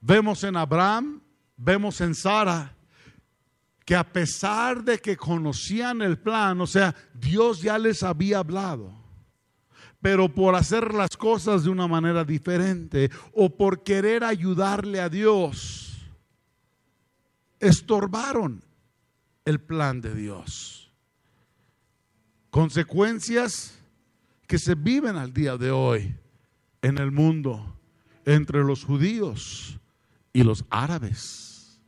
Vemos 0.00 0.42
en 0.44 0.56
Abraham, 0.56 1.22
vemos 1.56 2.00
en 2.00 2.14
Sara, 2.14 2.76
que 3.84 3.94
a 3.94 4.04
pesar 4.04 4.82
de 4.84 4.98
que 4.98 5.16
conocían 5.16 6.02
el 6.02 6.18
plan, 6.18 6.60
o 6.60 6.66
sea, 6.66 6.94
Dios 7.14 7.62
ya 7.62 7.78
les 7.78 8.02
había 8.02 8.38
hablado, 8.38 8.92
pero 10.00 10.32
por 10.32 10.54
hacer 10.54 10.94
las 10.94 11.16
cosas 11.16 11.64
de 11.64 11.70
una 11.70 11.86
manera 11.86 12.24
diferente 12.24 13.10
o 13.32 13.56
por 13.56 13.82
querer 13.82 14.24
ayudarle 14.24 15.00
a 15.00 15.08
Dios, 15.08 15.91
estorbaron 17.62 18.62
el 19.44 19.60
plan 19.60 20.00
de 20.00 20.14
Dios. 20.14 20.92
Consecuencias 22.50 23.78
que 24.46 24.58
se 24.58 24.74
viven 24.74 25.16
al 25.16 25.32
día 25.32 25.56
de 25.56 25.70
hoy 25.70 26.14
en 26.82 26.98
el 26.98 27.12
mundo 27.12 27.78
entre 28.26 28.64
los 28.64 28.84
judíos 28.84 29.78
y 30.32 30.42
los 30.42 30.64
árabes. 30.70 31.80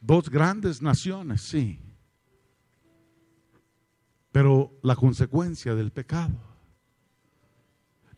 Dos 0.00 0.30
grandes 0.30 0.80
naciones, 0.80 1.42
sí. 1.42 1.78
Pero 4.32 4.72
la 4.82 4.96
consecuencia 4.96 5.74
del 5.74 5.92
pecado. 5.92 6.40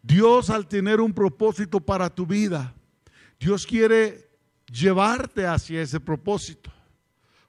Dios 0.01 0.49
al 0.49 0.69
tener 0.69 1.01
un 1.01 1.13
propósito 1.13 1.81
para 1.81 2.09
tu 2.09 2.25
vida, 2.25 2.75
Dios 3.41 3.67
quiere 3.67 4.32
llevarte 4.73 5.47
hacia 5.47 5.83
ese 5.83 6.01
propósito. 6.01 6.73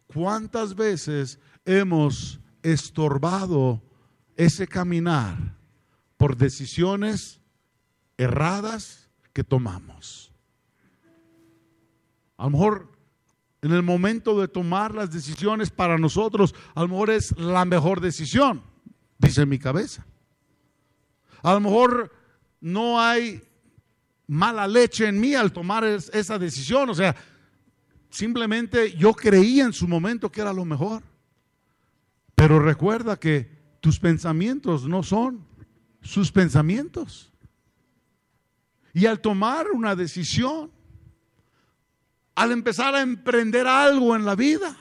¿Cuántas 0.08 0.76
veces 0.76 1.40
hemos 1.66 2.40
estorbado 2.62 3.82
ese 4.36 4.68
caminar 4.68 5.56
por 6.18 6.36
decisiones 6.36 7.40
erradas 8.18 9.10
que 9.32 9.44
tomamos? 9.44 10.32
A 12.38 12.44
lo 12.44 12.50
mejor 12.52 12.92
en 13.62 13.72
el 13.72 13.82
momento 13.82 14.40
de 14.40 14.50
tomar 14.50 14.94
las 14.94 15.12
decisiones 15.12 15.72
para 15.72 15.98
nosotros, 15.98 16.54
a 16.76 16.82
lo 16.82 16.90
mejor 16.90 17.10
es 17.10 17.36
la 17.38 17.64
mejor 17.64 18.02
decisión, 18.02 18.62
dice 19.18 19.46
mi 19.46 19.58
cabeza. 19.58 20.06
A 21.42 21.54
lo 21.54 21.62
mejor 21.62 22.12
no 22.60 23.00
hay 23.00 23.42
mala 24.34 24.68
leche 24.68 25.08
en 25.08 25.20
mí 25.20 25.36
al 25.36 25.52
tomar 25.52 25.84
esa 25.84 26.40
decisión, 26.40 26.90
o 26.90 26.96
sea, 26.96 27.16
simplemente 28.10 28.96
yo 28.98 29.14
creía 29.14 29.66
en 29.66 29.74
su 29.74 29.88
momento 29.88 30.32
que 30.32 30.42
era 30.42 30.52
lo 30.52 30.66
mejor. 30.66 31.04
Pero 32.34 32.60
recuerda 32.60 33.18
que 33.18 33.78
tus 33.80 34.00
pensamientos 34.00 34.88
no 34.88 35.04
son 35.04 35.46
sus 36.02 36.32
pensamientos. 36.32 37.32
Y 38.92 39.06
al 39.06 39.20
tomar 39.22 39.68
una 39.72 39.96
decisión, 39.96 40.72
al 42.36 42.52
empezar 42.52 42.96
a 42.96 43.02
emprender 43.02 43.68
algo 43.68 44.16
en 44.16 44.26
la 44.26 44.36
vida, 44.36 44.76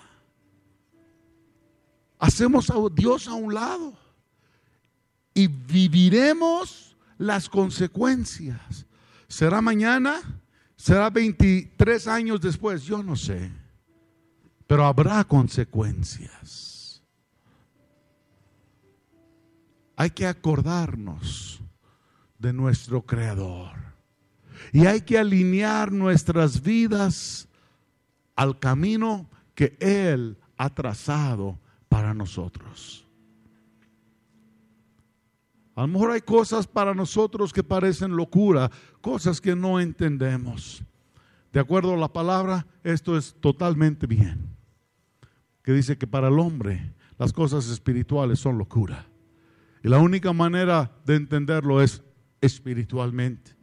hacemos 2.19 2.71
a 2.71 2.75
Dios 2.95 3.29
a 3.29 3.35
un 3.35 3.53
lado 3.53 3.99
y 5.35 5.47
viviremos 5.47 6.97
las 7.19 7.51
consecuencias. 7.51 8.87
¿Será 9.33 9.63
mañana? 9.63 10.21
¿Será 10.77 11.09
23 11.09 12.07
años 12.07 12.39
después? 12.39 12.83
Yo 12.83 13.03
no 13.03 13.17
sé. 13.17 13.51
Pero 14.67 14.85
habrá 14.85 15.25
consecuencias. 15.25 17.03
Hay 19.97 20.11
que 20.11 20.27
acordarnos 20.27 21.63
de 22.39 22.53
nuestro 22.53 23.07
Creador. 23.07 23.71
Y 24.71 24.85
hay 24.85 25.01
que 25.01 25.19
alinear 25.19 25.91
nuestras 25.91 26.61
vidas 26.61 27.49
al 28.37 28.59
camino 28.59 29.31
que 29.55 29.79
Él 29.81 30.37
ha 30.59 30.69
trazado 30.69 31.59
para 31.89 32.13
nosotros. 32.13 33.07
A 35.75 35.83
lo 35.83 35.89
mejor 35.89 36.11
hay 36.11 36.21
cosas 36.21 36.67
para 36.67 36.95
nosotros 36.95 37.53
que 37.53 37.65
parecen 37.65 38.15
locura, 38.17 38.71
cosas 39.01 39.41
que 39.41 39.57
no 39.57 39.81
entendemos. 39.81 40.85
De 41.53 41.61
acuerdo 41.61 41.95
a 41.95 41.99
la 41.99 42.13
palabra, 42.13 42.67
esto 42.83 43.17
es 43.17 43.35
totalmente 43.41 44.07
bien. 44.07 44.55
Que 45.63 45.73
dice 45.73 45.97
que 45.97 46.07
para 46.07 46.29
el 46.29 46.39
hombre 46.39 46.95
las 47.19 47.33
cosas 47.33 47.69
espirituales 47.69 48.39
son 48.39 48.59
locura. 48.59 49.07
Y 49.83 49.89
la 49.89 49.99
única 49.99 50.33
manera 50.33 50.93
de 51.05 51.17
entenderlo 51.17 51.81
es 51.81 52.03
espiritualmente. 52.41 53.57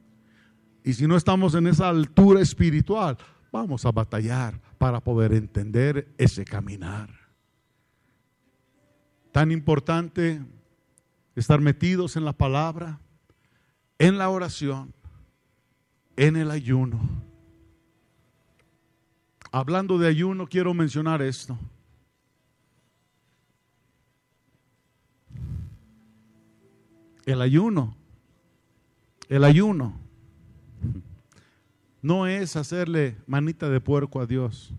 Y 0.84 0.93
si 0.93 1.07
no 1.07 1.16
estamos 1.16 1.53
en 1.55 1.68
esa 1.68 1.89
altura 1.89 2.41
espiritual, 2.41 3.18
vamos 3.51 3.86
a 3.86 3.91
batallar 3.91 4.60
para 4.78 4.99
poder 4.99 5.34
entender 5.34 6.14
ese 6.18 6.45
caminar. 6.45 7.10
Tan 9.32 9.51
importante 9.51 10.41
estar 11.40 11.62
metidos 11.62 12.16
en 12.16 12.26
la 12.26 12.34
palabra, 12.34 13.00
en 13.98 14.18
la 14.18 14.30
oración, 14.30 14.94
en 16.18 16.36
el 16.36 16.52
ayuno. 16.52 17.00
Hablando 19.52 19.98
de 19.98 20.08
ayuno, 20.08 20.48
quiero 20.48 20.74
mencionar 20.74 21.22
esto. 21.22 21.58
El 27.26 27.42
ayuno, 27.42 27.96
el 29.28 29.44
ayuno 29.44 29.94
no 32.02 32.28
es 32.28 32.56
hacerle 32.56 33.18
manita 33.28 33.70
de 33.70 33.80
puerco 33.80 34.20
a 34.20 34.26
Dios. 34.26 34.74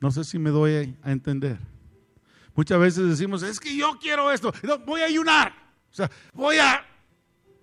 No 0.00 0.10
sé 0.10 0.24
si 0.24 0.38
me 0.38 0.50
doy 0.50 0.96
a 1.02 1.12
entender. 1.12 1.71
Muchas 2.54 2.78
veces 2.78 3.08
decimos, 3.08 3.42
es 3.42 3.58
que 3.58 3.74
yo 3.76 3.98
quiero 3.98 4.30
esto, 4.30 4.52
voy 4.84 5.00
a 5.00 5.06
ayunar. 5.06 5.52
O 5.90 5.94
sea, 5.94 6.10
voy 6.34 6.58
a 6.58 6.84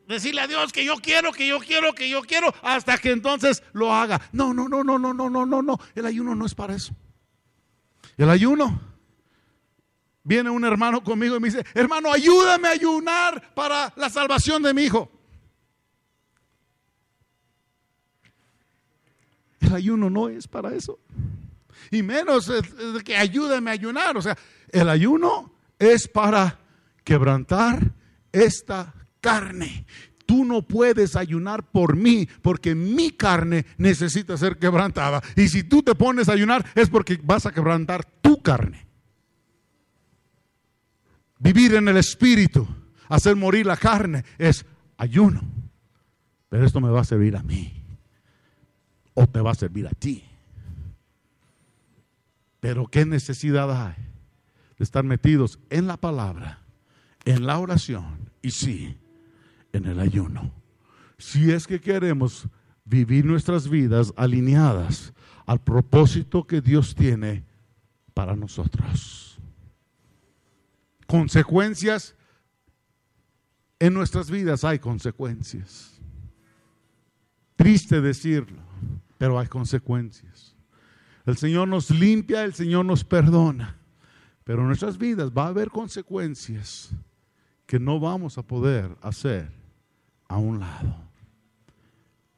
decirle 0.07 0.41
a 0.41 0.47
Dios 0.47 0.73
que 0.73 0.83
yo 0.83 0.95
quiero, 0.95 1.31
que 1.31 1.47
yo 1.47 1.59
quiero, 1.59 1.93
que 1.93 2.09
yo 2.09 2.21
quiero, 2.21 2.53
hasta 2.63 2.97
que 2.97 3.11
entonces 3.11 3.63
lo 3.73 3.93
haga. 3.93 4.19
No, 4.31 4.53
no, 4.53 4.67
no, 4.67 4.83
no, 4.83 4.97
no, 4.97 5.13
no, 5.13 5.29
no, 5.29 5.45
no, 5.45 5.61
no. 5.61 5.79
El 5.93 6.05
ayuno 6.05 6.33
no 6.33 6.45
es 6.45 6.55
para 6.55 6.75
eso. 6.75 6.93
El 8.17 8.29
ayuno. 8.29 8.81
Viene 10.23 10.49
un 10.49 10.65
hermano 10.65 11.03
conmigo 11.03 11.35
y 11.35 11.39
me 11.39 11.47
dice, 11.47 11.65
hermano, 11.73 12.11
ayúdame 12.11 12.67
a 12.67 12.71
ayunar 12.71 13.53
para 13.53 13.93
la 13.95 14.09
salvación 14.09 14.61
de 14.61 14.73
mi 14.73 14.83
hijo. 14.83 15.09
El 19.59 19.75
ayuno 19.75 20.09
no 20.09 20.29
es 20.29 20.47
para 20.47 20.73
eso. 20.73 20.99
Y 21.91 22.03
menos 22.03 22.51
que 23.03 23.15
ayúdame 23.15 23.71
a 23.71 23.73
ayunar. 23.73 24.17
O 24.17 24.21
sea, 24.21 24.37
el 24.71 24.89
ayuno 24.89 25.53
es 25.77 26.07
para 26.07 26.59
quebrantar 27.03 27.93
esta 28.31 28.93
carne. 29.21 29.85
Tú 30.25 30.45
no 30.45 30.61
puedes 30.61 31.15
ayunar 31.15 31.63
por 31.71 31.95
mí 31.95 32.27
porque 32.43 32.75
mi 32.75 33.11
carne 33.11 33.65
necesita 33.77 34.37
ser 34.37 34.57
quebrantada. 34.57 35.21
Y 35.35 35.47
si 35.47 35.63
tú 35.63 35.81
te 35.81 35.95
pones 35.95 36.29
a 36.29 36.33
ayunar 36.33 36.65
es 36.75 36.89
porque 36.89 37.19
vas 37.23 37.45
a 37.45 37.51
quebrantar 37.51 38.05
tu 38.21 38.41
carne. 38.41 38.85
Vivir 41.39 41.73
en 41.75 41.87
el 41.87 41.97
espíritu, 41.97 42.67
hacer 43.07 43.35
morir 43.35 43.65
la 43.65 43.77
carne 43.77 44.23
es 44.37 44.65
ayuno. 44.97 45.41
Pero 46.49 46.65
esto 46.65 46.79
me 46.81 46.89
va 46.89 47.01
a 47.01 47.05
servir 47.05 47.35
a 47.35 47.43
mí 47.43 47.79
o 49.13 49.27
te 49.27 49.41
va 49.41 49.51
a 49.51 49.55
servir 49.55 49.87
a 49.87 49.91
ti. 49.91 50.28
Pero 52.59 52.87
¿qué 52.87 53.05
necesidad 53.05 53.87
hay 53.87 53.95
de 54.77 54.83
estar 54.83 55.03
metidos 55.03 55.59
en 55.69 55.87
la 55.87 55.97
palabra, 55.97 56.61
en 57.25 57.45
la 57.45 57.59
oración 57.59 58.31
y 58.41 58.51
sí, 58.51 58.97
en 59.73 59.85
el 59.85 59.99
ayuno? 59.99 60.51
Si 61.17 61.51
es 61.51 61.67
que 61.67 61.79
queremos 61.79 62.47
vivir 62.85 63.25
nuestras 63.25 63.69
vidas 63.69 64.13
alineadas 64.15 65.13
al 65.45 65.61
propósito 65.61 66.45
que 66.45 66.61
Dios 66.61 66.95
tiene 66.95 67.45
para 68.13 68.35
nosotros. 68.35 69.39
Consecuencias 71.07 72.15
en 73.79 73.93
nuestras 73.93 74.29
vidas 74.29 74.63
hay 74.63 74.79
consecuencias. 74.79 75.99
Triste 77.55 78.01
decirlo 78.01 78.69
pero 79.19 79.37
hay 79.37 79.47
consecuencias. 79.47 80.38
El 81.29 81.37
Señor 81.37 81.67
nos 81.67 81.91
limpia, 81.91 82.43
el 82.43 82.55
Señor 82.55 82.85
nos 82.85 83.03
perdona, 83.03 83.77
pero 84.43 84.61
en 84.61 84.67
nuestras 84.67 84.97
vidas 84.97 85.29
va 85.29 85.45
a 85.45 85.49
haber 85.49 85.69
consecuencias 85.69 86.89
que 87.67 87.79
no 87.79 87.99
vamos 87.99 88.39
a 88.39 88.41
poder 88.41 88.97
hacer 89.01 89.51
a 90.27 90.37
un 90.37 90.59
lado. 90.59 90.95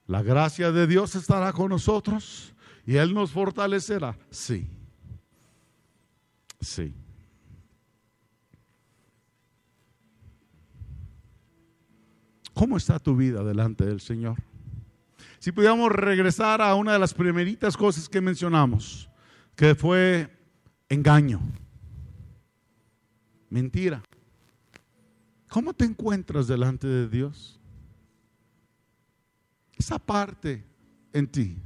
La 0.08 0.22
gracia 0.22 0.74
de 0.74 0.88
Dios 0.88 1.16
estará 1.16 1.54
con 1.54 1.70
nosotros 1.70 2.54
y 2.86 2.98
Él 2.98 3.14
nos 3.14 3.32
fortalecerá. 3.32 4.18
Sí. 4.30 4.68
Sí. 6.60 6.94
¿Cómo 12.54 12.76
está 12.76 13.00
tu 13.00 13.16
vida 13.16 13.42
delante 13.42 13.86
del 13.86 14.02
Señor? 14.02 14.51
Si 15.42 15.52
pudiéramos 15.52 15.92
regresar 15.92 16.62
a 16.62 16.76
una 16.76 16.94
de 16.94 17.00
las 17.00 17.16
primeritas 17.16 17.76
cosas 17.76 18.08
que 18.08 18.22
mencionamos, 18.22 19.10
que 19.56 19.74
fue 19.74 20.30
engaño, 20.88 21.42
mentira. 23.50 24.04
¿Cómo 25.50 25.74
te 25.74 25.86
encuentras 25.86 26.46
delante 26.48 26.86
de 26.86 27.10
Dios? 27.10 27.60
Esa 29.76 29.98
parte 29.98 30.64
en 31.12 31.26
ti, 31.26 31.58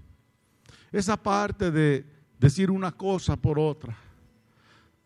esa 0.94 1.22
parte 1.22 1.70
de 1.70 2.06
decir 2.40 2.72
una 2.72 2.94
cosa 2.94 3.36
por 3.36 3.60
otra, 3.60 3.94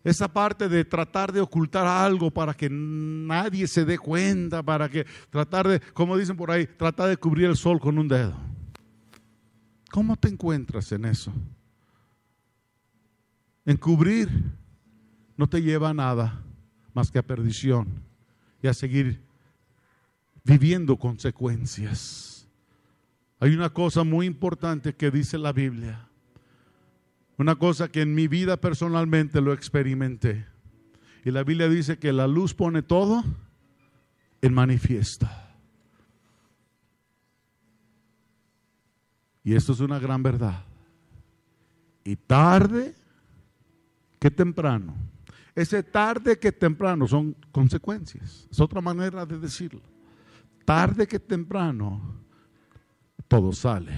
esa 0.04 0.28
parte 0.28 0.70
de 0.70 0.86
tratar 0.86 1.34
de 1.34 1.42
ocultar 1.42 1.88
algo 1.88 2.30
para 2.30 2.54
que 2.54 2.70
nadie 2.70 3.68
se 3.68 3.84
dé 3.84 3.98
cuenta, 3.98 4.62
para 4.62 4.88
que 4.88 5.08
tratar 5.32 5.68
de, 5.68 5.80
como 5.80 6.16
dicen 6.16 6.38
por 6.38 6.52
ahí, 6.52 6.68
tratar 6.68 7.10
de 7.10 7.18
cubrir 7.18 7.48
el 7.48 7.58
sol 7.58 7.80
con 7.80 7.98
un 7.98 8.08
dedo. 8.08 8.59
¿Cómo 9.92 10.16
te 10.16 10.28
encuentras 10.28 10.92
en 10.92 11.06
eso? 11.06 11.34
Encubrir 13.66 14.30
no 15.36 15.48
te 15.48 15.62
lleva 15.62 15.90
a 15.90 15.94
nada 15.94 16.44
más 16.94 17.12
que 17.12 17.20
a 17.20 17.24
perdición 17.24 17.88
y 18.62 18.68
a 18.68 18.74
seguir 18.74 19.22
viviendo 20.44 20.98
consecuencias. 20.98 22.48
Hay 23.40 23.54
una 23.54 23.70
cosa 23.70 24.04
muy 24.04 24.26
importante 24.26 24.96
que 24.96 25.12
dice 25.12 25.38
la 25.38 25.54
Biblia, 25.54 26.08
una 27.38 27.56
cosa 27.56 27.90
que 27.90 28.02
en 28.02 28.14
mi 28.14 28.28
vida 28.28 28.58
personalmente 28.58 29.40
lo 29.40 29.54
experimenté. 29.54 30.46
Y 31.24 31.32
la 31.32 31.44
Biblia 31.44 31.70
dice 31.70 31.98
que 31.98 32.12
la 32.12 32.28
luz 32.28 32.54
pone 32.54 32.82
todo 32.82 33.24
en 34.42 34.54
manifiesta. 34.54 35.49
Y 39.44 39.56
esto 39.56 39.74
es 39.74 39.80
una 39.80 40.00
gran 40.00 40.22
verdad. 40.22 40.64
Y 42.04 42.16
tarde 42.16 42.96
que 44.20 44.30
temprano. 44.30 44.96
Ese 45.56 45.84
tarde 45.84 46.38
que 46.40 46.52
temprano 46.52 47.08
son 47.08 47.36
consecuencias. 47.52 48.48
Es 48.50 48.60
otra 48.60 48.82
manera 48.82 49.26
de 49.26 49.40
decirlo. 49.40 49.82
Tarde 50.66 51.08
que 51.08 51.20
temprano 51.20 52.02
todo 53.28 53.52
sale 53.54 53.94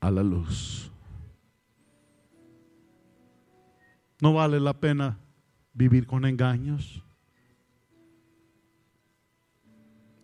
a 0.00 0.10
la 0.10 0.22
luz. 0.22 0.90
No 4.20 4.32
vale 4.32 4.60
la 4.60 4.72
pena 4.72 5.18
vivir 5.72 6.06
con 6.06 6.24
engaños. 6.24 7.02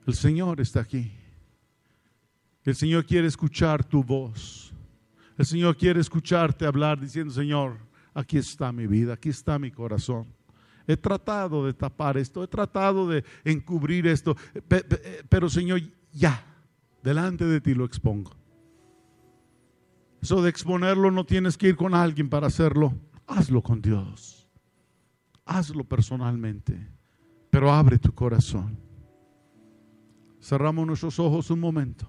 El 0.06 0.14
Señor 0.14 0.60
está 0.60 0.80
aquí. 0.80 1.19
El 2.64 2.74
Señor 2.74 3.06
quiere 3.06 3.26
escuchar 3.26 3.84
tu 3.84 4.04
voz. 4.04 4.72
El 5.38 5.46
Señor 5.46 5.76
quiere 5.76 6.00
escucharte 6.00 6.66
hablar 6.66 7.00
diciendo, 7.00 7.32
Señor, 7.32 7.78
aquí 8.12 8.36
está 8.36 8.72
mi 8.72 8.86
vida, 8.86 9.14
aquí 9.14 9.30
está 9.30 9.58
mi 9.58 9.70
corazón. 9.70 10.26
He 10.86 10.96
tratado 10.96 11.64
de 11.64 11.72
tapar 11.72 12.18
esto, 12.18 12.42
he 12.44 12.48
tratado 12.48 13.08
de 13.08 13.24
encubrir 13.44 14.06
esto, 14.06 14.36
pero 15.28 15.48
Señor, 15.48 15.80
ya, 16.12 16.44
delante 17.02 17.44
de 17.44 17.60
ti 17.60 17.74
lo 17.74 17.84
expongo. 17.84 18.32
Eso 20.20 20.42
de 20.42 20.50
exponerlo 20.50 21.10
no 21.10 21.24
tienes 21.24 21.56
que 21.56 21.68
ir 21.68 21.76
con 21.76 21.94
alguien 21.94 22.28
para 22.28 22.48
hacerlo. 22.48 22.94
Hazlo 23.26 23.62
con 23.62 23.80
Dios. 23.80 24.48
Hazlo 25.46 25.84
personalmente. 25.84 26.88
Pero 27.48 27.72
abre 27.72 27.98
tu 27.98 28.12
corazón. 28.12 28.78
Cerramos 30.40 30.86
nuestros 30.86 31.18
ojos 31.18 31.50
un 31.50 31.60
momento. 31.60 32.06